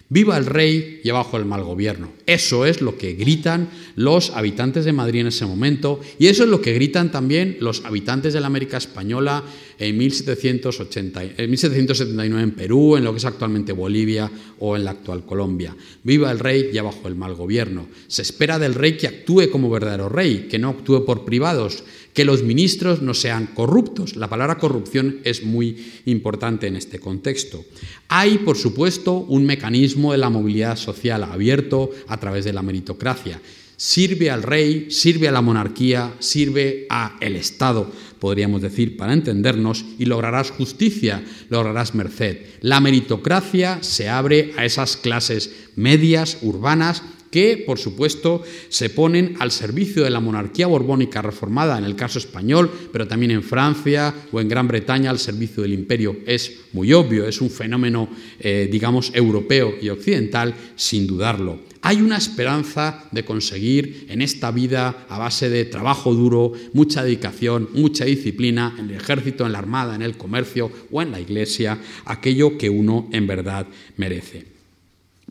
Viva 0.10 0.38
el 0.38 0.46
rey 0.46 1.02
y 1.04 1.10
abajo 1.10 1.38
el 1.38 1.46
mal 1.46 1.64
gobierno. 1.64 2.12
Eso 2.26 2.66
es 2.66 2.82
lo 2.82 2.98
que 2.98 3.14
gritan 3.14 3.70
los 3.96 4.30
habitantes 4.32 4.86
de 4.86 4.94
Madrid 4.94 5.22
en 5.22 5.28
ese 5.28 5.46
momento 5.46 6.00
y 6.20 6.28
eso 6.28 6.44
es 6.44 6.50
lo 6.50 6.62
que 6.62 6.74
gritan 6.74 7.12
también 7.12 7.58
los 7.62 7.84
habitantes 7.86 8.34
de 8.34 8.42
la 8.42 8.48
América 8.48 8.78
Española 8.78 9.44
en, 9.80 9.98
1780, 9.98 11.24
en 11.24 11.50
1779 11.50 12.44
en 12.44 12.52
Perú, 12.52 12.96
en 12.96 13.04
lo 13.04 13.12
que 13.12 13.18
es 13.18 13.26
actualmente 13.26 13.72
Bolivia 13.72 14.30
o 14.60 14.76
en 14.76 14.86
la 14.86 14.92
actual 14.92 15.26
Colombia. 15.26 15.76
Viva 16.04 16.32
el 16.32 16.40
rey 16.40 16.70
y 16.72 16.78
abajo 16.78 17.08
el 17.08 17.16
mal 17.16 17.34
gobierno. 17.34 17.88
Se 18.08 18.22
espera 18.22 18.60
del 18.60 18.76
rey 18.76 18.98
que 18.98 19.08
actúe 19.08 19.50
como 19.52 19.70
verdadero 19.70 20.10
rey, 20.10 20.48
que 20.50 20.60
no 20.60 20.70
actúe 20.70 21.06
por 21.06 21.26
privados, 21.26 21.84
que 22.14 22.26
los 22.26 22.44
ministros 22.44 23.02
no 23.02 23.14
sean 23.14 23.48
corruptos. 23.48 24.16
La 24.16 24.30
palabra 24.30 24.58
corrupción 24.58 25.20
es 25.24 25.44
muy 25.44 25.94
importante 26.06 26.68
en 26.68 26.76
este 26.76 27.00
contexto. 27.00 27.66
Hay, 28.08 28.40
por 28.40 28.58
supuesto, 28.58 29.14
un 29.18 29.46
mecanismo 29.46 30.12
de 30.12 30.20
la 30.20 30.30
movilidad 30.30 30.78
social 30.78 31.24
abierto 31.24 31.90
a 32.08 32.18
través 32.20 32.46
de 32.46 32.54
la 32.54 32.62
meritocracia. 32.62 33.42
Sirve 33.76 34.30
al 34.30 34.44
rey, 34.44 34.92
sirve 34.92 35.28
a 35.28 35.32
la 35.32 35.42
monarquía, 35.42 36.14
sirve 36.20 36.86
a 36.90 37.18
el 37.20 37.36
Estado, 37.36 37.92
podríamos 38.20 38.62
decir, 38.62 38.96
para 38.96 39.14
entendernos, 39.14 39.84
y 39.98 40.06
lograrás 40.06 40.52
justicia, 40.52 41.24
lograrás 41.50 41.96
merced. 41.96 42.46
La 42.62 42.80
meritocracia 42.80 43.80
se 43.82 44.08
abre 44.08 44.54
a 44.56 44.64
esas 44.64 44.96
clases 44.96 45.52
medias, 45.76 46.38
urbanas, 46.44 47.02
que, 47.34 47.64
por 47.66 47.80
supuesto, 47.80 48.44
se 48.70 48.92
ponen 48.92 49.36
al 49.40 49.50
servicio 49.50 50.04
de 50.04 50.12
la 50.12 50.20
monarquía 50.20 50.68
borbónica 50.68 51.20
reformada, 51.20 51.80
en 51.80 51.84
el 51.84 51.96
caso 51.96 52.20
español, 52.20 52.70
pero 52.92 53.08
también 53.08 53.32
en 53.32 53.42
Francia 53.42 54.14
o 54.32 54.40
en 54.40 54.48
Gran 54.48 54.68
Bretaña 54.68 55.10
al 55.10 55.18
servicio 55.18 55.64
del 55.64 55.74
imperio. 55.74 56.18
Es 56.28 56.60
muy 56.74 56.94
obvio, 56.94 57.28
es 57.28 57.42
un 57.42 57.50
fenómeno, 57.50 58.08
eh, 58.40 58.70
digamos, 58.72 59.12
europeo 59.16 59.74
y 59.82 59.90
occidental, 59.90 60.54
sin 60.76 61.08
dudarlo. 61.08 61.62
Hay 61.82 62.02
una 62.02 62.18
esperanza 62.18 63.10
de 63.12 63.26
conseguir 63.26 64.06
en 64.10 64.22
esta 64.22 64.52
vida, 64.52 65.08
a 65.10 65.18
base 65.18 65.50
de 65.50 65.66
trabajo 65.66 66.14
duro, 66.14 66.52
mucha 66.74 67.04
dedicación, 67.04 67.68
mucha 67.74 68.06
disciplina, 68.06 68.76
en 68.78 68.92
el 68.92 68.98
ejército, 68.98 69.44
en 69.44 69.54
la 69.54 69.58
armada, 69.58 69.96
en 69.96 70.04
el 70.04 70.18
comercio 70.18 70.72
o 70.92 71.02
en 71.02 71.10
la 71.10 71.20
iglesia, 71.20 71.80
aquello 72.06 72.60
que 72.60 72.70
uno 72.70 73.10
en 73.12 73.26
verdad 73.26 73.66
merece. 73.98 74.53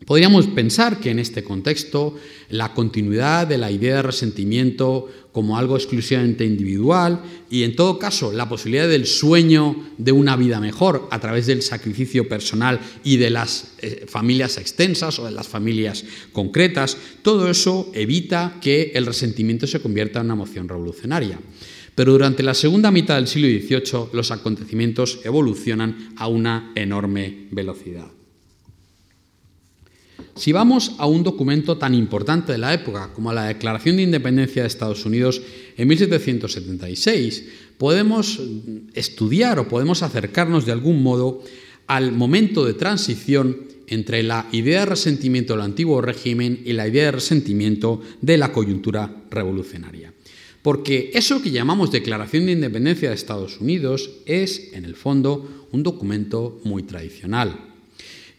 Podríamos 0.05 0.47
pensar 0.47 0.99
que 0.99 1.11
en 1.11 1.19
este 1.19 1.43
contexto 1.43 2.15
la 2.49 2.73
continuidad 2.73 3.47
de 3.47 3.57
la 3.57 3.71
idea 3.71 3.97
de 3.97 4.01
resentimiento 4.01 5.07
como 5.31 5.57
algo 5.57 5.77
exclusivamente 5.77 6.45
individual 6.45 7.21
y 7.49 7.63
en 7.63 7.75
todo 7.75 7.99
caso 7.99 8.31
la 8.33 8.49
posibilidad 8.49 8.87
del 8.87 9.05
sueño 9.05 9.91
de 9.97 10.11
una 10.11 10.35
vida 10.35 10.59
mejor 10.59 11.07
a 11.09 11.19
través 11.19 11.47
del 11.47 11.61
sacrificio 11.61 12.27
personal 12.27 12.79
y 13.03 13.17
de 13.17 13.29
las 13.29 13.73
eh, 13.81 14.05
familias 14.07 14.57
extensas 14.57 15.19
o 15.19 15.25
de 15.25 15.31
las 15.31 15.47
familias 15.47 16.03
concretas, 16.33 16.97
todo 17.21 17.49
eso 17.49 17.89
evita 17.93 18.57
que 18.61 18.91
el 18.95 19.05
resentimiento 19.05 19.67
se 19.67 19.79
convierta 19.79 20.19
en 20.19 20.25
una 20.25 20.33
emoción 20.33 20.67
revolucionaria. 20.67 21.39
Pero 21.95 22.13
durante 22.13 22.43
la 22.43 22.55
segunda 22.55 22.91
mitad 22.91 23.15
del 23.15 23.27
siglo 23.27 23.47
XVIII 23.47 24.09
los 24.11 24.31
acontecimientos 24.31 25.19
evolucionan 25.23 26.13
a 26.17 26.27
una 26.27 26.71
enorme 26.75 27.47
velocidad. 27.51 28.07
Si 30.35 30.51
vamos 30.51 30.93
a 30.97 31.05
un 31.05 31.21
documento 31.21 31.77
tan 31.77 31.93
importante 31.93 32.53
de 32.53 32.57
la 32.57 32.73
época 32.73 33.13
como 33.13 33.31
la 33.31 33.45
Declaración 33.45 33.97
de 33.97 34.03
Independencia 34.03 34.63
de 34.63 34.67
Estados 34.67 35.05
Unidos 35.05 35.41
en 35.77 35.87
1776, 35.87 37.45
podemos 37.77 38.41
estudiar 38.95 39.59
o 39.59 39.67
podemos 39.67 40.01
acercarnos 40.01 40.65
de 40.65 40.71
algún 40.71 41.03
modo 41.03 41.43
al 41.85 42.13
momento 42.13 42.65
de 42.65 42.73
transición 42.73 43.69
entre 43.85 44.23
la 44.23 44.47
idea 44.51 44.79
de 44.79 44.85
resentimiento 44.87 45.53
del 45.53 45.61
antiguo 45.61 46.01
régimen 46.01 46.61
y 46.65 46.73
la 46.73 46.87
idea 46.87 47.05
de 47.05 47.11
resentimiento 47.11 48.01
de 48.21 48.37
la 48.39 48.51
coyuntura 48.51 49.25
revolucionaria. 49.29 50.13
Porque 50.63 51.11
eso 51.13 51.43
que 51.43 51.51
llamamos 51.51 51.91
Declaración 51.91 52.47
de 52.47 52.53
Independencia 52.53 53.09
de 53.09 53.15
Estados 53.15 53.61
Unidos 53.61 54.09
es, 54.25 54.73
en 54.73 54.85
el 54.85 54.95
fondo, 54.95 55.67
un 55.71 55.83
documento 55.83 56.59
muy 56.63 56.81
tradicional 56.83 57.72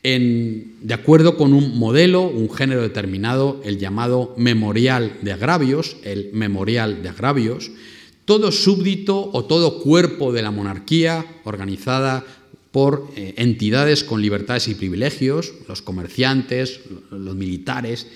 de 0.05 0.93
acuerdo 0.93 1.39
con 1.39 1.55
un 1.55 1.79
modelo, 1.79 2.23
un 2.29 2.51
género 2.51 2.83
determinado, 2.83 3.63
el 3.65 3.79
llamado 3.79 4.35
memorial 4.37 5.17
de 5.23 5.33
agravios, 5.33 5.97
el 6.05 6.29
memorial 6.35 7.03
de 7.03 7.09
agravios, 7.09 7.71
todo 8.27 8.53
súbdito 8.53 9.31
o 9.33 9.47
todo 9.47 9.81
cuerpo 9.81 10.33
de 10.33 10.43
la 10.43 10.51
monarquía 10.51 11.25
organizada 11.45 12.23
por 12.71 13.09
eh, 13.17 13.33
entidades 13.39 14.05
con 14.05 14.21
libertades 14.21 14.69
y 14.69 14.75
privilegios, 14.75 15.55
los 15.69 15.81
comerciantes, 15.81 16.81
los 17.11 17.35
militares, 17.35 18.07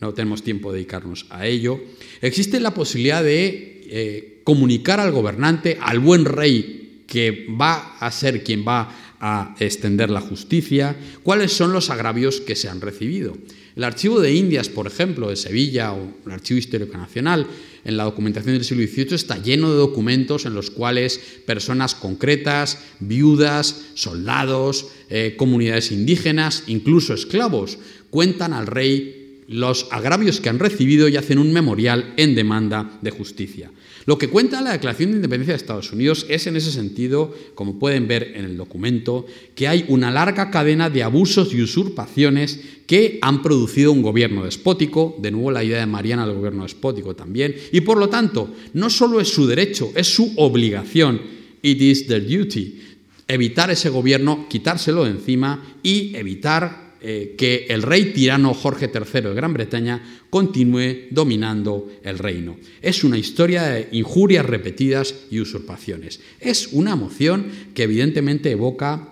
no 0.00 0.14
tenemos 0.14 0.42
tiempo 0.42 0.72
de 0.72 0.78
dedicarnos 0.78 1.26
a 1.28 1.46
ello, 1.46 1.78
existe 2.22 2.58
la 2.58 2.72
posibilidad 2.72 3.22
de 3.22 3.82
eh, 3.86 4.40
comunicar 4.44 4.98
al 4.98 5.12
gobernante, 5.12 5.76
al 5.78 5.98
buen 5.98 6.24
rey 6.24 7.02
que 7.06 7.46
va 7.60 7.98
a 7.98 8.10
ser 8.10 8.42
quien 8.42 8.64
va 8.66 9.03
a 9.26 9.54
extender 9.58 10.10
la 10.10 10.20
justicia, 10.20 10.94
cuáles 11.22 11.50
son 11.50 11.72
los 11.72 11.88
agravios 11.88 12.42
que 12.42 12.54
se 12.54 12.68
han 12.68 12.82
recibido. 12.82 13.34
El 13.74 13.84
Archivo 13.84 14.20
de 14.20 14.34
Indias, 14.34 14.68
por 14.68 14.86
ejemplo, 14.86 15.30
de 15.30 15.36
Sevilla 15.36 15.94
o 15.94 16.12
el 16.26 16.32
Archivo 16.32 16.58
Histórico 16.58 16.98
Nacional, 16.98 17.46
en 17.86 17.96
la 17.96 18.04
documentación 18.04 18.54
del 18.54 18.64
siglo 18.66 18.86
XVIII 18.86 19.14
está 19.14 19.42
lleno 19.42 19.70
de 19.70 19.78
documentos 19.78 20.44
en 20.44 20.54
los 20.54 20.70
cuales 20.70 21.18
personas 21.46 21.94
concretas, 21.94 22.78
viudas, 23.00 23.86
soldados, 23.94 24.88
eh, 25.08 25.36
comunidades 25.38 25.90
indígenas, 25.90 26.64
incluso 26.66 27.14
esclavos, 27.14 27.78
cuentan 28.10 28.52
al 28.52 28.66
rey 28.66 29.40
los 29.48 29.86
agravios 29.90 30.42
que 30.42 30.50
han 30.50 30.58
recibido 30.58 31.08
y 31.08 31.16
hacen 31.16 31.38
un 31.38 31.50
memorial 31.50 32.12
en 32.18 32.34
demanda 32.34 32.98
de 33.00 33.10
justicia. 33.10 33.70
Lo 34.06 34.18
que 34.18 34.28
cuenta 34.28 34.60
la 34.60 34.72
Declaración 34.72 35.10
de 35.10 35.16
Independencia 35.16 35.54
de 35.54 35.58
Estados 35.58 35.92
Unidos 35.92 36.26
es 36.28 36.46
en 36.46 36.56
ese 36.56 36.70
sentido, 36.70 37.34
como 37.54 37.78
pueden 37.78 38.06
ver 38.06 38.32
en 38.36 38.44
el 38.44 38.56
documento, 38.56 39.24
que 39.54 39.66
hay 39.66 39.86
una 39.88 40.10
larga 40.10 40.50
cadena 40.50 40.90
de 40.90 41.02
abusos 41.02 41.54
y 41.54 41.62
usurpaciones 41.62 42.60
que 42.86 43.18
han 43.22 43.42
producido 43.42 43.92
un 43.92 44.02
gobierno 44.02 44.44
despótico, 44.44 45.16
de 45.20 45.30
nuevo 45.30 45.50
la 45.50 45.64
idea 45.64 45.80
de 45.80 45.86
Mariana 45.86 46.26
del 46.26 46.36
gobierno 46.36 46.64
despótico 46.64 47.16
también, 47.16 47.54
y 47.72 47.80
por 47.80 47.96
lo 47.96 48.08
tanto 48.10 48.52
no 48.74 48.90
solo 48.90 49.20
es 49.20 49.28
su 49.28 49.46
derecho, 49.46 49.90
es 49.94 50.06
su 50.06 50.34
obligación, 50.36 51.20
it 51.62 51.80
is 51.80 52.06
their 52.06 52.26
duty, 52.26 52.80
evitar 53.26 53.70
ese 53.70 53.88
gobierno, 53.88 54.46
quitárselo 54.50 55.04
de 55.04 55.12
encima 55.12 55.76
y 55.82 56.14
evitar 56.14 56.83
eh, 57.06 57.34
que 57.36 57.66
el 57.68 57.82
rey 57.82 58.14
tirano 58.14 58.54
Jorge 58.54 58.90
III 58.92 59.20
de 59.20 59.34
Gran 59.34 59.52
Bretaña 59.52 60.00
continúe 60.30 61.08
dominando 61.10 61.92
el 62.02 62.18
reino. 62.18 62.56
Es 62.80 63.04
una 63.04 63.18
historia 63.18 63.64
de 63.64 63.88
injurias 63.92 64.46
repetidas 64.46 65.14
y 65.30 65.38
usurpaciones. 65.38 66.20
Es 66.40 66.70
una 66.72 66.96
moción 66.96 67.50
que 67.74 67.82
evidentemente 67.82 68.50
evoca 68.50 69.10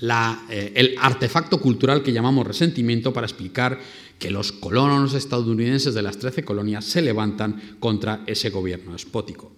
eh, 0.00 0.72
el 0.76 0.94
artefacto 1.00 1.60
cultural 1.60 2.04
que 2.04 2.12
llamamos 2.12 2.46
resentimiento 2.46 3.12
para 3.12 3.26
explicar 3.26 3.80
que 4.20 4.30
los 4.30 4.52
colonos 4.52 5.14
estadounidenses 5.14 5.94
de 5.94 6.02
las 6.02 6.16
trece 6.16 6.44
colonias 6.44 6.84
se 6.84 7.02
levantan 7.02 7.76
contra 7.80 8.22
ese 8.28 8.50
gobierno 8.50 8.92
despótico. 8.92 9.50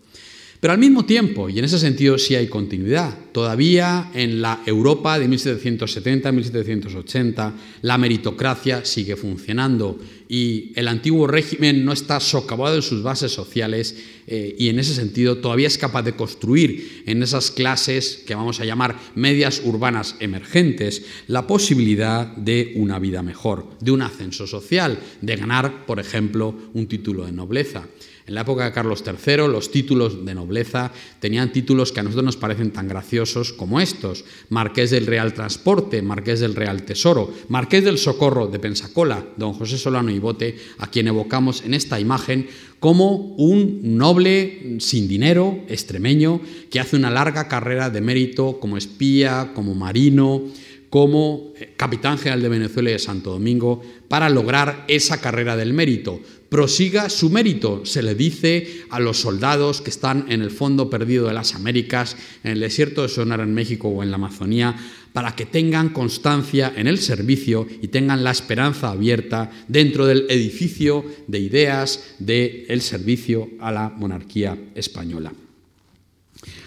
Pero 0.63 0.73
al 0.75 0.79
mismo 0.79 1.05
tiempo, 1.05 1.49
y 1.49 1.59
en 1.59 1.65
ese 1.65 1.81
sentido 1.81 2.19
sí 2.19 2.37
hay 2.37 2.47
continuidad, 2.47 3.19
todavía 3.33 4.13
en 4.15 4.41
la 4.41 4.63
Europa 4.65 5.19
de 5.19 5.29
1770-1780 5.29 7.53
la 7.83 7.99
meritocracia 7.99 8.85
sigue 8.85 9.17
funcionando 9.17 9.99
y 10.29 10.71
el 10.77 10.87
antiguo 10.87 11.27
régimen 11.27 11.85
no 11.85 11.93
está 11.93 12.21
socavado 12.21 12.77
en 12.77 12.83
sus 12.83 13.03
bases 13.03 13.33
sociales 13.33 14.05
eh, 14.29 14.55
y 14.57 14.69
en 14.69 14.79
ese 14.79 14.95
sentido 14.95 15.39
todavía 15.39 15.67
es 15.67 15.79
capaz 15.79 16.05
de 16.05 16.15
construir 16.15 17.03
en 17.07 17.25
esas 17.25 17.51
clases 17.51 18.23
que 18.25 18.37
vamos 18.37 18.61
a 18.61 18.65
llamar 18.65 18.97
medias 19.17 19.63
urbanas 19.65 20.15
emergentes 20.21 21.05
la 21.27 21.49
posibilidad 21.49 22.37
de 22.37 22.75
una 22.77 23.01
vida 23.01 23.25
mejor, 23.25 23.67
de 23.81 23.91
un 23.91 24.03
ascenso 24.03 24.47
social, 24.47 25.01
de 25.23 25.35
ganar, 25.35 25.87
por 25.87 25.99
ejemplo, 25.99 26.55
un 26.73 26.87
título 26.87 27.27
de 27.27 27.33
nobleza. 27.33 27.89
En 28.27 28.35
la 28.35 28.43
época 28.43 28.65
de 28.65 28.73
Carlos 28.73 29.03
III, 29.05 29.49
los 29.49 29.73
títulos 29.73 30.25
de 30.25 30.35
nobleza 30.35 30.93
tenían 31.19 31.53
títulos 31.53 31.91
que 31.91 32.01
a 32.01 32.03
nosotros 32.05 32.25
nos 32.25 32.37
parecen 32.37 32.71
tan 32.71 32.87
graciosos 32.87 33.53
como 33.53 33.81
estos. 33.81 34.25
Marqués 34.49 34.91
del 34.91 35.07
Real 35.07 35.35
Transporte, 35.35 36.03
Marqués 36.03 36.39
del 36.39 36.55
Real 36.55 36.85
Tesoro, 36.85 37.35
Marqués 37.49 37.85
del 37.85 37.99
Socorro 37.99 38.47
de 38.47 38.61
Pensacola, 38.61 39.27
don 39.37 39.55
José 39.55 39.77
Solano 39.77 40.11
y 40.11 40.21
Bote, 40.21 40.57
a 40.79 40.89
quien 40.89 41.09
evocamos 41.09 41.65
en 41.65 41.75
esta 41.75 41.99
imagen 41.99 42.47
como 42.79 43.35
un 43.37 43.97
noble 43.97 44.77
sin 44.79 45.09
dinero, 45.09 45.59
extremeño, 45.69 46.41
que 46.71 46.81
hace 46.81 46.97
una 46.97 47.11
larga 47.11 47.49
carrera 47.49 47.91
de 47.91 48.01
mérito 48.01 48.61
como 48.61 48.77
espía, 48.77 49.51
como 49.55 49.75
marino, 49.75 50.43
como 50.91 51.55
eh, 51.57 51.73
capitán 51.77 52.19
general 52.19 52.43
de 52.43 52.49
Venezuela 52.51 52.91
y 52.91 52.93
de 52.93 52.99
Santo 52.99 53.31
Domingo, 53.31 53.83
para 54.09 54.29
lograr 54.29 54.85
esa 54.89 55.21
carrera 55.21 55.57
del 55.57 55.73
mérito 55.73 56.21
prosiga 56.53 57.09
su 57.09 57.31
mérito, 57.31 57.87
se 57.87 58.03
le 58.03 58.15
dice 58.15 58.85
a 58.91 59.01
los 59.01 59.17
soldados 59.17 59.81
que 59.81 59.89
están 59.89 60.27
en 60.29 60.43
el 60.43 60.51
fondo 60.51 60.91
perdido 60.91 61.27
de 61.27 61.33
las 61.33 61.55
Américas, 61.55 62.15
en 62.45 62.53
el 62.53 62.61
desierto 62.61 63.01
de 63.01 63.09
Sonora 63.09 63.43
en 63.43 63.55
México 63.55 63.89
o 63.89 64.03
en 64.03 64.11
la 64.11 64.17
Amazonía, 64.17 64.77
para 65.15 65.35
que 65.35 65.47
tengan 65.47 65.89
constancia 65.89 66.71
en 66.77 66.89
el 66.89 66.99
servicio 66.99 67.67
y 67.81 67.89
tengan 67.89 68.23
la 68.23 68.33
esperanza 68.33 68.91
abierta 68.91 69.51
dentro 69.67 70.05
del 70.05 70.27
edificio 70.29 71.07
de 71.27 71.39
ideas 71.39 72.17
del 72.19 72.83
servicio 72.83 73.49
a 73.59 73.73
la 73.73 73.89
monarquía 73.89 74.59
española. 74.75 75.33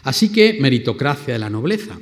Así 0.02 0.30
que 0.30 0.58
meritocracia 0.60 1.36
de 1.36 1.40
la 1.40 1.52
nobleza. 1.52 2.00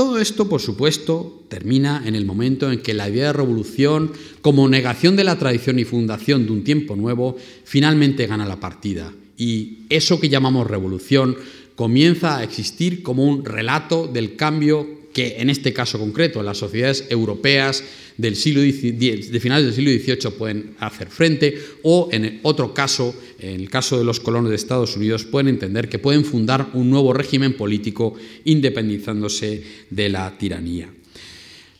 Todo 0.00 0.18
esto, 0.18 0.48
por 0.48 0.62
supuesto, 0.62 1.44
termina 1.50 2.02
en 2.06 2.14
el 2.14 2.24
momento 2.24 2.72
en 2.72 2.80
que 2.80 2.94
la 2.94 3.10
idea 3.10 3.26
de 3.26 3.32
revolución, 3.34 4.12
como 4.40 4.66
negación 4.66 5.14
de 5.14 5.24
la 5.24 5.38
tradición 5.38 5.78
y 5.78 5.84
fundación 5.84 6.46
de 6.46 6.52
un 6.52 6.64
tiempo 6.64 6.96
nuevo, 6.96 7.36
finalmente 7.64 8.26
gana 8.26 8.46
la 8.46 8.58
partida. 8.58 9.12
Y 9.36 9.80
eso 9.90 10.18
que 10.18 10.30
llamamos 10.30 10.68
revolución 10.68 11.36
comienza 11.74 12.38
a 12.38 12.44
existir 12.44 13.02
como 13.02 13.26
un 13.26 13.44
relato 13.44 14.06
del 14.06 14.36
cambio 14.36 14.88
que 15.12 15.36
en 15.38 15.50
este 15.50 15.72
caso 15.72 15.98
concreto 15.98 16.42
las 16.42 16.58
sociedades 16.58 17.06
europeas 17.08 17.82
del 18.16 18.36
siglo 18.36 18.60
de 18.60 19.40
finales 19.40 19.64
del 19.64 19.74
siglo 19.74 19.90
XVIII 19.90 20.36
pueden 20.36 20.74
hacer 20.78 21.08
frente 21.08 21.58
o 21.82 22.08
en 22.12 22.40
otro 22.42 22.74
caso, 22.74 23.14
en 23.38 23.60
el 23.60 23.70
caso 23.70 23.98
de 23.98 24.04
los 24.04 24.20
colonos 24.20 24.50
de 24.50 24.56
Estados 24.56 24.96
Unidos, 24.96 25.24
pueden 25.24 25.48
entender 25.48 25.88
que 25.88 25.98
pueden 25.98 26.24
fundar 26.24 26.70
un 26.74 26.90
nuevo 26.90 27.12
régimen 27.12 27.54
político 27.54 28.14
independizándose 28.44 29.62
de 29.88 30.08
la 30.08 30.36
tiranía. 30.36 30.90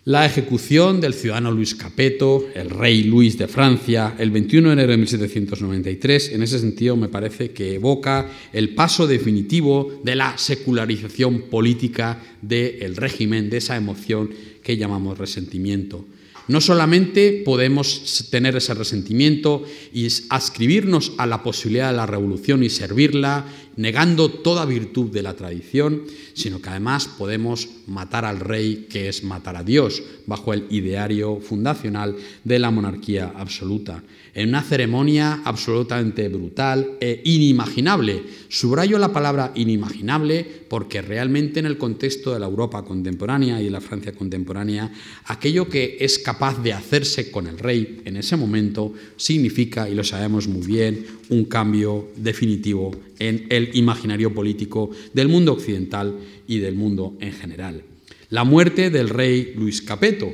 La 0.07 0.25
ejecución 0.25 0.99
del 0.99 1.13
ciudadano 1.13 1.53
Luis 1.53 1.75
Capeto, 1.75 2.47
el 2.55 2.71
rey 2.71 3.03
Luis 3.03 3.37
de 3.37 3.49
Francia, 3.49 4.15
el 4.19 4.31
21 4.31 4.69
de 4.69 4.73
enero 4.73 4.93
de 4.93 4.97
1793, 4.97 6.33
en 6.33 6.43
ese 6.43 6.59
sentido 6.59 6.97
me 6.97 7.11
parece 7.11 7.51
que 7.51 7.75
evoca 7.75 8.27
el 8.55 8.75
paso 8.75 9.07
definitivo 9.07 10.01
de 10.03 10.17
la 10.17 10.39
secularización 10.39 11.43
política 11.51 12.19
del 12.41 12.97
régimen, 12.97 13.51
de 13.51 13.59
esa 13.59 13.77
emoción 13.77 14.31
que 14.63 14.79
llamamos 14.79 15.19
resentimiento. 15.19 16.07
No 16.51 16.61
solamente 16.61 17.43
podemos 17.45 18.27
tener 18.29 18.57
ese 18.57 18.75
resentimiento 18.75 19.63
y 19.93 20.09
ascribirnos 20.31 21.13
a 21.17 21.25
la 21.25 21.45
posibilidad 21.45 21.93
de 21.93 21.97
la 21.97 22.07
revolución 22.07 22.65
y 22.65 22.71
servirla, 22.71 23.47
negando 23.77 24.29
toda 24.29 24.65
virtud 24.65 25.13
de 25.13 25.23
la 25.23 25.35
tradición, 25.35 26.03
sino 26.35 26.61
que 26.61 26.71
además 26.71 27.07
podemos 27.07 27.69
matar 27.87 28.25
al 28.25 28.41
rey, 28.41 28.89
que 28.91 29.09
es 29.09 29.23
matar 29.23 29.55
a 29.55 29.63
Dios, 29.63 30.03
bajo 30.27 30.53
el 30.53 30.67
ideario 30.71 31.39
fundacional 31.39 32.17
de 32.43 32.59
la 32.59 32.73
monarquía 32.73 33.33
absoluta 33.37 34.03
en 34.35 34.49
una 34.49 34.63
ceremonia 34.63 35.43
absolutamente 35.45 36.29
brutal 36.29 36.97
e 37.01 37.21
inimaginable. 37.25 38.23
Subrayo 38.49 38.99
la 38.99 39.13
palabra 39.13 39.53
inimaginable 39.55 40.47
porque 40.69 41.03
realmente 41.03 41.61
en 41.61 41.67
el 41.67 41.79
contexto 41.79 42.33
de 42.33 42.41
la 42.41 42.47
Europa 42.47 42.85
contemporánea 42.85 43.61
y 43.61 43.65
de 43.65 43.71
la 43.71 43.81
Francia 43.81 44.13
contemporánea, 44.13 44.91
aquello 45.25 45.69
que 45.69 45.97
es 46.01 46.19
capaz 46.19 46.63
de 46.63 46.73
hacerse 46.73 47.31
con 47.31 47.47
el 47.47 47.59
rey 47.59 48.03
en 48.05 48.17
ese 48.17 48.37
momento 48.37 48.93
significa, 49.17 49.89
y 49.89 49.95
lo 49.95 50.05
sabemos 50.05 50.49
muy 50.49 50.67
bien, 50.67 51.07
un 51.29 51.45
cambio 51.45 52.09
definitivo 52.17 52.93
en 53.19 53.47
el 53.51 53.71
imaginario 53.75 54.33
político 54.35 54.91
del 55.13 55.29
mundo 55.29 55.53
occidental 55.53 56.19
y 56.47 56.59
del 56.59 56.75
mundo 56.75 57.17
en 57.21 57.33
general. 57.33 57.83
La 58.31 58.45
muerte 58.45 58.91
del 58.91 59.09
rey 59.09 59.55
Luis 59.57 59.83
Capeto, 59.83 60.33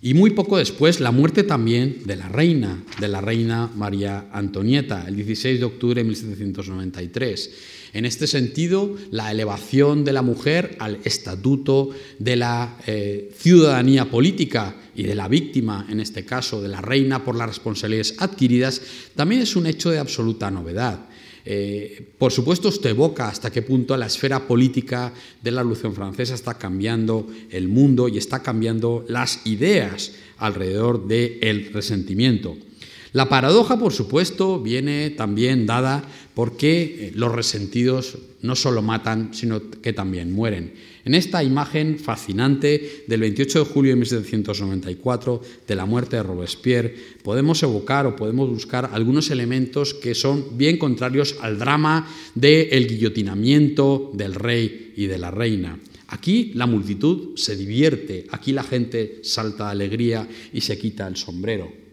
y 0.00 0.14
muy 0.14 0.30
poco 0.30 0.58
después 0.58 1.00
la 1.00 1.10
muerte 1.10 1.42
también 1.42 2.02
de 2.04 2.16
la 2.16 2.28
reina, 2.28 2.84
de 3.00 3.08
la 3.08 3.20
reina 3.20 3.70
María 3.74 4.28
Antonieta, 4.32 5.04
el 5.08 5.16
16 5.16 5.58
de 5.58 5.66
octubre 5.66 6.00
de 6.00 6.04
1793. 6.04 7.50
En 7.94 8.04
este 8.04 8.26
sentido, 8.26 8.94
la 9.10 9.30
elevación 9.32 10.04
de 10.04 10.12
la 10.12 10.22
mujer 10.22 10.76
al 10.78 10.98
estatuto 11.04 11.90
de 12.18 12.36
la 12.36 12.76
eh, 12.86 13.32
ciudadanía 13.36 14.04
política 14.10 14.76
y 14.94 15.02
de 15.02 15.14
la 15.14 15.26
víctima, 15.26 15.86
en 15.88 15.98
este 15.98 16.24
caso 16.24 16.62
de 16.62 16.68
la 16.68 16.80
reina 16.80 17.24
por 17.24 17.34
las 17.34 17.48
responsabilidades 17.48 18.14
adquiridas, 18.18 18.80
también 19.16 19.42
es 19.42 19.56
un 19.56 19.66
hecho 19.66 19.90
de 19.90 19.98
absoluta 19.98 20.50
novedad. 20.50 21.08
Eh, 21.50 22.06
por 22.18 22.30
supuesto, 22.30 22.68
esto 22.68 22.90
evoca 22.90 23.26
hasta 23.26 23.50
qué 23.50 23.62
punto 23.62 23.96
la 23.96 24.04
esfera 24.04 24.46
política 24.46 25.14
de 25.42 25.50
la 25.50 25.62
Revolución 25.62 25.94
Francesa 25.94 26.34
está 26.34 26.58
cambiando 26.58 27.26
el 27.48 27.68
mundo 27.68 28.06
y 28.06 28.18
está 28.18 28.42
cambiando 28.42 29.06
las 29.08 29.46
ideas 29.46 30.12
alrededor 30.36 31.08
del 31.08 31.72
resentimiento. 31.72 32.54
La 33.12 33.28
paradoja, 33.28 33.78
por 33.78 33.92
supuesto, 33.92 34.60
viene 34.60 35.10
también 35.10 35.64
dada 35.66 36.04
porque 36.34 36.82
eh, 36.82 37.12
los 37.14 37.32
resentidos 37.32 38.18
no 38.42 38.54
solo 38.54 38.82
matan, 38.82 39.34
sino 39.34 39.70
que 39.70 39.92
también 39.92 40.30
mueren. 40.30 40.74
En 41.04 41.14
esta 41.14 41.42
imagen 41.42 41.98
fascinante 41.98 43.04
del 43.06 43.20
28 43.20 43.60
de 43.60 43.64
julio 43.64 43.92
de 43.92 43.96
1794, 43.96 45.42
de 45.66 45.74
la 45.74 45.86
muerte 45.86 46.16
de 46.16 46.22
Robespierre, 46.22 46.94
podemos 47.22 47.62
evocar 47.62 48.06
o 48.06 48.14
podemos 48.14 48.48
buscar 48.50 48.90
algunos 48.92 49.30
elementos 49.30 49.94
que 49.94 50.14
son 50.14 50.58
bien 50.58 50.76
contrarios 50.76 51.36
al 51.40 51.58
drama 51.58 52.06
del 52.34 52.86
guillotinamiento 52.86 54.10
del 54.12 54.34
rey 54.34 54.92
y 54.96 55.06
de 55.06 55.18
la 55.18 55.30
reina. 55.30 55.78
Aquí 56.08 56.52
la 56.54 56.66
multitud 56.66 57.36
se 57.36 57.56
divierte, 57.56 58.26
aquí 58.30 58.52
la 58.52 58.62
gente 58.62 59.20
salta 59.22 59.64
de 59.66 59.70
alegría 59.70 60.28
y 60.52 60.60
se 60.60 60.78
quita 60.78 61.06
el 61.06 61.16
sombrero. 61.16 61.87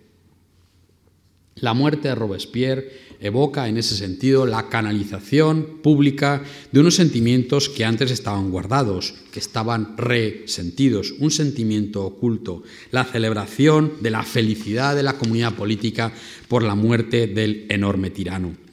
La 1.61 1.73
muerte 1.73 2.09
de 2.09 2.15
Robespierre 2.15 2.91
evoca 3.21 3.69
en 3.69 3.77
ese 3.77 3.95
sentido 3.95 4.45
la 4.45 4.67
canalización 4.67 5.79
pública 5.81 6.43
de 6.73 6.81
unos 6.81 6.95
sentimientos 6.95 7.69
que 7.69 7.85
antes 7.85 8.11
estaban 8.11 8.51
guardados, 8.51 9.13
que 9.31 9.39
estaban 9.39 9.95
resentidos, 9.95 11.13
un 11.17 11.31
sentimiento 11.31 12.03
oculto, 12.05 12.63
la 12.91 13.05
celebración 13.05 13.93
de 14.01 14.09
la 14.09 14.23
felicidad 14.23 14.97
de 14.97 15.03
la 15.03 15.13
comunidad 15.13 15.53
política 15.53 16.11
por 16.49 16.61
la 16.61 16.75
muerte 16.75 17.27
del 17.27 17.67
enorme 17.69 18.09
tirano. 18.09 18.64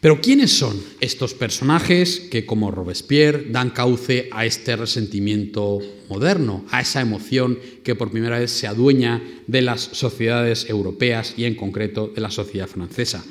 Pero 0.00 0.22
¿quiénes 0.22 0.52
son 0.52 0.80
estos 1.00 1.34
personajes 1.34 2.20
que, 2.20 2.46
como 2.46 2.70
Robespierre, 2.70 3.48
dan 3.50 3.68
cauce 3.68 4.30
a 4.32 4.46
este 4.46 4.74
resentimiento 4.74 5.78
moderno, 6.08 6.64
a 6.70 6.80
esa 6.80 7.02
emoción 7.02 7.58
que 7.84 7.94
por 7.94 8.10
primera 8.10 8.38
vez 8.38 8.50
se 8.50 8.66
adueña 8.66 9.20
de 9.46 9.60
las 9.60 9.82
sociedades 9.82 10.70
europeas 10.70 11.34
y 11.36 11.44
en 11.44 11.54
concreto 11.54 12.08
de 12.08 12.22
la 12.22 12.30
sociedad 12.30 12.66
francesa? 12.66 13.22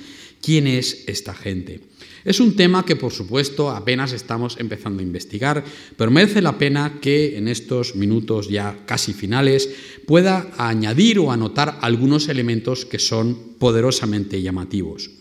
¿Quién 0.44 0.68
es 0.68 1.06
esta 1.08 1.34
gente? 1.34 1.82
Es 2.24 2.40
un 2.40 2.56
tema 2.56 2.86
que, 2.86 2.96
por 2.96 3.14
supuesto, 3.14 3.72
apenas 3.72 4.14
estamos 4.14 4.58
empezando 4.60 5.00
a 5.00 5.08
investigar, 5.08 5.64
pero 5.98 6.12
merece 6.12 6.40
la 6.40 6.60
pena 6.60 7.00
que 7.02 7.36
en 7.36 7.48
estos 7.48 7.96
minutos 7.96 8.48
ya 8.48 8.86
casi 8.86 9.14
finales 9.14 9.70
pueda 10.06 10.52
añadir 10.60 11.18
o 11.18 11.32
anotar 11.32 11.80
algunos 11.82 12.30
elementos 12.30 12.86
que 12.86 13.00
son 13.00 13.56
poderosamente 13.58 14.40
llamativos 14.44 15.19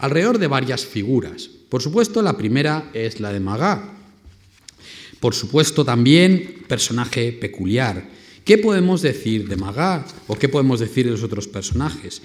alrededor 0.00 0.38
de 0.38 0.46
varias 0.46 0.84
figuras. 0.84 1.48
Por 1.68 1.82
supuesto, 1.82 2.22
la 2.22 2.36
primera 2.36 2.90
es 2.92 3.20
la 3.20 3.32
de 3.32 3.40
Magá. 3.40 3.94
Por 5.20 5.34
supuesto, 5.34 5.84
también 5.84 6.64
personaje 6.66 7.32
peculiar. 7.32 8.08
¿Qué 8.44 8.58
podemos 8.58 9.02
decir 9.02 9.48
de 9.48 9.56
Magá 9.56 10.06
o 10.26 10.36
qué 10.36 10.48
podemos 10.48 10.80
decir 10.80 11.04
de 11.04 11.12
los 11.12 11.22
otros 11.22 11.46
personajes? 11.46 12.22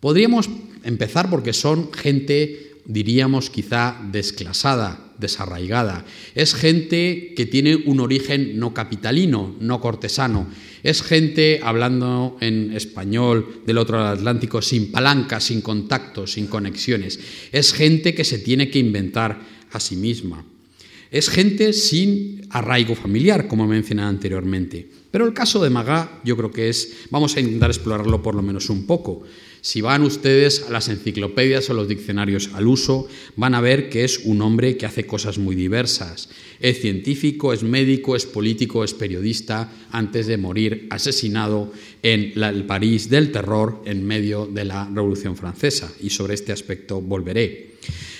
Podríamos 0.00 0.48
empezar 0.82 1.30
porque 1.30 1.52
son 1.52 1.92
gente 1.92 2.73
diríamos 2.86 3.50
quizá 3.50 4.00
desclasada, 4.10 5.12
desarraigada. 5.18 6.04
Es 6.34 6.54
gente 6.54 7.32
que 7.36 7.46
tiene 7.46 7.76
un 7.76 8.00
origen 8.00 8.58
no 8.58 8.74
capitalino, 8.74 9.56
no 9.60 9.80
cortesano. 9.80 10.48
Es 10.82 11.02
gente, 11.02 11.60
hablando 11.62 12.36
en 12.40 12.72
español 12.72 13.62
del 13.66 13.78
otro 13.78 14.04
Atlántico, 14.04 14.60
sin 14.60 14.90
palanca, 14.92 15.40
sin 15.40 15.60
contactos, 15.60 16.32
sin 16.32 16.46
conexiones. 16.46 17.18
Es 17.52 17.72
gente 17.72 18.14
que 18.14 18.24
se 18.24 18.38
tiene 18.38 18.70
que 18.70 18.78
inventar 18.78 19.40
a 19.72 19.80
sí 19.80 19.96
misma. 19.96 20.44
Es 21.10 21.30
gente 21.30 21.72
sin 21.72 22.42
arraigo 22.50 22.94
familiar, 22.94 23.46
como 23.46 23.66
mencionado 23.66 24.08
anteriormente. 24.08 25.03
Pero 25.14 25.26
el 25.26 25.32
caso 25.32 25.62
de 25.62 25.70
Magá 25.70 26.20
yo 26.24 26.36
creo 26.36 26.50
que 26.50 26.68
es, 26.68 27.06
vamos 27.08 27.36
a 27.36 27.40
intentar 27.40 27.70
explorarlo 27.70 28.20
por 28.20 28.34
lo 28.34 28.42
menos 28.42 28.68
un 28.68 28.84
poco. 28.84 29.22
Si 29.60 29.80
van 29.80 30.02
ustedes 30.02 30.64
a 30.66 30.72
las 30.72 30.88
enciclopedias 30.88 31.70
o 31.70 31.74
los 31.74 31.86
diccionarios 31.86 32.50
al 32.52 32.66
uso, 32.66 33.06
van 33.36 33.54
a 33.54 33.60
ver 33.60 33.88
que 33.90 34.02
es 34.02 34.22
un 34.24 34.42
hombre 34.42 34.76
que 34.76 34.86
hace 34.86 35.06
cosas 35.06 35.38
muy 35.38 35.54
diversas. 35.54 36.30
Es 36.58 36.80
científico, 36.80 37.52
es 37.52 37.62
médico, 37.62 38.16
es 38.16 38.26
político, 38.26 38.82
es 38.82 38.92
periodista, 38.92 39.70
antes 39.92 40.26
de 40.26 40.36
morir 40.36 40.88
asesinado 40.90 41.72
en 42.02 42.32
el 42.42 42.66
París 42.66 43.08
del 43.08 43.30
terror 43.30 43.82
en 43.84 44.04
medio 44.04 44.46
de 44.46 44.64
la 44.64 44.90
Revolución 44.92 45.36
Francesa. 45.36 45.94
Y 46.02 46.10
sobre 46.10 46.34
este 46.34 46.50
aspecto 46.50 47.00
volveré. 47.00 47.74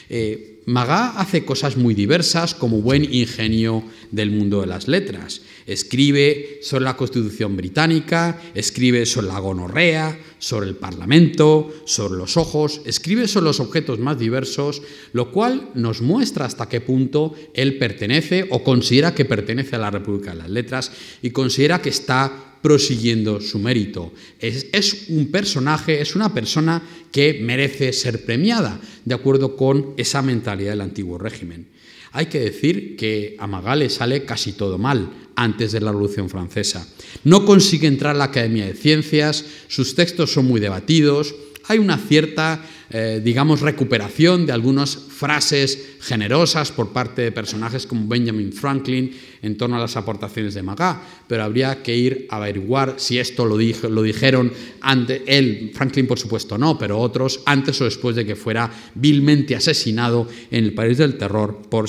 Eh, 0.08 0.53
Magá 0.66 1.20
hace 1.20 1.44
cosas 1.44 1.76
muy 1.76 1.94
diversas 1.94 2.54
como 2.54 2.80
buen 2.80 3.04
ingenio 3.04 3.84
del 4.10 4.30
mundo 4.30 4.62
de 4.62 4.66
las 4.66 4.88
letras. 4.88 5.42
Escribe 5.66 6.60
sobre 6.62 6.84
la 6.84 6.96
Constitución 6.96 7.54
británica, 7.54 8.40
escribe 8.54 9.04
sobre 9.04 9.26
la 9.26 9.40
gonorrea, 9.40 10.18
sobre 10.38 10.68
el 10.68 10.76
Parlamento, 10.76 11.70
sobre 11.84 12.16
los 12.16 12.38
ojos, 12.38 12.80
escribe 12.86 13.28
sobre 13.28 13.44
los 13.44 13.60
objetos 13.60 13.98
más 13.98 14.18
diversos, 14.18 14.80
lo 15.12 15.32
cual 15.32 15.68
nos 15.74 16.00
muestra 16.00 16.46
hasta 16.46 16.68
qué 16.68 16.80
punto 16.80 17.34
él 17.52 17.76
pertenece 17.76 18.46
o 18.50 18.64
considera 18.64 19.14
que 19.14 19.26
pertenece 19.26 19.76
a 19.76 19.80
la 19.80 19.90
República 19.90 20.30
de 20.30 20.38
las 20.38 20.50
Letras 20.50 20.92
y 21.20 21.30
considera 21.30 21.82
que 21.82 21.90
está 21.90 22.53
prosiguiendo 22.64 23.42
su 23.42 23.58
mérito. 23.58 24.14
Es, 24.40 25.04
un 25.10 25.30
personaje, 25.30 26.00
es 26.00 26.16
una 26.16 26.32
persona 26.32 26.80
que 27.12 27.38
merece 27.42 27.92
ser 27.92 28.24
premiada, 28.24 28.80
de 29.04 29.14
acuerdo 29.14 29.54
con 29.54 29.92
esa 29.98 30.22
mentalidad 30.22 30.70
del 30.70 30.80
antiguo 30.80 31.18
régimen. 31.18 31.66
Hay 32.12 32.24
que 32.24 32.40
decir 32.40 32.96
que 32.96 33.36
a 33.38 33.46
Magal 33.46 33.80
le 33.80 33.90
sale 33.90 34.24
casi 34.24 34.54
todo 34.54 34.78
mal 34.78 35.10
antes 35.36 35.72
de 35.72 35.82
la 35.82 35.90
Revolución 35.90 36.30
Francesa. 36.30 36.88
No 37.22 37.44
consigue 37.44 37.86
entrar 37.86 38.14
a 38.14 38.18
la 38.18 38.24
Academia 38.24 38.64
de 38.64 38.72
Ciencias, 38.72 39.44
sus 39.68 39.94
textos 39.94 40.32
son 40.32 40.46
muy 40.46 40.58
debatidos, 40.58 41.34
hay 41.66 41.78
una 41.78 41.98
cierta, 41.98 42.64
eh, 42.90 43.20
digamos, 43.22 43.60
recuperación 43.60 44.46
de 44.46 44.52
algunas 44.52 44.96
frases 44.96 45.96
generosas 46.00 46.72
por 46.72 46.92
parte 46.92 47.22
de 47.22 47.32
personajes 47.32 47.86
como 47.86 48.06
Benjamin 48.06 48.52
Franklin 48.52 49.10
en 49.42 49.56
torno 49.56 49.76
a 49.76 49.80
las 49.80 49.96
aportaciones 49.96 50.54
de 50.54 50.62
Magá, 50.62 51.00
pero 51.26 51.44
habría 51.44 51.82
que 51.82 51.96
ir 51.96 52.26
a 52.30 52.36
averiguar 52.36 52.94
si 52.98 53.18
esto 53.18 53.46
lo, 53.46 53.56
dijeron 53.56 54.52
antes, 54.80 55.22
él, 55.26 55.72
Franklin 55.74 56.06
por 56.06 56.18
supuesto 56.18 56.58
no, 56.58 56.76
pero 56.78 56.98
otros 56.98 57.40
antes 57.46 57.80
o 57.80 57.84
después 57.84 58.16
de 58.16 58.26
que 58.26 58.36
fuera 58.36 58.70
vilmente 58.94 59.56
asesinado 59.56 60.28
en 60.50 60.64
el 60.64 60.74
país 60.74 60.98
del 60.98 61.16
terror 61.16 61.62
por, 61.70 61.88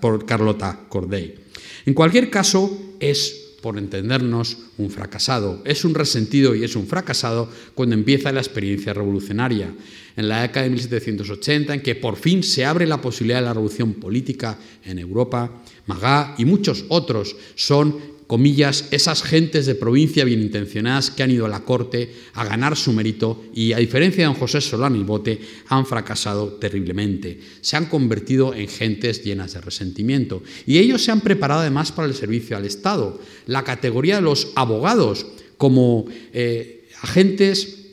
por 0.00 0.26
Carlota 0.26 0.80
Corday. 0.88 1.34
En 1.86 1.94
cualquier 1.94 2.30
caso, 2.30 2.96
es 3.00 3.43
por 3.64 3.78
entendernos, 3.78 4.58
un 4.76 4.90
fracasado. 4.90 5.62
Es 5.64 5.86
un 5.86 5.94
resentido 5.94 6.54
y 6.54 6.64
es 6.64 6.76
un 6.76 6.86
fracasado 6.86 7.48
cuando 7.72 7.94
empieza 7.94 8.30
la 8.30 8.40
experiencia 8.40 8.92
revolucionaria. 8.92 9.72
En 10.16 10.28
la 10.28 10.42
década 10.42 10.64
de 10.64 10.70
1780, 10.72 11.72
en 11.72 11.80
que 11.80 11.94
por 11.94 12.16
fin 12.16 12.42
se 12.42 12.66
abre 12.66 12.86
la 12.86 13.00
posibilidad 13.00 13.38
de 13.38 13.46
la 13.46 13.54
revolución 13.54 13.94
política 13.94 14.58
en 14.84 14.98
Europa, 14.98 15.62
Magá 15.86 16.34
y 16.36 16.44
muchos 16.44 16.84
otros 16.90 17.36
son 17.54 17.96
comillas, 18.26 18.88
esas 18.90 19.22
gentes 19.22 19.66
de 19.66 19.74
provincia 19.74 20.24
bien 20.24 20.40
intencionadas 20.40 21.10
que 21.10 21.22
han 21.22 21.30
ido 21.30 21.46
a 21.46 21.48
la 21.48 21.64
corte 21.64 22.12
a 22.34 22.44
ganar 22.44 22.76
su 22.76 22.92
mérito 22.92 23.44
y, 23.54 23.72
a 23.72 23.78
diferencia 23.78 24.22
de 24.22 24.26
don 24.26 24.34
José 24.34 24.60
Solán 24.60 24.96
y 24.96 25.02
Bote, 25.02 25.38
han 25.68 25.86
fracasado 25.86 26.54
terriblemente. 26.54 27.38
Se 27.60 27.76
han 27.76 27.86
convertido 27.86 28.54
en 28.54 28.68
gentes 28.68 29.22
llenas 29.22 29.52
de 29.54 29.60
resentimiento. 29.60 30.42
Y 30.66 30.78
ellos 30.78 31.02
se 31.02 31.12
han 31.12 31.20
preparado 31.20 31.60
además 31.60 31.92
para 31.92 32.08
el 32.08 32.14
servicio 32.14 32.56
al 32.56 32.64
Estado. 32.64 33.20
La 33.46 33.64
categoría 33.64 34.16
de 34.16 34.22
los 34.22 34.52
abogados 34.54 35.26
como 35.56 36.06
eh, 36.32 36.88
agentes 37.02 37.83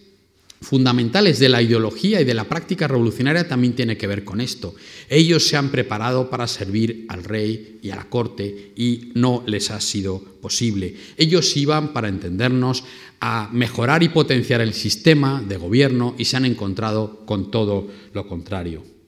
fundamentales 0.62 1.40
de 1.40 1.50
la 1.50 1.62
ideología 1.62 2.22
y 2.22 2.26
de 2.26 2.36
la 2.36 2.44
práctica 2.44 2.88
revolucionaria 2.88 3.48
también 3.48 3.74
tiene 3.74 3.98
que 3.98 4.08
ver 4.08 4.24
con 4.24 4.40
esto. 4.40 4.76
Ellos 5.10 5.48
se 5.48 5.58
han 5.58 5.70
preparado 5.70 6.30
para 6.30 6.48
servir 6.48 7.06
al 7.10 7.24
rey 7.24 7.80
y 7.82 7.90
a 7.90 7.96
la 7.96 8.10
corte 8.10 8.72
y 8.76 9.12
no 9.16 9.44
les 9.48 9.72
ha 9.72 9.82
sido 9.82 10.20
posible. 10.20 10.96
Ellos 11.18 11.58
iban, 11.58 11.94
para 11.94 12.10
entendernos, 12.10 12.84
a 13.20 13.50
mejorar 13.52 14.04
y 14.04 14.10
potenciar 14.10 14.62
el 14.62 14.74
sistema 14.74 15.44
de 15.48 15.58
gobierno 15.58 16.16
y 16.18 16.26
se 16.26 16.38
han 16.38 16.46
encontrado 16.46 17.26
con 17.26 17.52
todo 17.52 17.88
lo 18.14 18.28
contrario. 18.28 19.01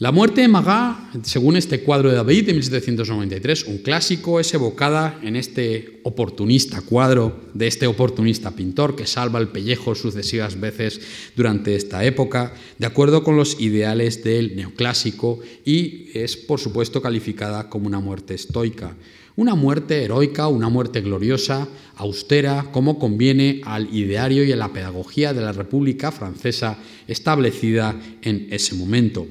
La 0.00 0.12
muerte 0.12 0.42
de 0.42 0.46
Magá, 0.46 1.10
según 1.24 1.56
este 1.56 1.80
cuadro 1.80 2.08
de 2.08 2.14
David 2.14 2.46
de 2.46 2.52
1793, 2.52 3.64
un 3.64 3.78
clásico, 3.78 4.38
es 4.38 4.54
evocada 4.54 5.18
en 5.24 5.34
este 5.34 5.98
oportunista 6.04 6.82
cuadro 6.82 7.40
de 7.52 7.66
este 7.66 7.88
oportunista 7.88 8.52
pintor 8.52 8.94
que 8.94 9.08
salva 9.08 9.40
el 9.40 9.48
pellejo 9.48 9.96
sucesivas 9.96 10.60
veces 10.60 11.00
durante 11.34 11.74
esta 11.74 12.04
época, 12.04 12.54
de 12.78 12.86
acuerdo 12.86 13.24
con 13.24 13.36
los 13.36 13.60
ideales 13.60 14.22
del 14.22 14.54
neoclásico 14.54 15.40
y 15.64 16.10
es, 16.14 16.36
por 16.36 16.60
supuesto, 16.60 17.02
calificada 17.02 17.68
como 17.68 17.88
una 17.88 17.98
muerte 17.98 18.34
estoica. 18.34 18.94
Una 19.34 19.56
muerte 19.56 20.04
heroica, 20.04 20.46
una 20.46 20.68
muerte 20.68 21.00
gloriosa, 21.00 21.66
austera, 21.96 22.68
como 22.70 23.00
conviene 23.00 23.62
al 23.64 23.92
ideario 23.92 24.44
y 24.44 24.52
a 24.52 24.56
la 24.56 24.72
pedagogía 24.72 25.34
de 25.34 25.40
la 25.40 25.50
República 25.50 26.12
Francesa 26.12 26.78
establecida 27.08 28.00
en 28.22 28.46
ese 28.52 28.76
momento. 28.76 29.26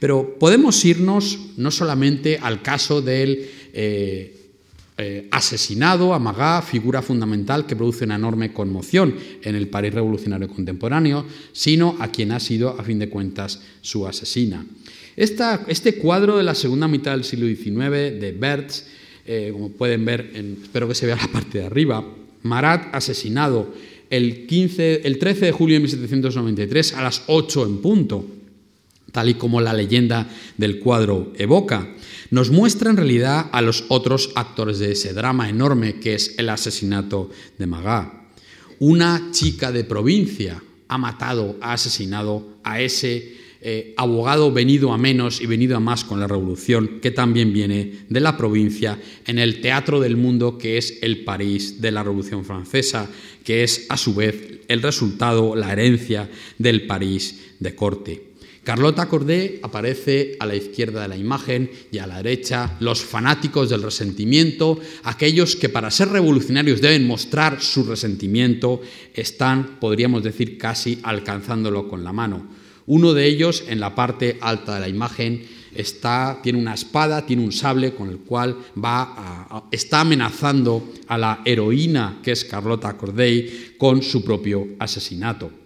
Pero 0.00 0.36
podemos 0.38 0.84
irnos 0.84 1.38
no 1.58 1.70
solamente 1.70 2.38
al 2.42 2.62
caso 2.62 3.02
del 3.02 3.46
eh, 3.72 4.40
eh, 4.96 5.28
asesinado, 5.30 6.12
figura 6.62 7.02
fundamental 7.02 7.66
que 7.66 7.76
produce 7.76 8.04
una 8.04 8.16
enorme 8.16 8.52
conmoción 8.52 9.14
en 9.42 9.54
el 9.54 9.68
París 9.68 9.94
revolucionario 9.94 10.48
contemporáneo, 10.48 11.24
sino 11.52 11.96
a 12.00 12.08
quien 12.08 12.32
ha 12.32 12.40
sido, 12.40 12.78
a 12.78 12.82
fin 12.82 12.98
de 12.98 13.08
cuentas, 13.08 13.62
su 13.82 14.06
asesina. 14.06 14.66
este 15.16 15.94
cuadro 15.96 16.38
de 16.38 16.44
la 16.44 16.54
segunda 16.54 16.88
mitad 16.88 17.12
del 17.12 17.24
siglo 17.24 17.46
XIX 17.46 18.20
de 18.20 18.36
Bertz, 18.38 18.86
eh, 19.26 19.50
como 19.52 19.70
pueden 19.70 20.04
ver, 20.04 20.32
espero 20.34 20.88
que 20.88 20.94
se 20.94 21.06
vea 21.06 21.16
la 21.16 21.28
parte 21.28 21.58
de 21.58 21.66
arriba, 21.66 22.04
Marat 22.42 22.94
asesinado 22.94 23.72
el, 24.08 24.46
15, 24.46 25.02
el 25.04 25.18
13 25.18 25.46
de 25.46 25.52
julio 25.52 25.76
de 25.76 25.80
1793 25.80 26.94
a 26.94 27.02
las 27.02 27.22
8 27.26 27.66
en 27.66 27.78
punto 27.78 28.39
tal 29.12 29.28
y 29.28 29.34
como 29.34 29.60
la 29.60 29.72
leyenda 29.72 30.28
del 30.56 30.78
cuadro 30.78 31.32
evoca, 31.36 31.88
nos 32.30 32.50
muestra 32.50 32.90
en 32.90 32.96
realidad 32.96 33.46
a 33.52 33.60
los 33.60 33.84
otros 33.88 34.30
actores 34.34 34.78
de 34.78 34.92
ese 34.92 35.12
drama 35.12 35.48
enorme 35.48 36.00
que 36.00 36.14
es 36.14 36.34
el 36.38 36.48
asesinato 36.48 37.30
de 37.58 37.66
Magá. 37.66 38.28
Una 38.78 39.28
chica 39.30 39.72
de 39.72 39.84
provincia 39.84 40.62
ha 40.88 40.98
matado, 40.98 41.56
ha 41.60 41.74
asesinado 41.74 42.56
a 42.64 42.80
ese 42.80 43.40
eh, 43.62 43.92
abogado 43.98 44.50
venido 44.52 44.90
a 44.90 44.96
menos 44.96 45.42
y 45.42 45.46
venido 45.46 45.76
a 45.76 45.80
más 45.80 46.02
con 46.02 46.18
la 46.18 46.26
revolución, 46.26 46.98
que 47.02 47.10
también 47.10 47.52
viene 47.52 48.06
de 48.08 48.20
la 48.20 48.36
provincia, 48.38 48.98
en 49.26 49.38
el 49.38 49.60
teatro 49.60 50.00
del 50.00 50.16
mundo 50.16 50.56
que 50.56 50.78
es 50.78 50.98
el 51.02 51.24
París 51.24 51.80
de 51.80 51.90
la 51.90 52.02
Revolución 52.02 52.46
Francesa, 52.46 53.10
que 53.44 53.62
es 53.62 53.84
a 53.90 53.98
su 53.98 54.14
vez 54.14 54.60
el 54.68 54.80
resultado, 54.80 55.54
la 55.54 55.72
herencia 55.72 56.30
del 56.56 56.86
París 56.86 57.50
de 57.58 57.74
corte. 57.74 58.29
Carlota 58.64 59.08
Cordé 59.08 59.58
aparece 59.62 60.36
a 60.38 60.44
la 60.44 60.54
izquierda 60.54 61.02
de 61.02 61.08
la 61.08 61.16
imagen 61.16 61.70
y 61.90 61.98
a 61.98 62.06
la 62.06 62.18
derecha 62.18 62.76
los 62.80 63.00
fanáticos 63.00 63.70
del 63.70 63.82
resentimiento, 63.82 64.78
aquellos 65.02 65.56
que 65.56 65.70
para 65.70 65.90
ser 65.90 66.10
revolucionarios 66.10 66.82
deben 66.82 67.06
mostrar 67.06 67.62
su 67.62 67.84
resentimiento, 67.84 68.82
están, 69.14 69.78
podríamos 69.80 70.22
decir, 70.22 70.58
casi 70.58 71.00
alcanzándolo 71.02 71.88
con 71.88 72.04
la 72.04 72.12
mano. 72.12 72.48
Uno 72.86 73.14
de 73.14 73.26
ellos, 73.26 73.64
en 73.66 73.80
la 73.80 73.94
parte 73.94 74.36
alta 74.42 74.74
de 74.74 74.80
la 74.80 74.88
imagen, 74.88 75.42
está, 75.74 76.40
tiene 76.42 76.58
una 76.58 76.74
espada, 76.74 77.24
tiene 77.24 77.44
un 77.44 77.52
sable 77.52 77.94
con 77.94 78.10
el 78.10 78.18
cual 78.18 78.56
va 78.82 79.68
está 79.70 80.00
amenazando 80.00 80.92
a 81.06 81.16
la 81.16 81.40
heroína 81.44 82.18
que 82.22 82.32
es 82.32 82.44
Carlota 82.44 82.96
Corday 82.96 83.74
con 83.78 84.02
su 84.02 84.22
propio 84.22 84.66
asesinato. 84.78 85.59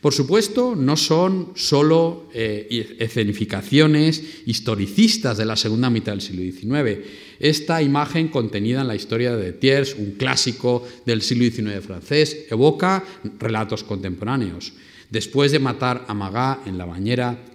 Por 0.00 0.14
supuesto, 0.14 0.76
no 0.76 0.96
son 0.96 1.52
solo 1.56 2.28
eh, 2.32 2.96
escenificaciones 3.00 4.42
historicistas 4.46 5.36
de 5.36 5.44
la 5.44 5.56
segunda 5.56 5.90
mitad 5.90 6.12
del 6.12 6.20
siglo 6.20 6.42
XIX. 6.42 7.04
Esta 7.40 7.82
imagen 7.82 8.28
contenida 8.28 8.82
en 8.82 8.88
la 8.88 8.94
historia 8.94 9.34
de 9.34 9.52
Thiers, 9.52 9.96
un 9.98 10.12
clásico 10.12 10.86
del 11.04 11.20
siglo 11.22 11.50
XIX 11.50 11.84
francés, 11.84 12.46
evoca 12.48 13.04
relatos 13.40 13.82
contemporáneos. 13.82 14.72
Después 15.10 15.50
de 15.50 15.58
matar 15.58 16.04
a 16.06 16.14
Magá 16.14 16.60
en 16.66 16.78
la 16.78 16.84
bañera, 16.84 17.46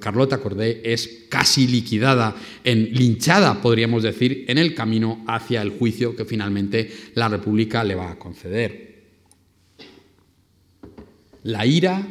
Carlota 0.00 0.38
Corday 0.38 0.82
es 0.84 1.24
casi 1.28 1.66
liquidada, 1.66 2.36
en, 2.62 2.94
linchada, 2.94 3.60
podríamos 3.60 4.04
decir, 4.04 4.44
en 4.46 4.58
el 4.58 4.74
camino 4.74 5.24
hacia 5.26 5.62
el 5.62 5.70
juicio 5.70 6.14
que 6.14 6.26
finalmente 6.26 6.92
la 7.14 7.28
República 7.28 7.82
le 7.82 7.96
va 7.96 8.12
a 8.12 8.18
conceder. 8.18 8.89
La 11.42 11.66
ira, 11.66 12.06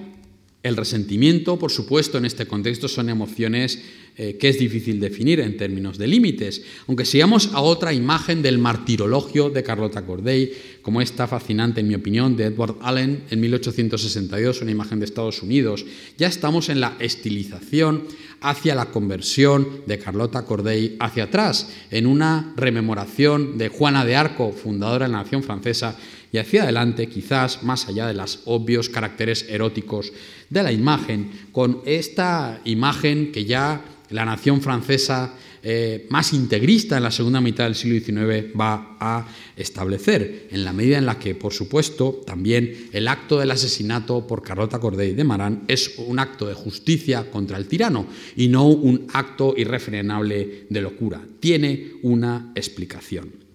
el 0.62 0.76
resentimiento, 0.76 1.58
por 1.58 1.72
supuesto, 1.72 2.18
en 2.18 2.26
este 2.26 2.46
contexto 2.46 2.88
son 2.88 3.10
emociones 3.10 3.80
eh, 4.18 4.36
que 4.38 4.50
es 4.50 4.60
difícil 4.60 5.00
definir 5.00 5.40
en 5.40 5.56
términos 5.56 5.98
de 5.98 6.06
límites. 6.06 6.62
Aunque 6.88 7.06
sigamos 7.06 7.52
a 7.54 7.62
otra 7.62 7.94
imagen 7.94 8.42
del 8.42 8.58
martirologio 8.58 9.50
de 9.50 9.64
Carlota 9.64 10.06
Corday, 10.06 10.52
como 10.82 11.00
esta 11.00 11.26
fascinante, 11.28 11.80
en 11.80 11.88
mi 11.88 11.96
opinión, 11.96 12.36
de 12.36 12.46
Edward 12.46 12.76
Allen 12.82 13.24
en 13.30 13.40
1862, 13.40 14.62
una 14.62 14.72
imagen 14.72 15.00
de 15.00 15.06
Estados 15.06 15.42
Unidos, 15.42 15.86
ya 16.18 16.28
estamos 16.28 16.68
en 16.68 16.82
la 16.82 16.98
estilización 17.00 18.04
hacia 18.42 18.76
la 18.76 18.92
conversión 18.92 19.84
de 19.86 20.00
Carlota 20.00 20.44
Corday 20.44 20.98
hacia 21.00 21.26
atrás, 21.26 21.70
en 21.90 22.06
una 22.06 22.54
rememoración 22.58 23.58
de 23.58 23.70
Juana 23.70 24.04
de 24.04 24.18
Arco, 24.18 24.52
fundadora 24.52 25.06
de 25.06 25.14
la 25.14 25.24
nación 25.24 25.44
francesa, 25.44 25.98
y 26.32 26.38
hacia 26.38 26.64
adelante, 26.64 27.08
quizás 27.08 27.64
más 27.64 27.88
allá 27.88 28.08
de 28.08 28.14
los 28.14 28.42
obvios 28.46 28.90
caracteres 28.90 29.46
eróticos 29.50 30.12
de 30.50 30.64
la 30.64 30.72
imagen, 30.72 31.32
con 31.52 31.82
esta 31.86 32.62
imagen 32.66 33.32
que 33.32 33.46
ya 33.46 33.84
la 34.10 34.26
nación 34.26 34.62
francesa 34.62 35.34
eh, 35.62 36.08
más 36.10 36.32
integrista 36.34 36.98
en 36.98 37.04
la 37.04 37.12
segunda 37.12 37.42
mitad 37.42 37.66
del 37.66 37.76
siglo 37.76 38.00
XIX 38.00 38.58
va 38.60 38.98
a 39.00 39.28
establecer, 39.58 40.48
en 40.52 40.64
la 40.64 40.72
medida 40.72 40.98
en 40.98 41.06
la 41.06 41.20
que, 41.20 41.36
por 41.36 41.54
supuesto, 41.54 42.22
también 42.26 42.90
el 42.94 43.08
acto 43.08 43.40
del 43.40 43.52
asesinato 43.52 44.26
por 44.26 44.42
Carlota 44.42 44.80
Corday 44.80 45.14
de 45.14 45.24
Marán 45.24 45.64
es 45.68 45.96
un 45.98 46.20
acto 46.20 46.48
de 46.48 46.54
justicia 46.54 47.30
contra 47.30 47.58
el 47.58 47.68
tirano 47.68 48.08
y 48.38 48.48
no 48.48 48.68
un 48.68 49.08
acto 49.14 49.54
irrefrenable 49.58 50.66
de 50.70 50.82
locura. 50.82 51.22
Tiene 51.40 51.92
una 52.04 52.54
explicación. 52.56 53.49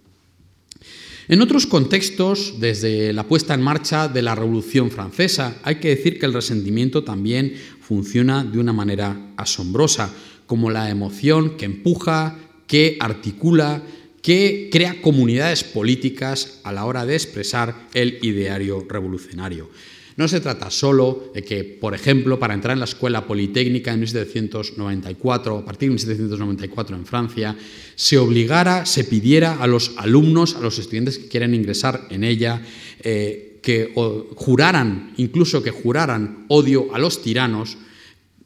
En 1.26 1.40
otros 1.40 1.66
contextos, 1.66 2.60
desde 2.60 3.14
la 3.14 3.26
puesta 3.26 3.54
en 3.54 3.62
marcha 3.62 4.08
de 4.08 4.20
la 4.20 4.34
Revolución 4.34 4.90
Francesa, 4.90 5.56
hay 5.62 5.76
que 5.76 5.88
decir 5.88 6.18
que 6.18 6.26
el 6.26 6.34
resentimiento 6.34 7.02
también 7.02 7.54
funciona 7.80 8.44
de 8.44 8.58
una 8.58 8.74
manera 8.74 9.32
asombrosa, 9.38 10.12
como 10.46 10.70
la 10.70 10.90
emoción 10.90 11.56
que 11.56 11.64
empuja, 11.64 12.36
que 12.66 12.98
articula, 13.00 13.82
que 14.20 14.68
crea 14.70 15.00
comunidades 15.00 15.64
políticas 15.64 16.60
a 16.62 16.72
la 16.72 16.84
hora 16.84 17.06
de 17.06 17.14
expresar 17.14 17.88
el 17.94 18.18
ideario 18.20 18.86
revolucionario. 18.86 19.70
No 20.16 20.28
se 20.28 20.40
trata 20.40 20.70
solo 20.70 21.32
de 21.34 21.42
que, 21.42 21.64
por 21.64 21.94
ejemplo, 21.94 22.38
para 22.38 22.54
entrar 22.54 22.74
en 22.74 22.78
la 22.78 22.84
escuela 22.84 23.26
politécnica 23.26 23.92
en 23.92 24.00
1794, 24.00 25.58
a 25.58 25.64
partir 25.64 25.88
de 25.88 25.94
1794 25.94 26.96
en 26.96 27.04
Francia, 27.04 27.56
se 27.96 28.18
obligara, 28.18 28.86
se 28.86 29.04
pidiera 29.04 29.56
a 29.56 29.66
los 29.66 29.92
alumnos, 29.96 30.54
a 30.54 30.60
los 30.60 30.78
estudiantes 30.78 31.18
que 31.18 31.28
quieren 31.28 31.54
ingresar 31.54 32.06
en 32.10 32.22
ella, 32.22 32.62
eh, 33.02 33.58
que 33.60 33.92
juraran, 34.36 35.14
incluso 35.16 35.62
que 35.62 35.70
juraran 35.70 36.44
odio 36.48 36.94
a 36.94 36.98
los 36.98 37.22
tiranos, 37.22 37.78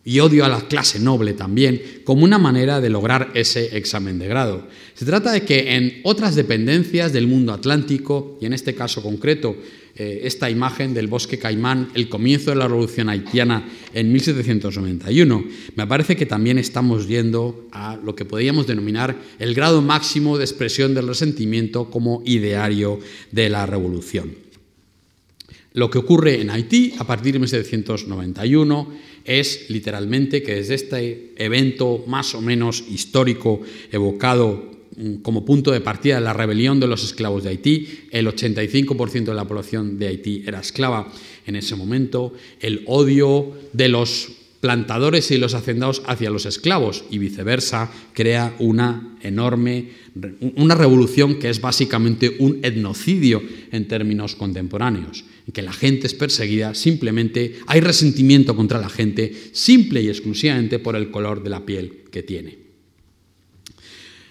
y 0.09 0.21
odio 0.21 0.47
a 0.47 0.49
la 0.49 0.63
clase 0.63 0.99
noble 0.99 1.35
también, 1.35 1.83
como 2.03 2.25
una 2.25 2.39
manera 2.39 2.81
de 2.81 2.89
lograr 2.89 3.31
ese 3.35 3.77
examen 3.77 4.19
de 4.19 4.27
grado. 4.27 4.67
Se 4.95 5.05
trata 5.05 5.33
de 5.33 5.43
que 5.43 5.77
en 5.77 6.01
otras 6.03 6.35
dependencias 6.35 7.13
del 7.13 7.27
mundo 7.27 7.53
atlántico, 7.53 8.39
y 8.41 8.47
en 8.47 8.55
este 8.55 8.75
caso 8.75 9.03
concreto, 9.03 9.55
eh, 9.99 10.21
esta 10.23 10.49
imagen 10.49 10.95
del 10.95 11.09
bosque 11.09 11.39
caimán, 11.39 11.91
el 11.95 12.09
comienzo 12.09 12.51
de 12.51 12.57
la 12.57 12.69
revolución 12.69 13.09
haitiana 13.09 13.69
en 13.93 14.13
1791, 14.13 15.45
me 15.75 15.87
parece 15.89 16.15
que 16.15 16.25
también 16.25 16.57
estamos 16.57 17.09
yendo 17.09 17.67
a 17.73 17.97
lo 17.97 18.15
que 18.15 18.25
podríamos 18.25 18.69
denominar 18.69 19.17
el 19.41 19.55
grado 19.55 19.83
máximo 19.83 20.39
de 20.39 20.45
expresión 20.45 20.95
del 20.95 21.09
resentimiento 21.09 21.91
como 21.91 22.23
ideario 22.25 23.01
de 23.33 23.49
la 23.49 23.67
revolución. 23.67 24.37
Lo 25.73 25.91
que 25.91 25.99
ocurre 25.99 26.41
en 26.41 26.51
Haití 26.51 26.95
a 26.99 27.05
partir 27.05 27.33
de 27.33 27.41
1791 27.41 28.93
es 29.25 29.69
literalmente 29.69 30.43
que 30.43 30.55
desde 30.55 30.75
este 30.75 31.35
evento 31.37 32.05
más 32.07 32.35
o 32.35 32.41
menos 32.41 32.85
histórico 32.89 33.61
evocado 33.91 34.78
como 35.23 35.45
punto 35.45 35.71
de 35.71 35.81
partida 35.81 36.21
la 36.21 36.33
rebelión 36.33 36.81
de 36.81 36.87
los 36.87 37.05
esclavos 37.05 37.45
de 37.45 37.51
Haití, 37.51 37.89
el 38.11 38.27
85% 38.27 39.25
de 39.25 39.35
la 39.35 39.47
población 39.47 39.99
de 39.99 40.09
Haití 40.09 40.45
era 40.47 40.61
esclava 40.61 41.13
en 41.47 41.57
ese 41.57 41.77
momento, 41.77 42.33
el 42.61 42.83
odio 42.87 43.53
de 43.73 43.89
los 43.89 44.33
plantadores 44.61 45.31
y 45.31 45.39
los 45.39 45.55
hacendados 45.55 46.03
hacia 46.07 46.31
los 46.31 46.45
esclavos 46.45 47.05
y 47.11 47.19
viceversa 47.19 47.93
crea 48.13 48.55
una 48.59 49.17
enorme 49.23 49.91
una 50.57 50.75
revolución 50.75 51.39
que 51.39 51.49
es 51.49 51.61
básicamente 51.61 52.37
un 52.41 52.59
etnocidio 52.63 53.43
en 53.71 53.87
términos 53.87 54.35
contemporáneos 54.35 55.25
en 55.47 55.53
que 55.53 55.63
la 55.63 55.73
gente 55.73 56.07
es 56.07 56.15
perseguida, 56.15 56.75
simplemente 56.75 57.57
hay 57.67 57.81
resentimiento 57.81 58.57
contra 58.57 58.81
la 58.81 58.89
gente, 58.89 59.33
simple 59.53 60.03
y 60.03 60.09
exclusivamente 60.09 60.79
por 60.79 60.97
el 60.97 61.11
color 61.11 61.43
de 61.43 61.51
la 61.51 61.65
piel 61.65 62.03
que 62.11 62.23
tiene. 62.23 62.68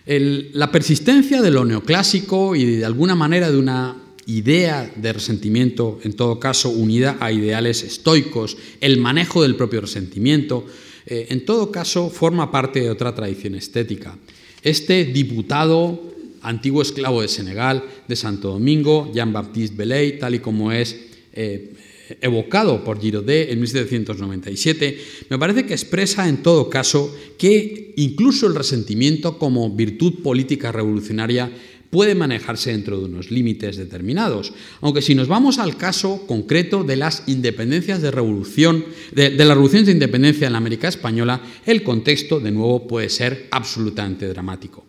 La 0.07 0.71
persistencia 0.71 1.41
de 1.41 1.51
lo 1.51 1.65
neoclásico 1.65 2.55
y 2.55 2.77
de 2.77 2.85
alguna 2.85 3.13
manera 3.13 3.51
de 3.51 3.57
una 3.57 3.97
idea 4.25 4.89
de 4.95 5.13
resentimiento, 5.13 5.99
en 6.03 6.13
todo 6.13 6.39
caso 6.39 6.69
unida 6.69 7.17
a 7.19 7.31
ideales 7.31 7.83
estoicos, 7.83 8.57
el 8.81 8.97
manejo 8.97 9.41
del 9.41 9.55
propio 9.55 9.81
resentimiento, 9.81 10.65
eh, 11.05 11.27
en 11.29 11.45
todo 11.45 11.71
caso 11.71 12.09
forma 12.09 12.51
parte 12.51 12.81
de 12.81 12.89
otra 12.89 13.15
tradición 13.15 13.55
estética. 13.55 14.17
Este 14.63 15.05
diputado 15.05 16.13
antiguo 16.41 16.81
esclavo 16.81 17.21
de 17.21 17.27
Senegal, 17.27 17.83
de 18.07 18.15
Santo 18.15 18.51
Domingo, 18.51 19.11
Jean-Baptiste 19.13 19.75
Belay, 19.75 20.19
tal 20.19 20.35
y 20.35 20.39
como 20.39 20.71
es 20.71 20.95
eh, 21.33 21.73
evocado 22.21 22.83
por 22.83 22.99
Giraudet 22.99 23.51
en 23.51 23.59
1797, 23.59 24.97
me 25.29 25.37
parece 25.37 25.65
que 25.65 25.73
expresa 25.73 26.27
en 26.27 26.43
todo 26.43 26.69
caso 26.69 27.15
que 27.37 27.93
incluso 27.97 28.47
el 28.47 28.55
resentimiento 28.55 29.37
como 29.37 29.69
virtud 29.69 30.21
política 30.21 30.71
revolucionaria 30.71 31.51
puede 31.89 32.15
manejarse 32.15 32.71
dentro 32.71 32.99
de 32.99 33.05
unos 33.05 33.31
límites 33.31 33.77
determinados. 33.77 34.53
Aunque 34.81 35.01
si 35.01 35.15
nos 35.15 35.27
vamos 35.27 35.57
al 35.57 35.77
caso 35.77 36.25
concreto 36.27 36.83
de 36.83 36.97
las 36.97 37.23
independencias 37.27 38.01
de 38.01 38.11
revolución, 38.11 38.85
de, 39.13 39.29
de 39.29 39.45
las 39.45 39.55
revoluciones 39.55 39.87
de 39.87 39.93
independencia 39.93 40.47
en 40.47 40.53
la 40.53 40.59
América 40.59 40.87
española, 40.87 41.41
el 41.65 41.83
contexto 41.83 42.39
de 42.39 42.51
nuevo 42.51 42.87
puede 42.87 43.09
ser 43.09 43.47
absolutamente 43.51 44.27
dramático. 44.27 44.85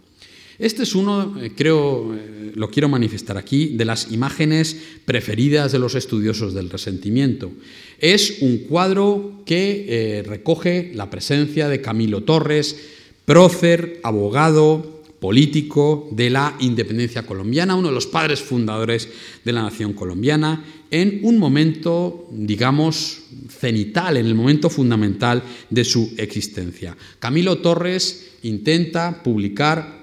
Este 0.58 0.82
es 0.82 0.96
uno, 0.96 1.40
eh, 1.40 1.52
creo, 1.54 2.14
eh, 2.14 2.52
lo 2.54 2.68
quiero 2.68 2.88
manifestar 2.88 3.36
aquí, 3.36 3.76
de 3.76 3.84
las 3.84 4.10
imágenes 4.10 4.76
preferidas 5.04 5.70
de 5.70 5.78
los 5.78 5.94
estudiosos 5.94 6.52
del 6.52 6.68
resentimiento. 6.68 7.52
Es 8.00 8.38
un 8.40 8.58
cuadro 8.58 9.42
que 9.46 9.86
eh, 9.88 10.22
recoge 10.24 10.90
la 10.94 11.10
presencia 11.10 11.68
de 11.68 11.80
Camilo 11.80 12.24
Torres, 12.24 12.76
prócer, 13.24 14.00
abogado, 14.02 14.98
político 15.20 16.08
de 16.12 16.30
la 16.30 16.56
independencia 16.60 17.24
colombiana, 17.24 17.74
uno 17.74 17.88
de 17.88 17.94
los 17.94 18.06
padres 18.06 18.40
fundadores 18.40 19.08
de 19.44 19.52
la 19.52 19.62
nación 19.62 19.92
colombiana, 19.92 20.64
en 20.90 21.20
un 21.22 21.38
momento, 21.38 22.28
digamos, 22.30 23.22
cenital, 23.48 24.16
en 24.16 24.26
el 24.26 24.34
momento 24.34 24.70
fundamental 24.70 25.42
de 25.70 25.84
su 25.84 26.14
existencia. 26.16 26.96
Camilo 27.18 27.58
Torres 27.58 28.30
intenta 28.42 29.22
publicar 29.22 29.97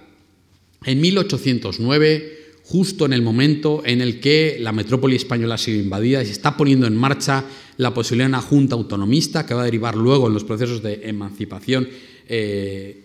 en 0.85 1.01
1809, 1.01 2.45
justo 2.63 3.05
en 3.05 3.13
el 3.13 3.21
momento 3.21 3.83
en 3.85 4.01
el 4.01 4.19
que 4.19 4.57
la 4.59 4.71
metrópoli 4.71 5.15
española 5.15 5.55
ha 5.55 5.57
sido 5.59 5.81
invadida 5.81 6.21
y 6.21 6.25
se 6.25 6.31
está 6.31 6.55
poniendo 6.55 6.87
en 6.87 6.95
marcha 6.95 7.45
la 7.77 7.93
posibilidad 7.93 8.27
de 8.27 8.35
una 8.35 8.41
junta 8.41 8.75
autonomista 8.75 9.45
que 9.45 9.53
va 9.53 9.61
a 9.61 9.65
derivar 9.65 9.95
luego 9.95 10.27
en 10.27 10.33
los 10.33 10.43
procesos 10.43 10.81
de 10.81 11.01
emancipación, 11.03 11.87
eh, 12.27 13.01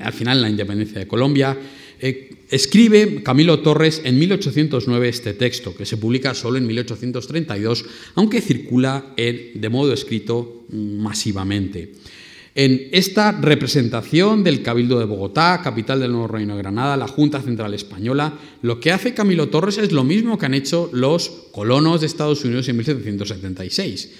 al 0.00 0.12
final 0.12 0.38
en 0.38 0.42
la 0.42 0.50
independencia 0.50 0.98
de 0.98 1.06
Colombia, 1.06 1.58
eh, 2.00 2.30
escribe 2.50 3.22
Camilo 3.22 3.60
Torres 3.60 4.02
en 4.04 4.18
1809 4.18 5.08
este 5.08 5.34
texto, 5.34 5.74
que 5.74 5.86
se 5.86 5.96
publica 5.96 6.34
solo 6.34 6.58
en 6.58 6.66
1832, 6.66 7.84
aunque 8.14 8.40
circula 8.40 9.14
de 9.16 9.68
modo 9.70 9.92
escrito 9.92 10.66
masivamente. 10.70 11.92
En 12.54 12.88
esta 12.92 13.32
representación 13.32 14.44
del 14.44 14.62
Cabildo 14.62 14.98
de 14.98 15.06
Bogotá, 15.06 15.62
capital 15.64 16.00
del 16.00 16.12
nuevo 16.12 16.28
Reino 16.28 16.54
de 16.54 16.62
Granada, 16.62 16.98
la 16.98 17.08
Junta 17.08 17.40
Central 17.40 17.72
Española, 17.72 18.38
lo 18.60 18.78
que 18.78 18.92
hace 18.92 19.14
Camilo 19.14 19.48
Torres 19.48 19.78
es 19.78 19.90
lo 19.90 20.04
mismo 20.04 20.36
que 20.36 20.44
han 20.44 20.52
hecho 20.52 20.90
los 20.92 21.30
colonos 21.50 22.02
de 22.02 22.08
Estados 22.08 22.44
Unidos 22.44 22.68
en 22.68 22.76
1776. 22.76 24.10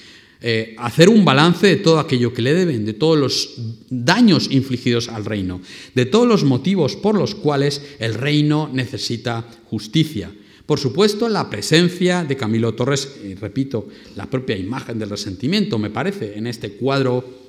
Eh, 0.40 0.74
hacer 0.78 1.10
un 1.10 1.26
balance 1.26 1.66
de 1.66 1.76
todo 1.76 2.00
aquello 2.00 2.32
que 2.32 2.40
le 2.40 2.54
deben, 2.54 2.86
de 2.86 2.94
todos 2.94 3.18
los 3.18 3.54
daños 3.90 4.50
infligidos 4.50 5.10
al 5.10 5.26
reino, 5.26 5.60
de 5.94 6.06
todos 6.06 6.26
los 6.26 6.42
motivos 6.42 6.96
por 6.96 7.16
los 7.16 7.34
cuales 7.34 7.82
el 7.98 8.14
reino 8.14 8.70
necesita 8.72 9.44
justicia. 9.66 10.32
Por 10.64 10.78
supuesto, 10.80 11.28
la 11.28 11.50
presencia 11.50 12.24
de 12.24 12.36
Camilo 12.36 12.74
Torres, 12.74 13.20
y 13.22 13.34
repito, 13.34 13.88
la 14.16 14.30
propia 14.30 14.56
imagen 14.56 14.98
del 14.98 15.10
resentimiento, 15.10 15.78
me 15.78 15.90
parece, 15.90 16.38
en 16.38 16.46
este 16.46 16.72
cuadro 16.72 17.41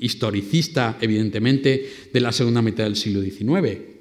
historicista, 0.00 0.96
evidentemente, 1.00 2.08
de 2.12 2.20
la 2.20 2.32
segunda 2.32 2.62
mitad 2.62 2.84
del 2.84 2.96
siglo 2.96 3.20
XIX. 3.20 3.96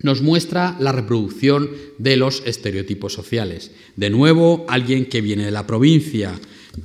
Nos 0.00 0.22
muestra 0.22 0.76
la 0.78 0.92
reproducción 0.92 1.70
de 1.98 2.16
los 2.16 2.42
estereotipos 2.46 3.12
sociales. 3.12 3.72
De 3.96 4.10
nuevo, 4.10 4.66
alguien 4.68 5.06
que 5.06 5.22
viene 5.22 5.46
de 5.46 5.50
la 5.50 5.66
provincia, 5.66 6.38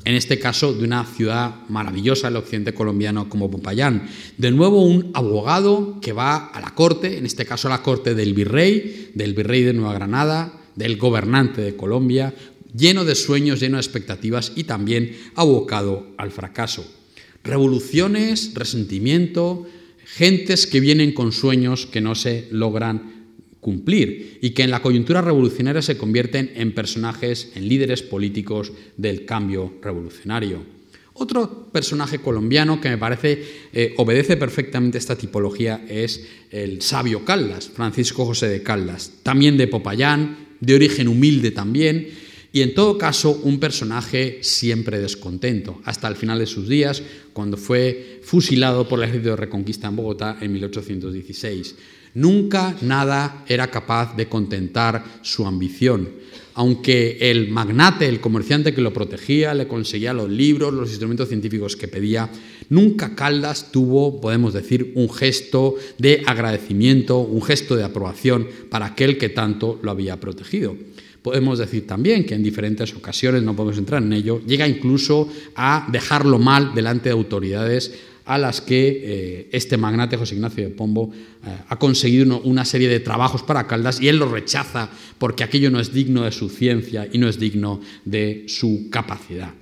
en 0.05 0.15
este 0.15 0.39
caso 0.39 0.73
de 0.73 0.85
una 0.85 1.05
ciudad 1.05 1.67
maravillosa 1.67 2.29
el 2.29 2.37
occidente 2.37 2.73
colombiano 2.73 3.27
como 3.27 3.51
Popayán. 3.51 4.07
De 4.37 4.51
nuevo, 4.51 4.83
un 4.83 5.11
abogado 5.13 5.99
que 6.01 6.13
va 6.13 6.47
a 6.47 6.61
la 6.61 6.73
corte, 6.73 7.17
en 7.17 7.25
este 7.25 7.45
caso 7.45 7.67
a 7.67 7.71
la 7.71 7.83
corte 7.83 8.15
del 8.15 8.33
virrey, 8.33 9.11
del 9.13 9.33
virrey 9.33 9.63
de 9.63 9.73
Nueva 9.73 9.93
Granada, 9.93 10.53
del 10.75 10.95
gobernante 10.95 11.61
de 11.61 11.75
Colombia, 11.75 12.33
lleno 12.73 13.03
de 13.03 13.15
sueños, 13.15 13.59
lleno 13.59 13.75
de 13.75 13.81
expectativas 13.81 14.53
y 14.55 14.63
también 14.63 15.17
abocado 15.35 16.07
al 16.17 16.31
fracaso 16.31 17.00
revoluciones, 17.43 18.53
resentimiento, 18.53 19.67
gentes 20.05 20.67
que 20.67 20.79
vienen 20.79 21.13
con 21.13 21.31
sueños 21.31 21.85
que 21.85 22.01
no 22.01 22.15
se 22.15 22.47
logran 22.51 23.21
cumplir 23.59 24.39
y 24.41 24.51
que 24.51 24.63
en 24.63 24.71
la 24.71 24.81
coyuntura 24.81 25.21
revolucionaria 25.21 25.81
se 25.81 25.97
convierten 25.97 26.51
en 26.55 26.73
personajes, 26.73 27.51
en 27.55 27.69
líderes 27.69 28.01
políticos 28.01 28.73
del 28.97 29.25
cambio 29.25 29.75
revolucionario. 29.81 30.81
Otro 31.13 31.67
personaje 31.71 32.19
colombiano 32.19 32.81
que 32.81 32.89
me 32.89 32.97
parece 32.97 33.43
eh, 33.73 33.93
obedece 33.97 34.37
perfectamente 34.37 34.97
esta 34.97 35.15
tipología 35.15 35.85
es 35.87 36.27
el 36.49 36.81
sabio 36.81 37.23
Caldas, 37.23 37.69
Francisco 37.69 38.25
José 38.25 38.47
de 38.47 38.63
Caldas, 38.63 39.11
también 39.21 39.57
de 39.57 39.67
Popayán, 39.67 40.47
de 40.59 40.75
origen 40.75 41.07
humilde 41.07 41.51
también, 41.51 42.09
y 42.53 42.61
en 42.61 42.73
todo 42.73 42.97
caso 42.97 43.39
un 43.43 43.59
personaje 43.59 44.39
siempre 44.41 44.99
descontento, 44.99 45.81
hasta 45.85 46.07
el 46.07 46.15
final 46.15 46.39
de 46.39 46.47
sus 46.47 46.67
días, 46.67 47.01
cuando 47.33 47.55
fue 47.55 48.19
fusilado 48.23 48.87
por 48.87 48.99
el 48.99 49.05
ejército 49.05 49.29
de 49.29 49.37
reconquista 49.37 49.87
en 49.87 49.95
Bogotá 49.95 50.37
en 50.41 50.51
1816. 50.51 51.75
Nunca 52.13 52.75
nada 52.81 53.45
era 53.47 53.71
capaz 53.71 54.17
de 54.17 54.27
contentar 54.27 55.03
su 55.21 55.45
ambición. 55.45 56.09
Aunque 56.53 57.17
el 57.21 57.47
magnate, 57.47 58.09
el 58.09 58.19
comerciante 58.19 58.73
que 58.73 58.81
lo 58.81 58.91
protegía, 58.91 59.53
le 59.53 59.69
conseguía 59.69 60.13
los 60.13 60.29
libros, 60.29 60.73
los 60.73 60.89
instrumentos 60.89 61.29
científicos 61.29 61.77
que 61.77 61.87
pedía, 61.87 62.29
nunca 62.67 63.15
Caldas 63.15 63.71
tuvo, 63.71 64.19
podemos 64.19 64.53
decir, 64.53 64.91
un 64.95 65.09
gesto 65.09 65.75
de 65.97 66.23
agradecimiento, 66.25 67.19
un 67.19 67.41
gesto 67.41 67.77
de 67.77 67.85
aprobación 67.85 68.49
para 68.69 68.87
aquel 68.87 69.17
que 69.17 69.29
tanto 69.29 69.79
lo 69.81 69.91
había 69.91 70.19
protegido. 70.19 70.75
Podemos 71.21 71.59
decir 71.59 71.85
también 71.85 72.25
que 72.25 72.33
en 72.33 72.43
diferentes 72.43 72.95
ocasiones, 72.95 73.43
no 73.43 73.55
podemos 73.55 73.77
entrar 73.77 74.01
en 74.01 74.13
ello, 74.13 74.41
llega 74.45 74.67
incluso 74.67 75.29
a 75.55 75.87
dejarlo 75.91 76.39
mal 76.39 76.73
delante 76.73 77.09
de 77.09 77.13
autoridades 77.13 77.91
a 78.25 78.37
las 78.37 78.61
que 78.61 79.01
eh, 79.03 79.49
este 79.51 79.77
magnate 79.77 80.17
José 80.17 80.35
Ignacio 80.35 80.63
de 80.63 80.69
Pombo 80.69 81.11
eh, 81.13 81.57
ha 81.67 81.77
conseguido 81.77 82.41
una 82.41 82.65
serie 82.65 82.87
de 82.87 82.99
trabajos 82.99 83.43
para 83.43 83.67
Caldas 83.67 83.99
y 83.99 84.07
él 84.07 84.17
lo 84.17 84.29
rechaza 84.29 84.89
porque 85.17 85.43
aquello 85.43 85.69
no 85.69 85.79
es 85.79 85.93
digno 85.93 86.23
de 86.23 86.31
su 86.31 86.49
ciencia 86.49 87.07
y 87.11 87.17
no 87.17 87.27
es 87.27 87.39
digno 87.39 87.81
de 88.05 88.45
su 88.47 88.87
capacidad. 88.89 89.53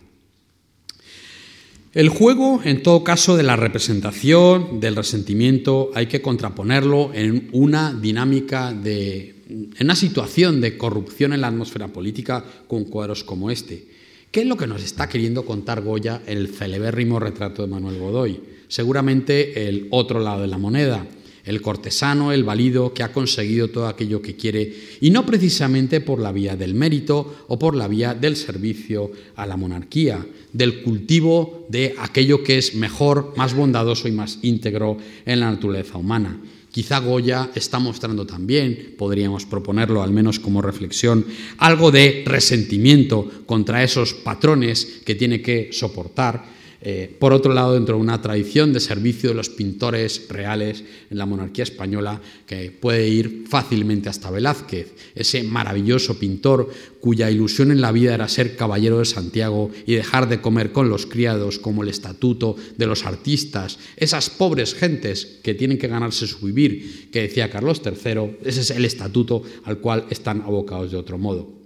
El 1.93 2.09
juego, 2.09 2.61
en 2.63 2.83
todo 2.83 3.03
caso, 3.03 3.35
de 3.35 3.41
la 3.41 3.55
representación, 3.55 4.79
del 4.79 4.95
resentimiento, 4.95 5.89
hay 5.95 6.05
que 6.05 6.21
contraponerlo 6.21 7.11
en 7.15 7.49
una 7.51 7.93
dinámica 7.93 8.71
de. 8.73 9.38
En 9.49 9.73
una 9.81 9.95
situación 9.95 10.61
de 10.61 10.77
corrupción 10.77 11.33
en 11.33 11.41
la 11.41 11.47
atmósfera 11.47 11.87
política 11.87 12.45
con 12.67 12.85
cuadros 12.85 13.23
como 13.23 13.49
este. 13.49 13.87
¿Qué 14.31 14.41
es 14.41 14.47
lo 14.47 14.57
que 14.57 14.67
nos 14.67 14.83
está 14.83 15.09
queriendo 15.09 15.43
contar 15.43 15.81
Goya 15.81 16.21
en 16.27 16.37
el 16.37 16.49
celebérrimo 16.49 17.19
retrato 17.19 17.63
de 17.63 17.67
Manuel 17.67 17.97
Godoy? 17.97 18.39
Seguramente 18.67 19.67
el 19.67 19.87
otro 19.89 20.19
lado 20.19 20.43
de 20.43 20.47
la 20.47 20.59
moneda 20.59 21.05
el 21.49 21.61
cortesano, 21.63 22.31
el 22.31 22.43
válido 22.43 22.93
que 22.93 23.01
ha 23.01 23.11
conseguido 23.11 23.69
todo 23.69 23.87
aquello 23.87 24.21
que 24.21 24.35
quiere 24.35 24.71
y 25.01 25.09
no 25.09 25.25
precisamente 25.25 25.99
por 25.99 26.19
la 26.19 26.31
vía 26.31 26.55
del 26.55 26.75
mérito 26.75 27.45
o 27.47 27.57
por 27.57 27.75
la 27.75 27.87
vía 27.87 28.13
del 28.13 28.35
servicio 28.35 29.11
a 29.35 29.47
la 29.47 29.57
monarquía, 29.57 30.23
del 30.53 30.83
cultivo 30.83 31.65
de 31.69 31.95
aquello 31.97 32.43
que 32.43 32.59
es 32.59 32.75
mejor, 32.75 33.33
más 33.35 33.55
bondadoso 33.55 34.07
y 34.07 34.11
más 34.11 34.37
íntegro 34.43 34.97
en 35.25 35.39
la 35.39 35.49
naturaleza 35.49 35.97
humana. 35.97 36.39
Quizá 36.71 36.99
Goya 36.99 37.49
está 37.55 37.79
mostrando 37.79 38.25
también, 38.25 38.93
podríamos 38.97 39.45
proponerlo 39.45 40.03
al 40.03 40.11
menos 40.11 40.39
como 40.39 40.61
reflexión, 40.61 41.25
algo 41.57 41.91
de 41.91 42.23
resentimiento 42.25 43.27
contra 43.45 43.83
esos 43.83 44.13
patrones 44.13 45.01
que 45.03 45.15
tiene 45.15 45.41
que 45.41 45.69
soportar 45.71 46.58
eh, 46.81 47.13
por 47.19 47.33
otro 47.33 47.53
lado, 47.53 47.73
dentro 47.73 47.95
de 47.95 48.01
una 48.01 48.21
tradición 48.21 48.71
de 48.71 48.79
servicio 48.79 49.29
de 49.29 49.35
los 49.35 49.49
pintores 49.49 50.27
reales 50.29 50.83
en 51.09 51.17
la 51.17 51.25
monarquía 51.25 51.63
española, 51.63 52.21
que 52.45 52.71
puede 52.71 53.07
ir 53.07 53.43
fácilmente 53.49 54.07
hasta 54.07 54.31
Velázquez, 54.31 54.93
ese 55.13 55.43
maravilloso 55.43 56.17
pintor 56.17 56.69
cuya 57.01 57.29
ilusión 57.29 57.71
en 57.71 57.81
la 57.81 57.91
vida 57.91 58.13
era 58.13 58.29
ser 58.29 58.55
caballero 58.55 58.99
de 58.99 59.05
Santiago 59.05 59.71
y 59.85 59.95
dejar 59.95 60.29
de 60.29 60.39
comer 60.39 60.71
con 60.71 60.89
los 60.89 61.05
criados 61.05 61.59
como 61.59 61.83
el 61.83 61.89
estatuto 61.89 62.55
de 62.77 62.85
los 62.87 63.05
artistas, 63.05 63.77
esas 63.97 64.29
pobres 64.29 64.73
gentes 64.73 65.39
que 65.43 65.53
tienen 65.53 65.77
que 65.77 65.87
ganarse 65.87 66.27
su 66.27 66.45
vivir, 66.45 67.09
que 67.11 67.23
decía 67.23 67.49
Carlos 67.49 67.81
III, 67.83 68.37
ese 68.45 68.61
es 68.61 68.71
el 68.71 68.85
estatuto 68.85 69.43
al 69.65 69.79
cual 69.79 70.05
están 70.09 70.41
abocados 70.41 70.91
de 70.91 70.97
otro 70.97 71.17
modo. 71.17 71.59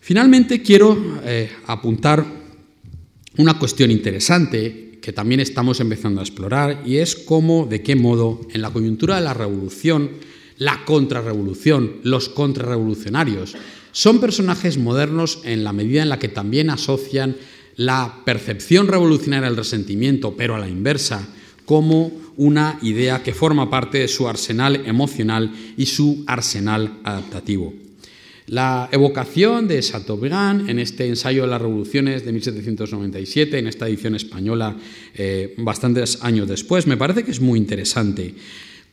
Finalmente 0.00 0.62
quiero 0.62 1.20
eh, 1.24 1.50
apuntar 1.66 2.47
una 3.38 3.58
cuestión 3.58 3.90
interesante 3.90 4.98
que 5.00 5.12
también 5.12 5.40
estamos 5.40 5.80
empezando 5.80 6.20
a 6.20 6.24
explorar 6.24 6.82
y 6.84 6.98
es 6.98 7.14
cómo, 7.14 7.66
de 7.66 7.82
qué 7.82 7.94
modo, 7.94 8.40
en 8.52 8.60
la 8.60 8.70
coyuntura 8.70 9.16
de 9.16 9.22
la 9.22 9.32
revolución, 9.32 10.10
la 10.58 10.84
contrarrevolución, 10.84 11.98
los 12.02 12.28
contrarrevolucionarios, 12.28 13.56
son 13.92 14.18
personajes 14.20 14.76
modernos 14.76 15.40
en 15.44 15.62
la 15.62 15.72
medida 15.72 16.02
en 16.02 16.08
la 16.08 16.18
que 16.18 16.28
también 16.28 16.68
asocian 16.68 17.36
la 17.76 18.22
percepción 18.24 18.88
revolucionaria 18.88 19.48
del 19.48 19.56
resentimiento, 19.56 20.34
pero 20.36 20.56
a 20.56 20.58
la 20.58 20.68
inversa, 20.68 21.28
como 21.64 22.10
una 22.36 22.78
idea 22.82 23.22
que 23.22 23.34
forma 23.34 23.70
parte 23.70 23.98
de 23.98 24.08
su 24.08 24.28
arsenal 24.28 24.82
emocional 24.84 25.52
y 25.76 25.86
su 25.86 26.24
arsenal 26.26 26.98
adaptativo. 27.04 27.72
La 28.48 28.88
evocación 28.92 29.68
de 29.68 29.80
Chateaubriand 29.80 30.70
en 30.70 30.78
este 30.78 31.06
ensayo 31.06 31.42
de 31.42 31.48
las 31.48 31.60
revoluciones 31.60 32.24
de 32.24 32.32
1797, 32.32 33.58
en 33.58 33.66
esta 33.66 33.86
edición 33.86 34.14
española 34.14 34.74
eh, 35.14 35.54
bastantes 35.58 36.20
años 36.22 36.48
después, 36.48 36.86
me 36.86 36.96
parece 36.96 37.24
que 37.24 37.30
es 37.30 37.42
muy 37.42 37.58
interesante. 37.58 38.34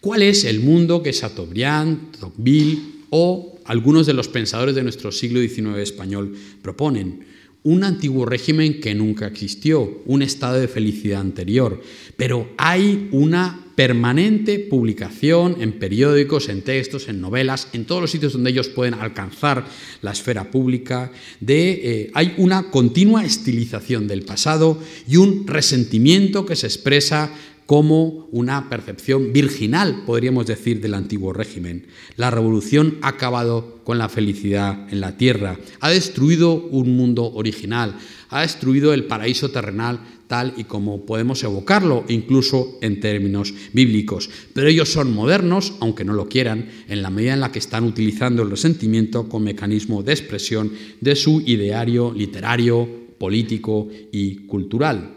¿Cuál 0.01 0.23
es 0.23 0.43
el 0.43 0.59
mundo 0.59 1.01
que 1.01 1.13
Chateaubriand, 1.13 2.17
Tocqueville 2.19 2.79
o 3.11 3.57
algunos 3.63 4.05
de 4.05 4.13
los 4.13 4.27
pensadores 4.27 4.75
de 4.75 4.83
nuestro 4.83 5.09
siglo 5.13 5.39
XIX 5.39 5.77
español 5.77 6.35
proponen? 6.61 7.34
Un 7.66 7.84
antiguo 7.84 8.26
régimen 8.26 8.80
que 8.80 8.93
nunca 8.93 9.26
existió, 9.26 10.01
un 10.05 10.22
estado 10.22 10.59
de 10.59 10.68
felicidad 10.68 11.20
anterior, 11.20 11.82
pero 12.16 12.47
hay 12.57 13.09
una 13.11 13.66
permanente 13.76 14.59
publicación 14.59 15.57
en 15.59 15.74
periódicos, 15.74 16.47
en 16.47 16.61
textos, 16.61 17.09
en 17.09 17.20
novelas, 17.20 17.68
en 17.74 17.86
todos 17.86 18.01
los 18.01 18.11
sitios 18.11 18.34
donde 18.34 18.51
ellos 18.51 18.70
pueden 18.70 18.93
alcanzar 18.93 19.66
la 20.03 20.11
esfera 20.11 20.49
pública, 20.51 21.11
de, 21.39 21.72
eh, 21.72 22.11
hay 22.13 22.36
una 22.38 22.70
continua 22.70 23.26
estilización 23.26 24.07
del 24.07 24.22
pasado 24.22 24.80
y 25.07 25.18
un 25.18 25.47
resentimiento 25.47 26.45
que 26.45 26.55
se 26.55 26.68
expresa 26.68 27.32
como 27.66 28.28
una 28.32 28.70
percepción 28.70 29.34
virginal, 29.34 30.03
podríamos 30.05 30.45
decir, 30.45 30.82
del 30.82 30.93
antiguo 30.93 31.34
régimen. 31.34 31.88
La 32.16 32.30
revolución 32.30 32.97
ha 33.01 33.09
acabado 33.09 33.80
con 33.84 33.97
la 33.97 34.09
felicidad 34.09 34.88
en 34.91 35.01
la 35.01 35.18
tierra, 35.18 35.57
ha 35.80 35.89
destruido 35.89 36.53
un 36.53 36.95
mundo 36.95 37.32
original, 37.34 37.97
ha 38.30 38.41
destruido 38.41 38.93
el 38.93 39.05
paraíso 39.05 39.49
terrenal 39.49 39.99
tal 40.28 40.53
y 40.57 40.63
como 40.63 41.05
podemos 41.05 41.43
evocarlo, 41.43 42.03
incluso 42.07 42.78
en 42.82 42.99
términos 42.99 43.53
bíblicos. 43.74 44.30
Pero 44.53 44.68
ellos 44.68 44.91
son 44.91 45.13
modernos, 45.13 45.74
aunque 45.80 46.03
no 46.03 46.13
lo 46.13 46.28
quieran, 46.28 46.68
en 46.88 47.01
la 47.01 47.09
medida 47.09 47.34
en 47.34 47.41
la 47.41 47.51
que 47.51 47.59
están 47.59 47.84
utilizando 47.84 48.43
el 48.43 48.49
resentimiento 48.49 49.30
como 49.30 49.45
mecanismo 49.45 50.03
de 50.03 50.13
expresión 50.13 50.72
de 51.01 51.16
su 51.16 51.41
ideario 51.45 52.11
literario, 52.11 53.05
político 53.18 53.88
y 54.11 54.47
cultural. 54.47 55.14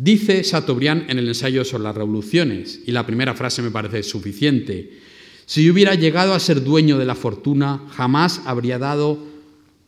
Dice 0.00 0.42
Chateaubriand 0.42 1.10
en 1.10 1.18
el 1.18 1.26
ensayo 1.26 1.64
sobre 1.64 1.82
las 1.82 1.96
revoluciones, 1.96 2.78
y 2.86 2.92
la 2.92 3.04
primera 3.04 3.34
frase 3.34 3.62
me 3.62 3.72
parece 3.72 4.04
suficiente, 4.04 4.92
si 5.44 5.68
hubiera 5.68 5.96
llegado 5.96 6.34
a 6.34 6.38
ser 6.38 6.62
dueño 6.62 6.98
de 6.98 7.04
la 7.04 7.16
fortuna, 7.16 7.84
jamás 7.90 8.42
habría 8.44 8.78
dado 8.78 9.18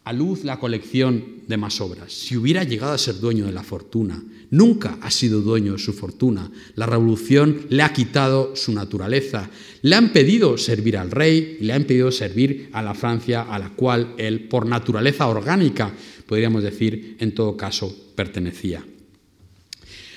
a 0.03 0.13
luz 0.13 0.43
la 0.43 0.59
colección 0.59 1.43
de 1.47 1.57
más 1.57 1.81
obras. 1.81 2.13
Si 2.13 2.37
hubiera 2.37 2.65
llegado 2.65 2.93
a 2.93 2.99
ser 2.99 3.21
dueño 3.21 3.47
de 3.47 3.53
la 3.53 3.63
fortuna, 3.63 4.21
nunca 4.51 4.99
ha 5.01 5.13
sido 5.13 5.43
dueño 5.43 5.75
de 5.75 5.79
su 5.79 5.93
fortuna. 5.93 6.51
La 6.75 6.87
revolución 6.87 7.67
le 7.69 7.85
ha 7.85 7.93
quitado 7.93 8.57
su 8.57 8.73
naturaleza. 8.73 9.49
Le 9.83 9.95
han 9.95 10.13
pedido 10.13 10.59
servir 10.59 10.97
al 10.97 11.13
rey 11.13 11.59
y 11.61 11.65
le 11.67 11.73
han 11.73 11.85
pedido 11.85 12.11
servir 12.11 12.69
a 12.73 12.83
la 12.83 12.95
Francia 12.95 13.43
a 13.43 13.61
la 13.61 13.69
cual 13.69 14.15
él, 14.19 14.49
por 14.49 14.67
naturaleza 14.67 15.29
orgánica, 15.29 15.95
podríamos 16.27 16.65
decir, 16.65 17.17
en 17.21 17.33
todo 17.33 17.57
caso, 17.57 17.95
pertenecía. 18.17 18.85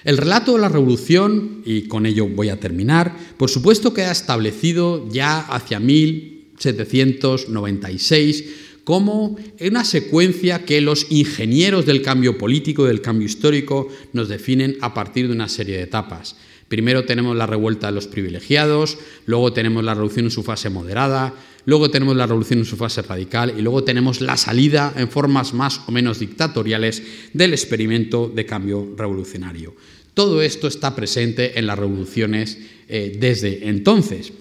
El 0.04 0.18
relato 0.18 0.54
de 0.54 0.60
la 0.60 0.70
revolución, 0.70 1.62
y 1.66 1.84
con 1.84 2.06
ello 2.06 2.28
voy 2.28 2.50
a 2.50 2.60
terminar, 2.60 3.16
por 3.38 3.50
supuesto 3.50 3.94
que 3.94 4.04
ha 4.04 4.12
establecido 4.12 5.08
ya 5.10 5.40
hacia 5.40 5.80
1796 5.80 8.44
como 8.84 9.38
una 9.62 9.86
secuencia 9.86 10.66
que 10.66 10.82
los 10.82 11.08
ingenieros 11.10 11.86
del 11.86 12.02
cambio 12.02 12.38
político, 12.38 12.84
del 12.84 13.02
cambio 13.02 13.26
histórico, 13.26 13.88
nos 14.12 14.28
definen 14.28 14.76
a 14.82 14.94
partir 14.94 15.28
de 15.28 15.34
una 15.34 15.48
serie 15.48 15.78
de 15.78 15.84
etapas. 15.84 16.36
Primero 16.68 17.06
tenemos 17.06 17.38
la 17.38 17.46
revuelta 17.46 17.88
de 17.88 17.94
los 17.94 18.08
privilegiados, 18.08 18.98
luego 19.26 19.54
tenemos 19.54 19.84
la 19.84 19.94
revolución 19.94 20.26
en 20.26 20.32
su 20.32 20.44
fase 20.44 20.70
moderada, 20.70 21.34
luego 21.66 21.92
tenemos 21.92 22.18
la 22.18 22.26
revolución 22.26 22.60
en 22.60 22.66
su 22.66 22.76
fase 22.76 23.04
radical 23.04 23.54
y 23.58 23.62
luego 23.62 23.84
tenemos 23.84 24.22
la 24.22 24.36
salida 24.36 24.94
en 24.98 25.08
formas 25.08 25.54
más 25.54 25.82
o 25.88 25.92
menos 25.92 26.20
dictatoriales 26.20 27.04
del 27.32 27.54
experimento 27.54 28.32
de 28.34 28.46
cambio 28.46 28.94
revolucionario. 28.98 29.76
Todo 30.14 30.42
esto 30.42 30.68
está 30.68 30.96
presente 30.96 31.58
en 31.58 31.68
las 31.68 31.80
revoluciones 31.80 32.58
eh, 32.88 33.18
desde 33.20 33.68
entonces. 33.68 34.32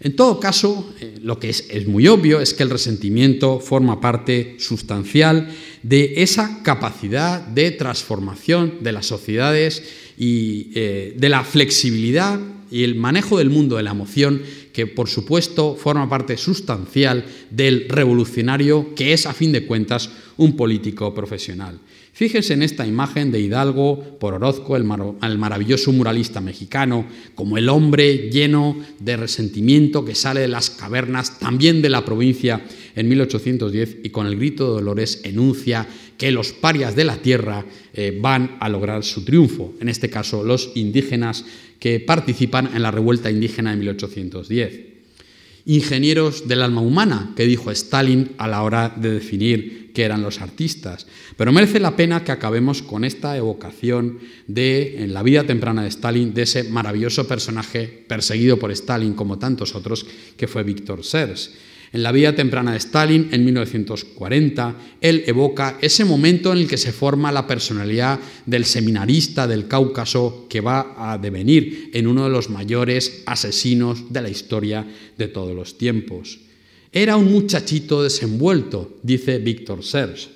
En 0.00 0.16
todo 0.16 0.40
caso, 0.40 0.92
eh, 1.00 1.14
lo 1.22 1.38
que 1.38 1.50
es, 1.50 1.86
muy 1.86 2.08
obvio 2.08 2.40
es 2.40 2.54
que 2.54 2.64
el 2.64 2.70
resentimiento 2.70 3.60
forma 3.60 4.00
parte 4.00 4.56
sustancial 4.58 5.48
de 5.84 6.14
esa 6.16 6.62
capacidad 6.64 7.40
de 7.40 7.70
transformación 7.70 8.78
de 8.80 8.92
las 8.92 9.06
sociedades 9.06 9.82
y 10.18 10.70
eh, 10.74 11.14
de 11.16 11.28
la 11.28 11.44
flexibilidad 11.44 12.40
y 12.68 12.82
el 12.82 12.96
manejo 12.96 13.38
del 13.38 13.50
mundo 13.50 13.76
de 13.76 13.84
la 13.84 13.92
emoción 13.92 14.42
que 14.72 14.88
por 14.88 15.08
supuesto 15.08 15.76
forma 15.76 16.08
parte 16.08 16.36
sustancial 16.36 17.24
del 17.50 17.86
revolucionario 17.88 18.94
que 18.96 19.12
es 19.12 19.26
a 19.26 19.34
fin 19.34 19.52
de 19.52 19.66
cuentas 19.66 20.10
un 20.36 20.56
político 20.56 21.14
profesional. 21.14 21.78
Fíjense 22.14 22.52
en 22.52 22.62
esta 22.62 22.86
imagen 22.86 23.32
de 23.32 23.40
Hidalgo 23.40 24.18
por 24.20 24.34
Orozco, 24.34 24.76
el, 24.76 24.84
maravilloso 24.84 25.92
muralista 25.92 26.42
mexicano, 26.42 27.06
como 27.34 27.56
el 27.56 27.70
hombre 27.70 28.28
lleno 28.30 28.76
de 28.98 29.16
resentimiento 29.16 30.04
que 30.04 30.14
sale 30.14 30.40
de 30.40 30.48
las 30.48 30.68
cavernas, 30.68 31.38
también 31.38 31.80
de 31.80 31.88
la 31.88 32.04
provincia, 32.04 32.60
en 32.94 33.08
1810, 33.08 33.96
y 34.04 34.10
con 34.10 34.26
el 34.26 34.36
grito 34.36 34.66
de 34.66 34.72
Dolores 34.74 35.22
enuncia 35.24 35.88
que 36.18 36.30
los 36.30 36.52
parias 36.52 36.94
de 36.94 37.04
la 37.04 37.16
tierra 37.16 37.64
eh, 37.94 38.18
van 38.20 38.56
a 38.60 38.68
lograr 38.68 39.04
su 39.04 39.24
triunfo, 39.24 39.72
en 39.80 39.88
este 39.88 40.10
caso 40.10 40.44
los 40.44 40.72
indígenas 40.74 41.46
que 41.78 41.98
participan 41.98 42.70
en 42.74 42.82
la 42.82 42.90
revuelta 42.90 43.30
indígena 43.30 43.70
de 43.70 43.78
1810 43.78 44.92
ingenieros 45.64 46.48
del 46.48 46.62
alma 46.62 46.80
humana, 46.80 47.32
que 47.36 47.46
dijo 47.46 47.70
Stalin 47.70 48.32
a 48.38 48.48
la 48.48 48.62
hora 48.62 48.92
de 48.96 49.12
definir 49.12 49.81
qué 49.92 50.02
eran 50.02 50.22
los 50.22 50.40
artistas. 50.40 51.06
Pero 51.36 51.52
merece 51.52 51.80
la 51.80 51.96
pena 51.96 52.24
que 52.24 52.32
acabemos 52.32 52.82
con 52.82 53.04
esta 53.04 53.36
evocación 53.36 54.18
de, 54.46 55.02
en 55.02 55.14
la 55.14 55.22
vida 55.22 55.44
temprana 55.44 55.82
de 55.82 55.88
Stalin, 55.88 56.34
de 56.34 56.42
ese 56.42 56.64
maravilloso 56.64 57.26
personaje 57.26 58.04
perseguido 58.08 58.58
por 58.58 58.70
Stalin, 58.72 59.14
como 59.14 59.38
tantos 59.38 59.74
otros, 59.74 60.06
que 60.36 60.48
fue 60.48 60.62
Víctor 60.62 61.04
Sers. 61.04 61.52
En 61.92 62.02
la 62.02 62.12
vida 62.12 62.34
temprana 62.34 62.72
de 62.72 62.78
Stalin, 62.78 63.28
en 63.32 63.44
1940, 63.44 64.76
él 65.02 65.24
evoca 65.26 65.76
ese 65.82 66.06
momento 66.06 66.50
en 66.50 66.58
el 66.58 66.66
que 66.66 66.78
se 66.78 66.90
forma 66.90 67.30
la 67.30 67.46
personalidad 67.46 68.18
del 68.46 68.64
seminarista 68.64 69.46
del 69.46 69.68
Cáucaso 69.68 70.46
que 70.48 70.62
va 70.62 70.94
a 70.96 71.18
devenir 71.18 71.90
en 71.92 72.06
uno 72.06 72.24
de 72.24 72.30
los 72.30 72.48
mayores 72.48 73.22
asesinos 73.26 74.10
de 74.10 74.22
la 74.22 74.30
historia 74.30 74.86
de 75.18 75.28
todos 75.28 75.54
los 75.54 75.76
tiempos. 75.76 76.40
Era 76.92 77.16
un 77.16 77.32
muchachito 77.32 78.02
desenvuelto, 78.02 78.98
dice 79.02 79.38
Víctor 79.38 79.82
Serge. 79.82 80.28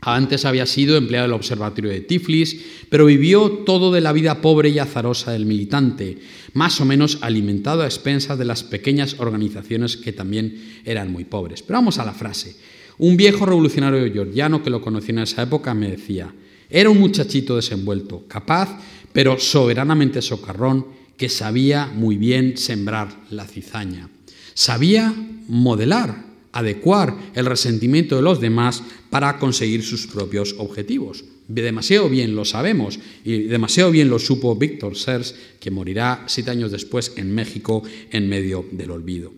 Antes 0.00 0.46
había 0.46 0.64
sido 0.64 0.96
empleado 0.96 1.26
del 1.26 1.34
Observatorio 1.34 1.90
de 1.90 2.00
Tiflis, 2.00 2.60
pero 2.88 3.04
vivió 3.04 3.50
todo 3.66 3.92
de 3.92 4.00
la 4.00 4.12
vida 4.12 4.40
pobre 4.40 4.70
y 4.70 4.78
azarosa 4.78 5.30
del 5.30 5.44
militante, 5.46 6.18
más 6.54 6.80
o 6.80 6.86
menos 6.86 7.18
alimentado 7.20 7.82
a 7.82 7.86
expensas 7.86 8.38
de 8.38 8.46
las 8.46 8.64
pequeñas 8.64 9.20
organizaciones 9.20 9.98
que 9.98 10.12
también 10.12 10.80
eran 10.84 11.12
muy 11.12 11.24
pobres. 11.24 11.62
Pero 11.62 11.76
vamos 11.76 11.98
a 11.98 12.04
la 12.04 12.14
frase. 12.14 12.56
Un 12.98 13.16
viejo 13.16 13.44
revolucionario 13.44 14.10
georgiano 14.10 14.62
que 14.62 14.70
lo 14.70 14.80
conocía 14.80 15.12
en 15.12 15.18
esa 15.20 15.42
época 15.42 15.74
me 15.74 15.90
decía, 15.90 16.34
era 16.68 16.88
un 16.88 16.98
muchachito 16.98 17.56
desenvuelto, 17.56 18.24
capaz, 18.26 18.80
pero 19.12 19.38
soberanamente 19.38 20.22
socarrón, 20.22 20.86
que 21.16 21.28
sabía 21.28 21.86
muy 21.86 22.16
bien 22.16 22.56
sembrar 22.56 23.14
la 23.30 23.46
cizaña. 23.46 24.08
Sabía 24.54 25.14
modelar, 25.48 26.24
adecuar 26.52 27.16
el 27.34 27.46
resentimiento 27.46 28.16
de 28.16 28.22
los 28.22 28.40
demás 28.40 28.82
para 29.10 29.38
conseguir 29.38 29.82
sus 29.82 30.06
propios 30.06 30.54
objetivos. 30.58 31.24
Demasiado 31.48 32.08
bien 32.08 32.36
lo 32.36 32.44
sabemos 32.44 32.98
y 33.24 33.44
demasiado 33.44 33.90
bien 33.90 34.08
lo 34.08 34.18
supo 34.18 34.56
Víctor 34.56 34.96
Sers, 34.96 35.34
que 35.60 35.70
morirá 35.70 36.24
siete 36.26 36.50
años 36.50 36.70
después 36.70 37.12
en 37.16 37.34
México 37.34 37.82
en 38.10 38.28
medio 38.28 38.64
del 38.70 38.90
olvido. 38.90 39.32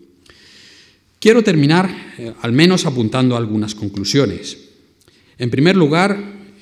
Quiero 1.19 1.43
terminar 1.43 2.13
eh, 2.19 2.33
al 2.41 2.51
menos 2.51 2.85
apuntando 2.85 3.35
algunas 3.35 3.73
conclusiones. 3.73 4.57
En 5.37 5.49
primer 5.49 5.75
lugar, 5.75 6.17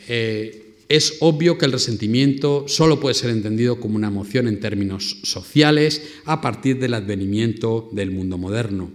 eh, 0.07 0.62
es 0.95 1.17
obvio 1.21 1.57
que 1.57 1.65
el 1.65 1.71
resentimiento 1.71 2.65
solo 2.67 2.99
puede 2.99 3.15
ser 3.15 3.31
entendido 3.31 3.79
como 3.79 3.95
una 3.95 4.09
emoción 4.09 4.47
en 4.47 4.59
términos 4.59 5.17
sociales 5.23 6.03
a 6.25 6.39
partir 6.39 6.77
del 6.77 6.93
advenimiento 6.93 7.89
del 7.93 8.11
mundo 8.11 8.37
moderno. 8.37 8.91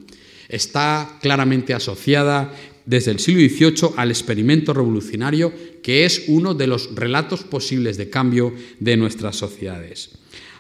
Está 0.49 1.19
claramente 1.21 1.75
asociada 1.75 2.55
desde 2.87 3.11
el 3.11 3.19
siglo 3.19 3.41
XVIII 3.41 3.95
al 3.97 4.13
experimento 4.13 4.73
revolucionario 4.73 5.53
que 5.83 6.05
es 6.05 6.27
uno 6.29 6.55
de 6.55 6.69
los 6.69 6.95
relatos 6.95 7.43
posibles 7.43 7.97
de 7.97 8.09
cambio 8.09 8.55
de 8.79 8.97
nuestras 8.97 9.35
sociedades. 9.35 10.11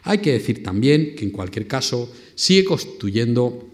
Hay 0.02 0.18
que 0.18 0.32
decir 0.32 0.64
también 0.64 1.14
que 1.14 1.24
en 1.24 1.30
cualquier 1.30 1.68
caso 1.68 2.12
sigue 2.34 2.64
constituyendo 2.64 3.64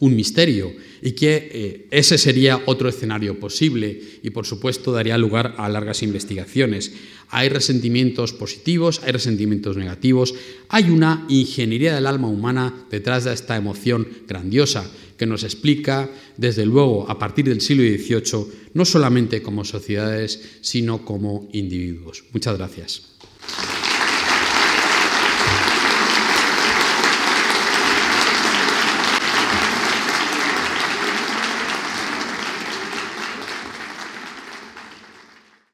un 0.00 0.16
misterio 0.16 0.72
y 1.02 1.12
que 1.12 1.50
eh, 1.52 1.86
ese 1.90 2.18
sería 2.18 2.62
otro 2.66 2.88
escenario 2.88 3.38
posible 3.38 4.00
y 4.22 4.30
por 4.30 4.46
supuesto 4.46 4.92
daría 4.92 5.16
lugar 5.16 5.54
a 5.58 5.68
largas 5.68 6.02
investigaciones. 6.02 6.92
Hay 7.28 7.48
resentimientos 7.48 8.32
positivos, 8.32 9.00
hay 9.04 9.12
resentimientos 9.12 9.76
negativos, 9.76 10.34
hay 10.68 10.90
una 10.90 11.26
ingeniería 11.28 11.94
del 11.94 12.06
alma 12.06 12.28
humana 12.28 12.86
detrás 12.90 13.24
de 13.24 13.32
esta 13.32 13.56
emoción 13.56 14.08
grandiosa 14.26 14.90
que 15.16 15.26
nos 15.26 15.44
explica, 15.44 16.10
desde 16.38 16.64
luego, 16.64 17.08
a 17.10 17.18
partir 17.18 17.44
del 17.44 17.60
siglo 17.60 17.82
XVIII, 17.82 18.46
no 18.72 18.86
solamente 18.86 19.42
como 19.42 19.66
sociedades, 19.66 20.40
sino 20.62 21.04
como 21.04 21.48
individuos. 21.52 22.24
Muchas 22.32 22.56
gracias. 22.56 23.02